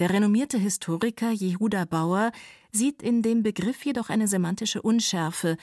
Der 0.02 0.10
renommierte 0.10 0.58
Historiker 0.58 1.30
Jehuda 1.30 1.86
Bauer 1.86 2.32
sieht 2.72 3.04
in 3.04 3.22
dem 3.22 3.44
Begriff 3.44 3.86
jedoch 3.86 4.10
eine 4.10 4.28
semantische 4.28 4.82
Unschärfe 4.82 5.58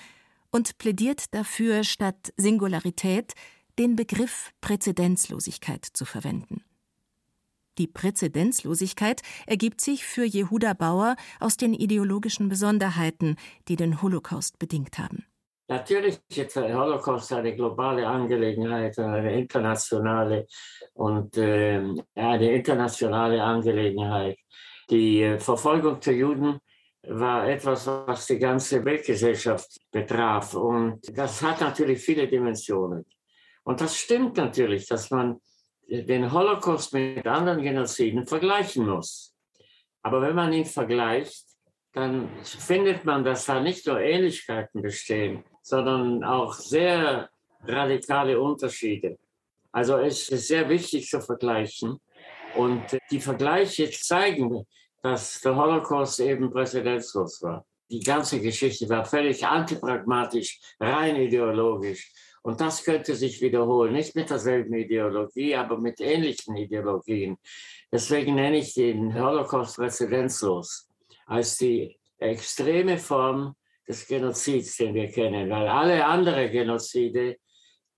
und 0.52 0.78
plädiert 0.78 1.34
dafür, 1.34 1.82
statt 1.82 2.32
Singularität 2.36 3.34
den 3.80 3.96
Begriff 3.96 4.52
Präzedenzlosigkeit 4.60 5.84
zu 5.84 6.04
verwenden. 6.04 6.62
Die 7.78 7.88
Präzedenzlosigkeit 7.88 9.22
ergibt 9.48 9.80
sich 9.80 10.06
für 10.06 10.24
Jehuda 10.24 10.72
Bauer 10.72 11.16
aus 11.40 11.56
den 11.56 11.74
ideologischen 11.74 12.48
Besonderheiten, 12.48 13.34
die 13.66 13.74
den 13.74 14.02
Holocaust 14.02 14.60
bedingt 14.60 15.00
haben. 15.00 15.24
Natürlich 15.70 16.18
ist 16.34 16.56
der 16.56 16.74
Holocaust 16.74 17.30
eine 17.34 17.54
globale 17.54 18.06
Angelegenheit, 18.06 18.98
eine 18.98 19.38
internationale 19.38 20.46
und 20.94 21.36
äh, 21.36 21.82
eine 22.14 22.52
internationale 22.52 23.42
Angelegenheit. 23.42 24.38
Die 24.88 25.20
äh, 25.20 25.38
Verfolgung 25.38 26.00
der 26.00 26.14
Juden 26.14 26.58
war 27.06 27.46
etwas, 27.46 27.86
was 27.86 28.26
die 28.26 28.38
ganze 28.38 28.82
Weltgesellschaft 28.82 29.78
betraf. 29.90 30.54
Und 30.54 31.00
das 31.16 31.42
hat 31.42 31.60
natürlich 31.60 32.00
viele 32.00 32.26
Dimensionen. 32.26 33.04
Und 33.62 33.82
das 33.82 33.94
stimmt 33.94 34.38
natürlich, 34.38 34.86
dass 34.86 35.10
man 35.10 35.38
den 35.86 36.32
Holocaust 36.32 36.94
mit 36.94 37.26
anderen 37.26 37.62
Genoziden 37.62 38.26
vergleichen 38.26 38.86
muss. 38.86 39.34
Aber 40.02 40.22
wenn 40.22 40.34
man 40.34 40.52
ihn 40.54 40.64
vergleicht, 40.64 41.47
dann 41.98 42.28
findet 42.44 43.04
man, 43.04 43.24
dass 43.24 43.46
da 43.46 43.58
nicht 43.60 43.84
nur 43.88 43.98
Ähnlichkeiten 43.98 44.82
bestehen, 44.82 45.42
sondern 45.62 46.22
auch 46.22 46.54
sehr 46.54 47.28
radikale 47.64 48.40
Unterschiede. 48.40 49.18
Also 49.72 49.96
es 49.96 50.28
ist 50.28 50.46
sehr 50.46 50.68
wichtig 50.68 51.08
zu 51.08 51.20
vergleichen. 51.20 51.98
Und 52.54 52.82
die 53.10 53.18
Vergleiche 53.20 53.90
zeigen, 53.90 54.64
dass 55.02 55.40
der 55.40 55.56
Holocaust 55.56 56.20
eben 56.20 56.52
präzedenzlos 56.52 57.42
war. 57.42 57.66
Die 57.90 58.00
ganze 58.00 58.40
Geschichte 58.40 58.88
war 58.88 59.04
völlig 59.04 59.44
antipragmatisch, 59.44 60.60
rein 60.78 61.16
ideologisch. 61.16 62.12
Und 62.42 62.60
das 62.60 62.84
könnte 62.84 63.16
sich 63.16 63.40
wiederholen, 63.40 63.92
nicht 63.92 64.14
mit 64.14 64.30
derselben 64.30 64.74
Ideologie, 64.74 65.56
aber 65.56 65.76
mit 65.76 66.00
ähnlichen 66.00 66.56
Ideologien. 66.56 67.38
Deswegen 67.90 68.36
nenne 68.36 68.58
ich 68.58 68.74
den 68.74 69.20
Holocaust 69.20 69.76
präzedenzlos 69.76 70.87
als 71.28 71.58
die 71.58 71.96
extreme 72.18 72.98
Form 72.98 73.54
des 73.86 74.06
Genozids, 74.06 74.76
den 74.76 74.94
wir 74.94 75.08
kennen, 75.08 75.48
weil 75.50 75.68
alle 75.68 76.04
anderen 76.04 76.50
Genozide 76.50 77.36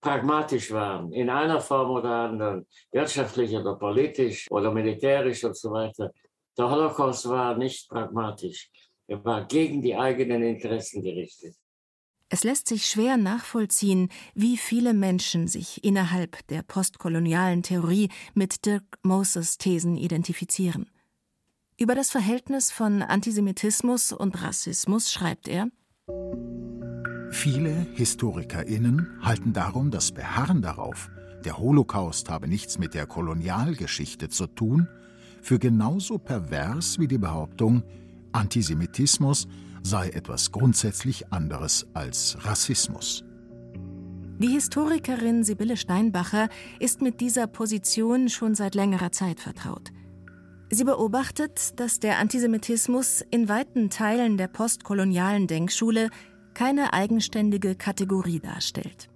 pragmatisch 0.01 0.70
waren, 0.70 1.12
in 1.12 1.28
einer 1.28 1.61
Form 1.61 1.91
oder 1.91 2.11
anderen, 2.11 2.66
wirtschaftlich 2.93 3.55
oder 3.55 3.76
politisch 3.76 4.47
oder 4.51 4.72
militärisch 4.72 5.45
und 5.45 5.57
so 5.57 5.70
weiter. 5.70 6.11
Der 6.57 6.70
Holocaust 6.70 7.28
war 7.28 7.57
nicht 7.57 7.89
pragmatisch. 7.89 8.70
Er 9.07 9.24
war 9.24 9.47
gegen 9.47 9.83
die 9.83 9.95
eigenen 9.95 10.43
Interessen 10.43 11.03
gerichtet. 11.03 11.55
Es 12.33 12.45
lässt 12.45 12.68
sich 12.68 12.87
schwer 12.87 13.16
nachvollziehen, 13.16 14.09
wie 14.35 14.57
viele 14.57 14.95
Menschen 14.95 15.49
sich 15.49 15.83
innerhalb 15.83 16.47
der 16.47 16.62
postkolonialen 16.62 17.62
Theorie 17.62 18.09
mit 18.35 18.64
Dirk 18.66 18.85
Moses 19.03 19.59
Thesen 19.59 19.97
identifizieren. 19.97 20.89
Über 21.83 21.95
das 21.95 22.11
Verhältnis 22.11 22.70
von 22.70 23.01
Antisemitismus 23.01 24.12
und 24.12 24.43
Rassismus 24.43 25.11
schreibt 25.11 25.49
er 25.49 25.68
Viele 27.31 27.87
HistorikerInnen 27.95 29.18
halten 29.22 29.55
darum 29.55 29.91
das 29.91 30.12
Beharren 30.12 30.61
darauf, 30.61 31.09
der 31.43 31.57
Holocaust 31.57 32.28
habe 32.28 32.49
nichts 32.49 32.76
mit 32.76 32.93
der 32.93 33.07
Kolonialgeschichte 33.07 34.28
zu 34.28 34.47
tun, 34.47 34.89
für 35.41 35.59
genauso 35.59 36.18
pervers 36.18 36.99
wie 36.99 37.09
die 37.09 37.16
Behauptung, 37.16 37.83
Antisemitismus 38.33 39.49
sei 39.83 40.11
etwas 40.11 40.53
grundsätzlich 40.53 41.33
anderes 41.33 41.87
als 41.95 42.37
Rassismus. 42.41 43.24
Die 44.39 44.49
Historikerin 44.49 45.45
Sibylle 45.45 45.78
Steinbacher 45.78 46.51
ist 46.78 47.01
mit 47.01 47.22
dieser 47.22 47.47
Position 47.47 48.28
schon 48.28 48.55
seit 48.55 48.74
längerer 48.74 49.12
Zeit 49.12 49.41
vertraut. 49.41 49.93
Sie 50.73 50.85
beobachtet, 50.85 51.81
dass 51.81 51.99
der 51.99 52.18
Antisemitismus 52.18 53.25
in 53.33 53.49
weiten 53.49 53.91
Teilen 53.91 54.39
der 54.39 54.47
postkolonialen 54.47 55.49
Denkschule 55.49 56.11
keine 56.55 56.93
eigenständige 56.93 57.75
Kategorie 57.75 58.39
darstellt. 58.39 59.09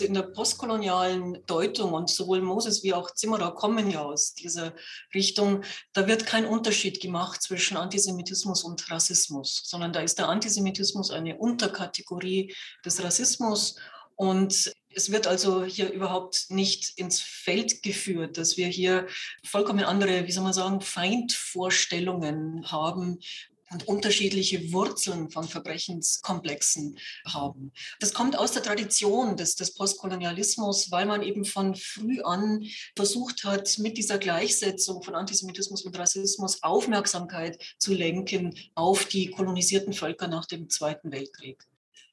In 0.00 0.14
der 0.14 0.22
postkolonialen 0.22 1.38
Deutung 1.46 1.92
und 1.92 2.10
sowohl 2.10 2.40
Moses 2.42 2.82
wie 2.82 2.94
auch 2.94 3.12
Zimmerer 3.12 3.54
kommen 3.54 3.88
ja 3.88 4.02
aus 4.02 4.34
dieser 4.34 4.72
Richtung, 5.14 5.62
da 5.92 6.08
wird 6.08 6.26
kein 6.26 6.46
Unterschied 6.46 7.00
gemacht 7.00 7.42
zwischen 7.42 7.76
Antisemitismus 7.76 8.64
und 8.64 8.90
Rassismus, 8.90 9.62
sondern 9.66 9.92
da 9.92 10.00
ist 10.00 10.18
der 10.18 10.28
Antisemitismus 10.28 11.12
eine 11.12 11.38
Unterkategorie 11.38 12.52
des 12.84 13.04
Rassismus. 13.04 13.76
Und 14.16 14.72
es 14.98 15.12
wird 15.12 15.28
also 15.28 15.64
hier 15.64 15.92
überhaupt 15.92 16.46
nicht 16.50 16.98
ins 16.98 17.20
Feld 17.20 17.84
geführt, 17.84 18.36
dass 18.36 18.56
wir 18.56 18.66
hier 18.66 19.06
vollkommen 19.44 19.84
andere, 19.84 20.26
wie 20.26 20.32
soll 20.32 20.42
man 20.42 20.52
sagen, 20.52 20.80
Feindvorstellungen 20.80 22.70
haben, 22.72 23.20
und 23.70 23.86
unterschiedliche 23.86 24.72
Wurzeln 24.72 25.30
von 25.30 25.44
Verbrechenskomplexen 25.44 26.98
haben. 27.26 27.72
Das 28.00 28.14
kommt 28.14 28.38
aus 28.38 28.52
der 28.52 28.62
Tradition 28.62 29.36
des, 29.36 29.56
des 29.56 29.74
Postkolonialismus, 29.74 30.90
weil 30.90 31.04
man 31.04 31.22
eben 31.22 31.44
von 31.44 31.74
früh 31.74 32.22
an 32.22 32.64
versucht 32.96 33.44
hat, 33.44 33.78
mit 33.78 33.98
dieser 33.98 34.16
Gleichsetzung 34.16 35.02
von 35.02 35.14
Antisemitismus 35.14 35.82
und 35.82 35.98
Rassismus 35.98 36.62
Aufmerksamkeit 36.62 37.62
zu 37.78 37.92
lenken 37.92 38.54
auf 38.74 39.04
die 39.04 39.30
kolonisierten 39.30 39.92
Völker 39.92 40.28
nach 40.28 40.46
dem 40.46 40.70
Zweiten 40.70 41.12
Weltkrieg. 41.12 41.62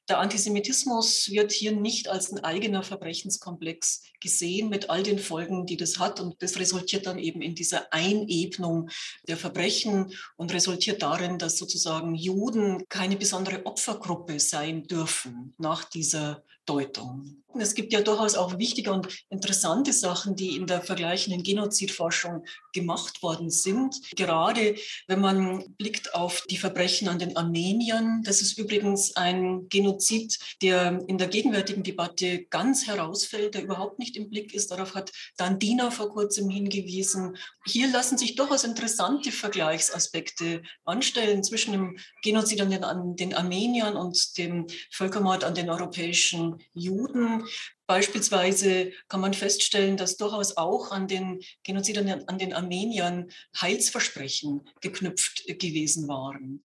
Der 0.08 0.20
Antisemitismus 0.20 1.30
wird 1.30 1.50
hier 1.50 1.72
nicht 1.72 2.08
als 2.08 2.30
ein 2.30 2.44
eigener 2.44 2.84
Verbrechenskomplex 2.84 4.02
gesehen 4.20 4.68
mit 4.68 4.88
all 4.88 5.02
den 5.02 5.18
Folgen, 5.18 5.66
die 5.66 5.76
das 5.76 5.98
hat. 5.98 6.20
Und 6.20 6.40
das 6.42 6.58
resultiert 6.60 7.06
dann 7.06 7.18
eben 7.18 7.42
in 7.42 7.56
dieser 7.56 7.92
Einebnung 7.92 8.88
der 9.26 9.36
Verbrechen 9.36 10.12
und 10.36 10.52
resultiert 10.52 11.02
darin, 11.02 11.38
dass 11.38 11.58
sozusagen 11.58 12.14
Juden 12.14 12.88
keine 12.88 13.16
besondere 13.16 13.66
Opfergruppe 13.66 14.38
sein 14.38 14.84
dürfen 14.84 15.54
nach 15.58 15.84
dieser 15.84 16.44
Deutung. 16.66 17.42
Es 17.60 17.74
gibt 17.74 17.92
ja 17.92 18.00
durchaus 18.00 18.34
auch 18.34 18.58
wichtige 18.58 18.92
und 18.92 19.08
interessante 19.30 19.92
Sachen, 19.92 20.36
die 20.36 20.56
in 20.56 20.66
der 20.66 20.82
vergleichenden 20.82 21.42
Genozidforschung 21.42 22.44
gemacht 22.72 23.22
worden 23.22 23.50
sind. 23.50 23.96
Gerade 24.16 24.76
wenn 25.06 25.20
man 25.20 25.64
blickt 25.78 26.14
auf 26.14 26.44
die 26.50 26.56
Verbrechen 26.56 27.08
an 27.08 27.18
den 27.18 27.36
Armeniern, 27.36 28.22
das 28.24 28.42
ist 28.42 28.58
übrigens 28.58 29.16
ein 29.16 29.68
Genozid, 29.68 30.38
der 30.62 31.00
in 31.06 31.18
der 31.18 31.28
gegenwärtigen 31.28 31.82
Debatte 31.82 32.44
ganz 32.44 32.86
herausfällt, 32.86 33.54
der 33.54 33.62
überhaupt 33.62 33.98
nicht 33.98 34.16
im 34.16 34.28
Blick 34.28 34.54
ist. 34.54 34.70
Darauf 34.70 34.94
hat 34.94 35.12
Dan 35.36 35.58
Diener 35.58 35.90
vor 35.90 36.10
kurzem 36.10 36.50
hingewiesen. 36.50 37.36
Hier 37.64 37.88
lassen 37.88 38.18
sich 38.18 38.34
durchaus 38.34 38.64
interessante 38.64 39.32
Vergleichsaspekte 39.32 40.62
anstellen 40.84 41.42
zwischen 41.42 41.72
dem 41.72 41.98
Genozid 42.22 42.60
an 42.60 42.70
den, 42.70 42.84
an 42.84 43.16
den 43.16 43.34
Armeniern 43.34 43.96
und 43.96 44.36
dem 44.38 44.66
Völkermord 44.90 45.44
an 45.44 45.54
den 45.54 45.70
europäischen 45.70 46.58
Juden. 46.74 47.45
Beispielsweise 47.86 48.92
kann 49.08 49.20
man 49.20 49.34
feststellen, 49.34 49.96
dass 49.96 50.16
durchaus 50.16 50.56
auch 50.56 50.90
an 50.90 51.06
den 51.06 51.40
Genozid 51.62 51.98
an 51.98 52.38
den 52.38 52.52
Armeniern 52.52 53.30
Heilsversprechen 53.60 54.62
geknüpft 54.80 55.44
gewesen 55.46 56.08
waren. 56.08 56.64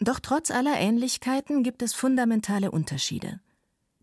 Doch 0.00 0.18
trotz 0.18 0.50
aller 0.50 0.78
Ähnlichkeiten 0.78 1.62
gibt 1.62 1.82
es 1.82 1.94
fundamentale 1.94 2.70
Unterschiede. 2.70 3.40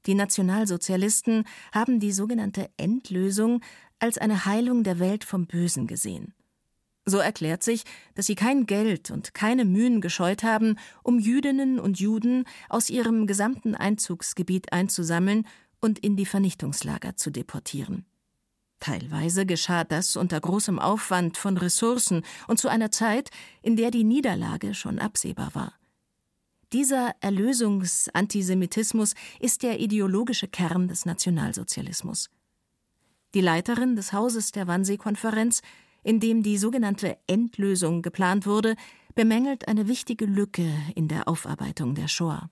Die 0.05 0.15
Nationalsozialisten 0.15 1.43
haben 1.73 1.99
die 1.99 2.11
sogenannte 2.11 2.69
Endlösung 2.77 3.61
als 3.99 4.17
eine 4.17 4.45
Heilung 4.45 4.83
der 4.83 4.99
Welt 4.99 5.23
vom 5.23 5.47
Bösen 5.47 5.87
gesehen. 5.87 6.33
So 7.09 7.19
erklärt 7.19 7.63
sich, 7.63 7.83
dass 8.15 8.25
sie 8.25 8.35
kein 8.35 8.65
Geld 8.65 9.11
und 9.11 9.33
keine 9.33 9.63
Mühen 9.63 10.01
gescheut 10.01 10.43
haben, 10.43 10.77
um 11.03 11.19
Jüdinnen 11.19 11.79
und 11.79 11.99
Juden 11.99 12.43
aus 12.67 12.89
ihrem 12.89 13.27
gesamten 13.27 13.75
Einzugsgebiet 13.75 14.73
einzusammeln 14.73 15.47
und 15.79 15.99
in 15.99 16.15
die 16.15 16.25
Vernichtungslager 16.25 17.15
zu 17.15 17.31
deportieren. 17.31 18.05
Teilweise 18.79 19.45
geschah 19.45 19.83
das 19.83 20.15
unter 20.15 20.39
großem 20.39 20.77
Aufwand 20.77 21.37
von 21.37 21.57
Ressourcen 21.57 22.23
und 22.47 22.59
zu 22.59 22.67
einer 22.67 22.91
Zeit, 22.91 23.31
in 23.61 23.75
der 23.75 23.89
die 23.89 24.03
Niederlage 24.03 24.73
schon 24.75 24.99
absehbar 24.99 25.55
war. 25.55 25.73
Dieser 26.73 27.15
Erlösungsantisemitismus 27.21 29.15
ist 29.39 29.63
der 29.63 29.79
ideologische 29.79 30.47
Kern 30.47 30.87
des 30.87 31.05
Nationalsozialismus. 31.05 32.29
Die 33.33 33.41
Leiterin 33.41 33.95
des 33.95 34.13
Hauses 34.13 34.51
der 34.51 34.67
Wannsee-Konferenz 34.67 35.61
in 36.07 36.21
dem 36.21 36.41
die 36.41 36.57
sogenannte 36.57 37.17
Endlösung 37.27 38.01
geplant 38.01 38.45
wurde, 38.45 38.77
bemängelt 39.13 39.67
eine 39.67 39.89
wichtige 39.89 40.25
Lücke 40.25 40.71
in 40.95 41.09
der 41.09 41.27
Aufarbeitung 41.27 41.95
der 41.95 42.07
Shoah. 42.07 42.49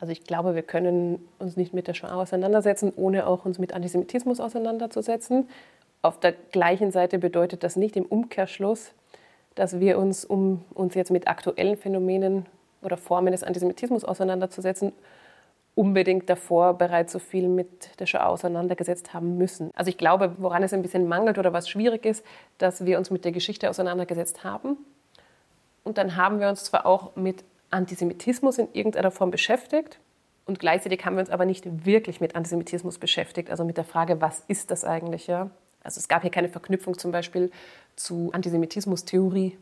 Also 0.00 0.12
ich 0.12 0.24
glaube, 0.24 0.54
wir 0.54 0.62
können 0.62 1.28
uns 1.38 1.56
nicht 1.56 1.74
mit 1.74 1.86
der 1.86 1.94
Shoah 1.94 2.14
auseinandersetzen, 2.14 2.92
ohne 2.96 3.26
auch 3.26 3.44
uns 3.44 3.58
mit 3.58 3.74
Antisemitismus 3.74 4.40
auseinanderzusetzen. 4.40 5.48
Auf 6.00 6.18
der 6.18 6.32
gleichen 6.32 6.90
Seite 6.90 7.18
bedeutet 7.18 7.62
das 7.62 7.76
nicht 7.76 7.96
im 7.96 8.06
Umkehrschluss, 8.06 8.92
dass 9.54 9.78
wir 9.78 9.98
uns, 9.98 10.24
um 10.24 10.64
uns 10.72 10.94
jetzt 10.94 11.10
mit 11.10 11.28
aktuellen 11.28 11.76
Phänomenen 11.76 12.46
oder 12.80 12.96
Formen 12.96 13.32
des 13.32 13.44
Antisemitismus 13.44 14.04
auseinanderzusetzen, 14.04 14.92
unbedingt 15.74 16.30
davor 16.30 16.78
bereits 16.78 17.12
so 17.12 17.18
viel 17.18 17.48
mit 17.48 18.00
der 18.00 18.06
Shoah 18.06 18.26
auseinandergesetzt 18.26 19.12
haben 19.12 19.36
müssen. 19.36 19.70
Also 19.74 19.90
ich 19.90 19.98
glaube, 19.98 20.34
woran 20.38 20.62
es 20.62 20.72
ein 20.72 20.80
bisschen 20.80 21.08
mangelt 21.08 21.36
oder 21.36 21.52
was 21.52 21.68
schwierig 21.68 22.06
ist, 22.06 22.24
dass 22.56 22.86
wir 22.86 22.96
uns 22.96 23.10
mit 23.10 23.26
der 23.26 23.32
Geschichte 23.32 23.68
auseinandergesetzt 23.68 24.44
haben. 24.44 24.78
Und 25.84 25.98
dann 25.98 26.16
haben 26.16 26.40
wir 26.40 26.48
uns 26.48 26.64
zwar 26.64 26.86
auch 26.86 27.16
mit 27.16 27.44
Antisemitismus 27.70 28.58
in 28.58 28.68
irgendeiner 28.72 29.10
Form 29.10 29.30
beschäftigt 29.30 29.98
und 30.46 30.58
gleichzeitig 30.58 31.04
haben 31.04 31.14
wir 31.14 31.20
uns 31.20 31.30
aber 31.30 31.44
nicht 31.44 31.86
wirklich 31.86 32.20
mit 32.20 32.34
Antisemitismus 32.34 32.98
beschäftigt, 32.98 33.50
also 33.50 33.64
mit 33.64 33.76
der 33.76 33.84
Frage, 33.84 34.20
was 34.20 34.42
ist 34.48 34.70
das 34.70 34.84
eigentlich? 34.84 35.26
Ja? 35.26 35.50
Also 35.82 35.98
es 35.98 36.08
gab 36.08 36.22
hier 36.22 36.30
keine 36.30 36.48
Verknüpfung 36.48 36.98
zum 36.98 37.12
Beispiel 37.12 37.50
zu 37.96 38.30
Antisemitismustheorie. 38.32 39.56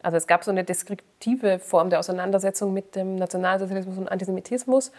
Also 0.00 0.16
es 0.16 0.26
gab 0.26 0.44
so 0.44 0.50
eine 0.50 0.62
deskriptive 0.62 1.58
Form 1.58 1.90
der 1.90 1.98
Auseinandersetzung 1.98 2.72
mit 2.72 2.94
dem 2.94 3.16
Nationalsozialismus 3.16 3.98
und 3.98 4.08
Antisemitismus, 4.08 4.92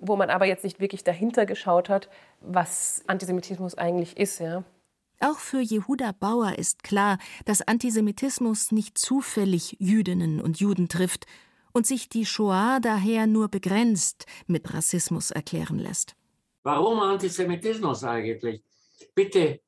wo 0.00 0.16
man 0.16 0.30
aber 0.30 0.46
jetzt 0.46 0.64
nicht 0.64 0.80
wirklich 0.80 1.04
dahinter 1.04 1.46
geschaut 1.46 1.88
hat, 1.88 2.08
was 2.40 3.04
Antisemitismus 3.06 3.78
eigentlich 3.78 4.16
ist. 4.16 4.40
Ja. 4.40 4.64
Auch 5.20 5.38
für 5.38 5.60
Jehuda 5.60 6.10
Bauer 6.18 6.58
ist 6.58 6.82
klar, 6.82 7.18
dass 7.44 7.62
Antisemitismus 7.62 8.72
nicht 8.72 8.98
zufällig 8.98 9.76
Jüdinnen 9.78 10.40
und 10.40 10.58
Juden 10.58 10.88
trifft 10.88 11.26
und 11.72 11.86
sich 11.86 12.08
die 12.08 12.26
Shoah 12.26 12.80
daher 12.80 13.26
nur 13.26 13.48
begrenzt 13.48 14.26
mit 14.46 14.72
Rassismus 14.72 15.30
erklären 15.30 15.78
lässt. 15.78 16.14
Warum 16.62 17.00
Antisemitismus 17.00 18.04
eigentlich? 18.04 18.62
Bitte, 19.14 19.60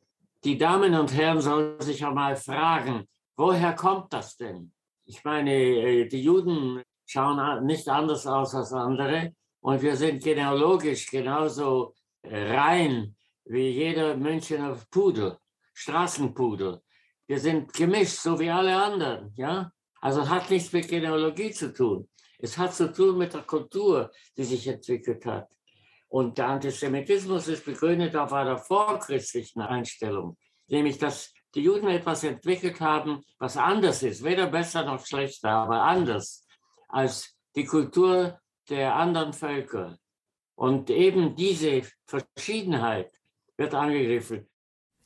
die 0.44 0.58
Damen 0.58 0.94
und 0.94 1.12
Herren 1.12 1.40
sollen 1.40 1.80
sich 1.80 2.04
einmal 2.04 2.36
fragen, 2.36 3.08
woher 3.36 3.74
kommt 3.74 4.12
das 4.12 4.36
denn? 4.36 4.72
Ich 5.06 5.24
meine, 5.24 5.52
äh, 5.52 6.08
die 6.08 6.22
Juden 6.22 6.82
schauen 7.06 7.66
nicht 7.66 7.88
anders 7.88 8.26
aus 8.26 8.54
als 8.54 8.72
andere 8.72 9.34
und 9.60 9.82
wir 9.82 9.96
sind 9.96 10.22
genealogisch 10.22 11.10
genauso 11.10 11.94
rein 12.24 13.14
wie 13.44 13.68
jeder 13.70 14.16
Münchner 14.16 14.78
Pudel, 14.90 15.36
Straßenpudel. 15.74 16.80
Wir 17.26 17.38
sind 17.38 17.72
gemischt, 17.72 18.18
so 18.18 18.38
wie 18.38 18.50
alle 18.50 18.76
anderen, 18.76 19.32
ja? 19.36 19.70
Also 20.04 20.28
hat 20.28 20.50
nichts 20.50 20.70
mit 20.74 20.86
Genealogie 20.86 21.50
zu 21.50 21.72
tun. 21.72 22.06
Es 22.38 22.58
hat 22.58 22.74
zu 22.74 22.92
tun 22.92 23.16
mit 23.16 23.32
der 23.32 23.40
Kultur, 23.40 24.10
die 24.36 24.44
sich 24.44 24.66
entwickelt 24.66 25.24
hat. 25.24 25.48
Und 26.08 26.36
der 26.36 26.48
Antisemitismus 26.48 27.48
ist 27.48 27.64
begründet 27.64 28.14
auf 28.14 28.30
einer 28.34 28.58
vorchristlichen 28.58 29.62
Einstellung, 29.62 30.36
nämlich 30.68 30.98
dass 30.98 31.32
die 31.54 31.62
Juden 31.62 31.88
etwas 31.88 32.22
entwickelt 32.22 32.82
haben, 32.82 33.22
was 33.38 33.56
anders 33.56 34.02
ist, 34.02 34.22
weder 34.22 34.46
besser 34.48 34.84
noch 34.84 35.06
schlechter, 35.06 35.48
aber 35.48 35.82
anders 35.82 36.46
als 36.88 37.34
die 37.56 37.64
Kultur 37.64 38.38
der 38.68 38.96
anderen 38.96 39.32
Völker. 39.32 39.96
Und 40.54 40.90
eben 40.90 41.34
diese 41.34 41.80
Verschiedenheit 42.04 43.10
wird 43.56 43.72
angegriffen. 43.72 44.46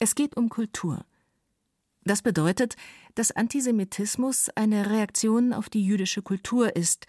Es 0.01 0.17
geht 0.17 0.37
um 0.37 0.49
Kultur. 0.49 1.05
Das 2.09 2.23
bedeutet, 2.23 2.75
dass 3.19 3.33
Antisemitismus 3.33 4.49
eine 4.55 4.91
Reaktion 4.91 5.53
auf 5.53 5.69
die 5.69 5.85
jüdische 5.85 6.23
Kultur 6.23 6.77
ist, 6.77 7.07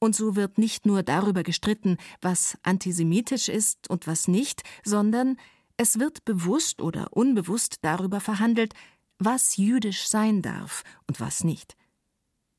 und 0.00 0.16
so 0.16 0.34
wird 0.34 0.58
nicht 0.58 0.84
nur 0.84 1.04
darüber 1.04 1.44
gestritten, 1.44 1.98
was 2.20 2.58
antisemitisch 2.64 3.48
ist 3.48 3.88
und 3.88 4.08
was 4.08 4.26
nicht, 4.26 4.64
sondern 4.82 5.36
es 5.76 6.00
wird 6.00 6.24
bewusst 6.24 6.82
oder 6.82 7.12
unbewusst 7.12 7.76
darüber 7.82 8.18
verhandelt, 8.18 8.74
was 9.20 9.56
jüdisch 9.56 10.08
sein 10.08 10.42
darf 10.42 10.82
und 11.06 11.20
was 11.20 11.44
nicht. 11.44 11.76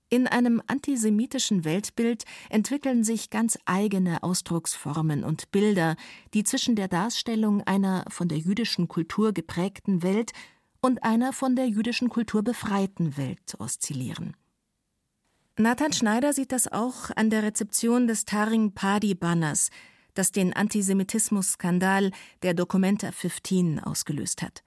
In 0.08 0.28
einem 0.28 0.62
antisemitischen 0.68 1.66
Weltbild 1.66 2.24
entwickeln 2.50 3.04
sich 3.04 3.30
ganz 3.30 3.58
eigene 3.66 4.24
Ausdrucksformen 4.24 5.26
und 5.26 5.52
Bilder, 5.52 5.98
die 6.34 6.46
zwischen 6.46 6.78
der 6.78 6.88
Darstellung 6.88 7.62
einer 7.64 8.06
von 8.08 8.30
der 8.30 8.38
jüdischen 8.38 8.88
Kultur 8.88 9.34
geprägten 9.34 10.04
Welt 10.04 10.32
und 10.84 11.04
einer 11.04 11.32
von 11.32 11.56
der 11.56 11.68
jüdischen 11.68 12.10
Kultur 12.10 12.44
befreiten 12.44 13.16
Welt 13.16 13.56
oszillieren. 13.58 14.36
Nathan 15.58 15.94
Schneider 15.94 16.34
sieht 16.34 16.52
das 16.52 16.68
auch 16.68 17.10
an 17.16 17.30
der 17.30 17.42
Rezeption 17.44 18.06
des 18.06 18.26
Taring 18.26 18.74
Padi 18.74 19.16
Banners, 19.16 19.70
das 20.14 20.32
den 20.32 20.54
Antisemitismus-Skandal 20.54 22.12
der 22.44 22.54
Documenta 22.54 23.12
15 23.12 23.80
ausgelöst 23.80 24.42
hat. 24.42 24.64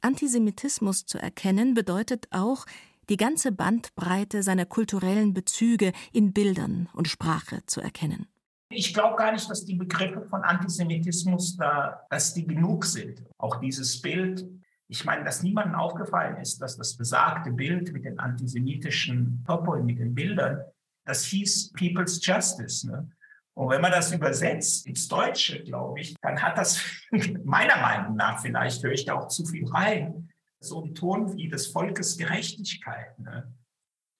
Antisemitismus 0.00 1.04
zu 1.04 1.18
erkennen 1.18 1.74
bedeutet 1.74 2.26
auch, 2.30 2.64
die 3.10 3.18
ganze 3.18 3.52
Bandbreite 3.52 4.42
seiner 4.42 4.64
kulturellen 4.64 5.34
Bezüge 5.34 5.92
in 6.12 6.32
Bildern 6.32 6.88
und 6.94 7.08
Sprache 7.08 7.66
zu 7.66 7.82
erkennen. 7.82 8.26
Ich 8.70 8.94
glaube 8.94 9.16
gar 9.16 9.32
nicht, 9.32 9.50
dass 9.50 9.64
die 9.64 9.74
Begriffe 9.74 10.24
von 10.30 10.42
Antisemitismus 10.42 11.56
da, 11.56 12.06
dass 12.08 12.32
die 12.32 12.46
genug 12.46 12.86
sind. 12.86 13.22
Auch 13.36 13.56
dieses 13.56 14.00
Bild, 14.00 14.46
ich 14.90 15.04
meine, 15.04 15.22
dass 15.24 15.44
niemandem 15.44 15.76
aufgefallen 15.76 16.36
ist, 16.38 16.60
dass 16.60 16.76
das 16.76 16.96
besagte 16.96 17.52
Bild 17.52 17.92
mit 17.92 18.04
den 18.04 18.18
antisemitischen 18.18 19.44
Topoi, 19.46 19.82
mit 19.84 20.00
den 20.00 20.16
Bildern, 20.16 20.64
das 21.06 21.24
hieß 21.26 21.72
People's 21.74 22.24
Justice. 22.24 22.88
Ne? 22.88 23.08
Und 23.54 23.70
wenn 23.70 23.80
man 23.80 23.92
das 23.92 24.12
übersetzt 24.12 24.88
ins 24.88 25.06
Deutsche, 25.06 25.62
glaube 25.62 26.00
ich, 26.00 26.16
dann 26.20 26.42
hat 26.42 26.58
das 26.58 26.82
meiner 27.44 27.76
Meinung 27.76 28.16
nach, 28.16 28.42
vielleicht 28.42 28.82
höre 28.82 28.92
ich 28.92 29.04
da 29.04 29.14
auch 29.14 29.28
zu 29.28 29.46
viel 29.46 29.68
rein, 29.68 30.28
so 30.58 30.84
ein 30.84 30.94
Ton 30.94 31.36
wie 31.36 31.48
des 31.48 31.68
Volkes 31.68 32.18
Gerechtigkeit. 32.18 33.16
Ne? 33.20 33.54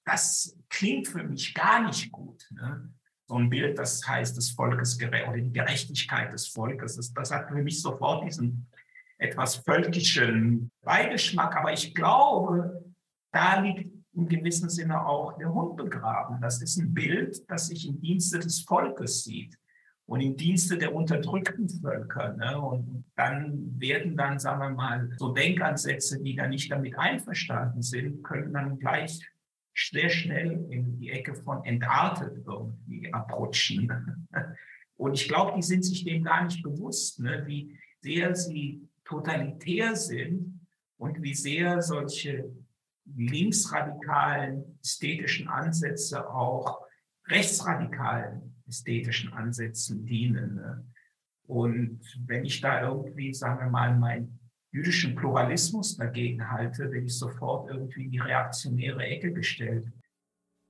Das 0.05 0.57
klingt 0.69 1.09
für 1.09 1.23
mich 1.23 1.53
gar 1.53 1.85
nicht 1.85 2.13
gut. 2.13 2.47
Ne? 2.51 2.93
So 3.27 3.35
ein 3.35 3.49
Bild, 3.49 3.77
das 3.77 4.07
heißt 4.07 4.37
des 4.37 4.51
Volkes 4.51 4.97
oder 5.01 5.37
die 5.37 5.51
Gerechtigkeit 5.51 6.31
des 6.31 6.47
Volkes. 6.47 6.95
Das, 6.95 7.13
das 7.13 7.31
hat 7.31 7.49
für 7.49 7.61
mich 7.61 7.81
sofort 7.81 8.25
diesen 8.25 8.67
etwas 9.21 9.57
völkischen 9.57 10.71
Beigeschmack. 10.81 11.55
Aber 11.55 11.71
ich 11.71 11.93
glaube, 11.93 12.83
da 13.31 13.59
liegt 13.61 13.91
im 14.13 14.27
gewissen 14.27 14.69
Sinne 14.69 15.05
auch 15.05 15.37
der 15.37 15.53
Hund 15.53 15.77
begraben. 15.77 16.41
Das 16.41 16.61
ist 16.61 16.77
ein 16.77 16.93
Bild, 16.93 17.49
das 17.49 17.67
sich 17.67 17.87
im 17.87 18.01
Dienste 18.01 18.39
des 18.39 18.61
Volkes 18.61 19.23
sieht 19.23 19.55
und 20.05 20.19
im 20.19 20.35
Dienste 20.35 20.77
der 20.77 20.93
unterdrückten 20.93 21.69
Völker. 21.69 22.33
Ne? 22.33 22.59
Und 22.59 23.05
dann 23.15 23.79
werden 23.79 24.17
dann, 24.17 24.39
sagen 24.39 24.59
wir 24.59 24.69
mal, 24.71 25.09
so 25.17 25.33
Denkansätze, 25.33 26.21
die 26.21 26.35
da 26.35 26.47
nicht 26.47 26.71
damit 26.71 26.97
einverstanden 26.97 27.81
sind, 27.81 28.23
können 28.23 28.53
dann 28.53 28.79
gleich 28.79 29.21
sehr 29.73 30.09
schnell 30.09 30.65
in 30.69 30.99
die 30.99 31.11
Ecke 31.11 31.33
von 31.35 31.63
entartet 31.63 32.43
irgendwie 32.45 33.13
abrutschen. 33.13 34.27
Und 34.97 35.13
ich 35.13 35.27
glaube, 35.27 35.53
die 35.55 35.63
sind 35.63 35.83
sich 35.83 36.03
dem 36.03 36.23
gar 36.23 36.43
nicht 36.43 36.61
bewusst, 36.61 37.19
ne? 37.19 37.43
wie 37.47 37.79
sehr 38.01 38.35
sie 38.35 38.87
totalitär 39.11 39.95
sind 39.95 40.67
und 40.97 41.21
wie 41.21 41.35
sehr 41.35 41.81
solche 41.81 42.49
linksradikalen 43.15 44.79
ästhetischen 44.81 45.47
Ansätze 45.47 46.29
auch 46.29 46.81
rechtsradikalen 47.27 48.55
ästhetischen 48.67 49.33
Ansätzen 49.33 50.05
dienen. 50.05 50.55
Ne? 50.55 50.85
Und 51.47 51.99
wenn 52.25 52.45
ich 52.45 52.61
da 52.61 52.81
irgendwie, 52.81 53.33
sagen 53.33 53.59
wir 53.59 53.69
mal, 53.69 53.97
meinen 53.97 54.39
jüdischen 54.71 55.15
Pluralismus 55.15 55.97
dagegen 55.97 56.49
halte, 56.49 56.87
bin 56.87 57.05
ich 57.05 57.17
sofort 57.17 57.69
irgendwie 57.69 58.05
in 58.05 58.11
die 58.11 58.19
reaktionäre 58.19 59.03
Ecke 59.03 59.33
gestellt. 59.33 59.91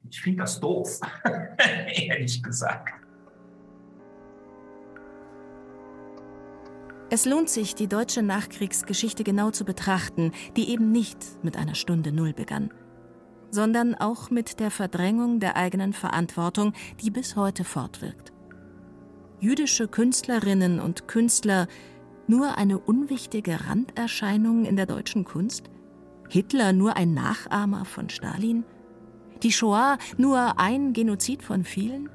Ich 0.09 0.19
finde 0.19 0.39
das 0.39 0.59
doof, 0.59 0.99
ehrlich 1.93 2.41
gesagt. 2.41 3.00
Es 7.11 7.25
lohnt 7.25 7.49
sich, 7.49 7.75
die 7.75 7.87
deutsche 7.87 8.23
Nachkriegsgeschichte 8.23 9.23
genau 9.23 9.51
zu 9.51 9.65
betrachten, 9.65 10.31
die 10.57 10.69
eben 10.69 10.91
nicht 10.91 11.43
mit 11.43 11.57
einer 11.57 11.75
Stunde 11.75 12.11
Null 12.11 12.33
begann 12.33 12.71
sondern 13.51 13.95
auch 13.95 14.29
mit 14.31 14.59
der 14.59 14.71
Verdrängung 14.71 15.39
der 15.39 15.55
eigenen 15.57 15.93
Verantwortung, 15.93 16.73
die 17.01 17.11
bis 17.11 17.35
heute 17.35 17.63
fortwirkt. 17.63 18.31
Jüdische 19.39 19.87
Künstlerinnen 19.87 20.79
und 20.79 21.07
Künstler 21.07 21.67
nur 22.27 22.57
eine 22.57 22.79
unwichtige 22.79 23.67
Randerscheinung 23.67 24.65
in 24.65 24.75
der 24.77 24.85
deutschen 24.85 25.25
Kunst? 25.25 25.69
Hitler 26.29 26.71
nur 26.73 26.95
ein 26.95 27.13
Nachahmer 27.13 27.85
von 27.85 28.09
Stalin? 28.09 28.63
Die 29.43 29.51
Shoah 29.51 29.97
nur 30.17 30.59
ein 30.59 30.93
Genozid 30.93 31.43
von 31.43 31.65
vielen? 31.65 32.09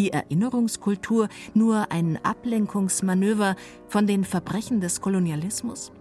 Die 0.00 0.14
Erinnerungskultur 0.14 1.28
nur 1.52 1.92
ein 1.92 2.18
Ablenkungsmanöver 2.24 3.54
von 3.86 4.06
den 4.06 4.24
Verbrechen 4.24 4.80
des 4.80 5.02
Kolonialismus? 5.02 5.92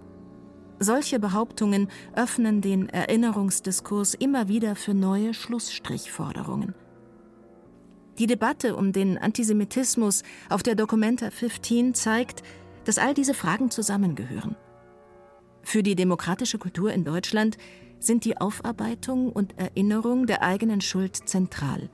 Solche 0.80 1.20
Behauptungen 1.20 1.90
öffnen 2.16 2.62
den 2.62 2.88
Erinnerungsdiskurs 2.88 4.14
immer 4.14 4.48
wieder 4.48 4.78
für 4.78 4.94
neue 4.94 5.34
Schlussstrichforderungen. 5.34 6.76
Die 8.20 8.26
Debatte 8.26 8.78
um 8.78 8.94
den 8.94 9.18
Antisemitismus 9.18 10.24
auf 10.48 10.64
der 10.64 10.76
Documenta 10.76 11.30
15 11.30 11.94
zeigt, 11.94 12.42
dass 12.86 13.00
all 13.00 13.14
diese 13.14 13.34
Fragen 13.34 13.70
zusammengehören. 13.70 14.56
Für 15.62 15.84
die 15.84 15.96
demokratische 15.96 16.58
Kultur 16.58 16.94
in 16.94 17.04
Deutschland 17.04 17.58
sind 18.00 18.24
die 18.24 18.38
Aufarbeitung 18.38 19.30
und 19.30 19.60
Erinnerung 19.60 20.26
der 20.26 20.42
eigenen 20.42 20.80
Schuld 20.80 21.18
zentral. 21.28 21.90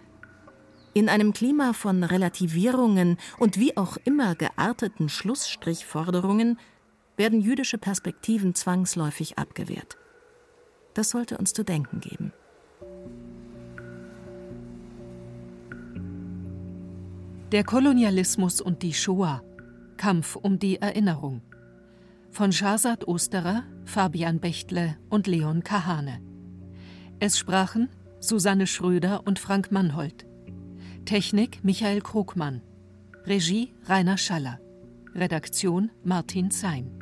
In 0.97 1.09
einem 1.09 1.33
Klima 1.33 1.73
von 1.73 2.05
Relativierungen 2.05 3.17
und 3.37 3.59
wie 3.59 3.75
auch 3.75 3.97
immer 4.05 4.33
gearteten 4.33 5.09
Schlussstrichforderungen 5.09 6.57
werden 7.17 7.41
jüdische 7.41 7.77
Perspektiven 7.77 8.55
zwangsläufig 8.55 9.37
abgewehrt. 9.37 9.97
Das 10.93 11.09
sollte 11.09 11.37
uns 11.37 11.51
zu 11.51 11.65
denken 11.65 11.99
geben. 11.99 12.31
Der 17.51 17.65
Kolonialismus 17.65 18.61
und 18.61 18.81
die 18.81 18.93
Shoah. 18.93 19.43
Kampf 19.97 20.37
um 20.37 20.59
die 20.59 20.77
Erinnerung. 20.77 21.41
Von 22.31 22.53
Shahzad 22.53 23.05
Osterer, 23.05 23.63
Fabian 23.83 24.39
Bechtle 24.39 24.97
und 25.09 25.27
Leon 25.27 25.61
Kahane. 25.61 26.21
Es 27.19 27.37
sprachen 27.37 27.89
Susanne 28.21 28.65
Schröder 28.65 29.23
und 29.27 29.39
Frank 29.39 29.73
Mannhold. 29.73 30.25
Technik 31.05 31.63
Michael 31.63 32.01
Krugmann. 32.01 32.61
Regie 33.27 33.75
Rainer 33.87 34.17
Schaller. 34.17 34.59
Redaktion 35.13 35.91
Martin 36.03 36.49
Zein. 36.49 36.99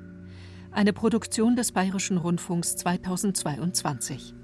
Eine 0.72 0.92
Produktion 0.92 1.56
des 1.56 1.72
Bayerischen 1.72 2.18
Rundfunks 2.18 2.76
2022. 2.76 4.36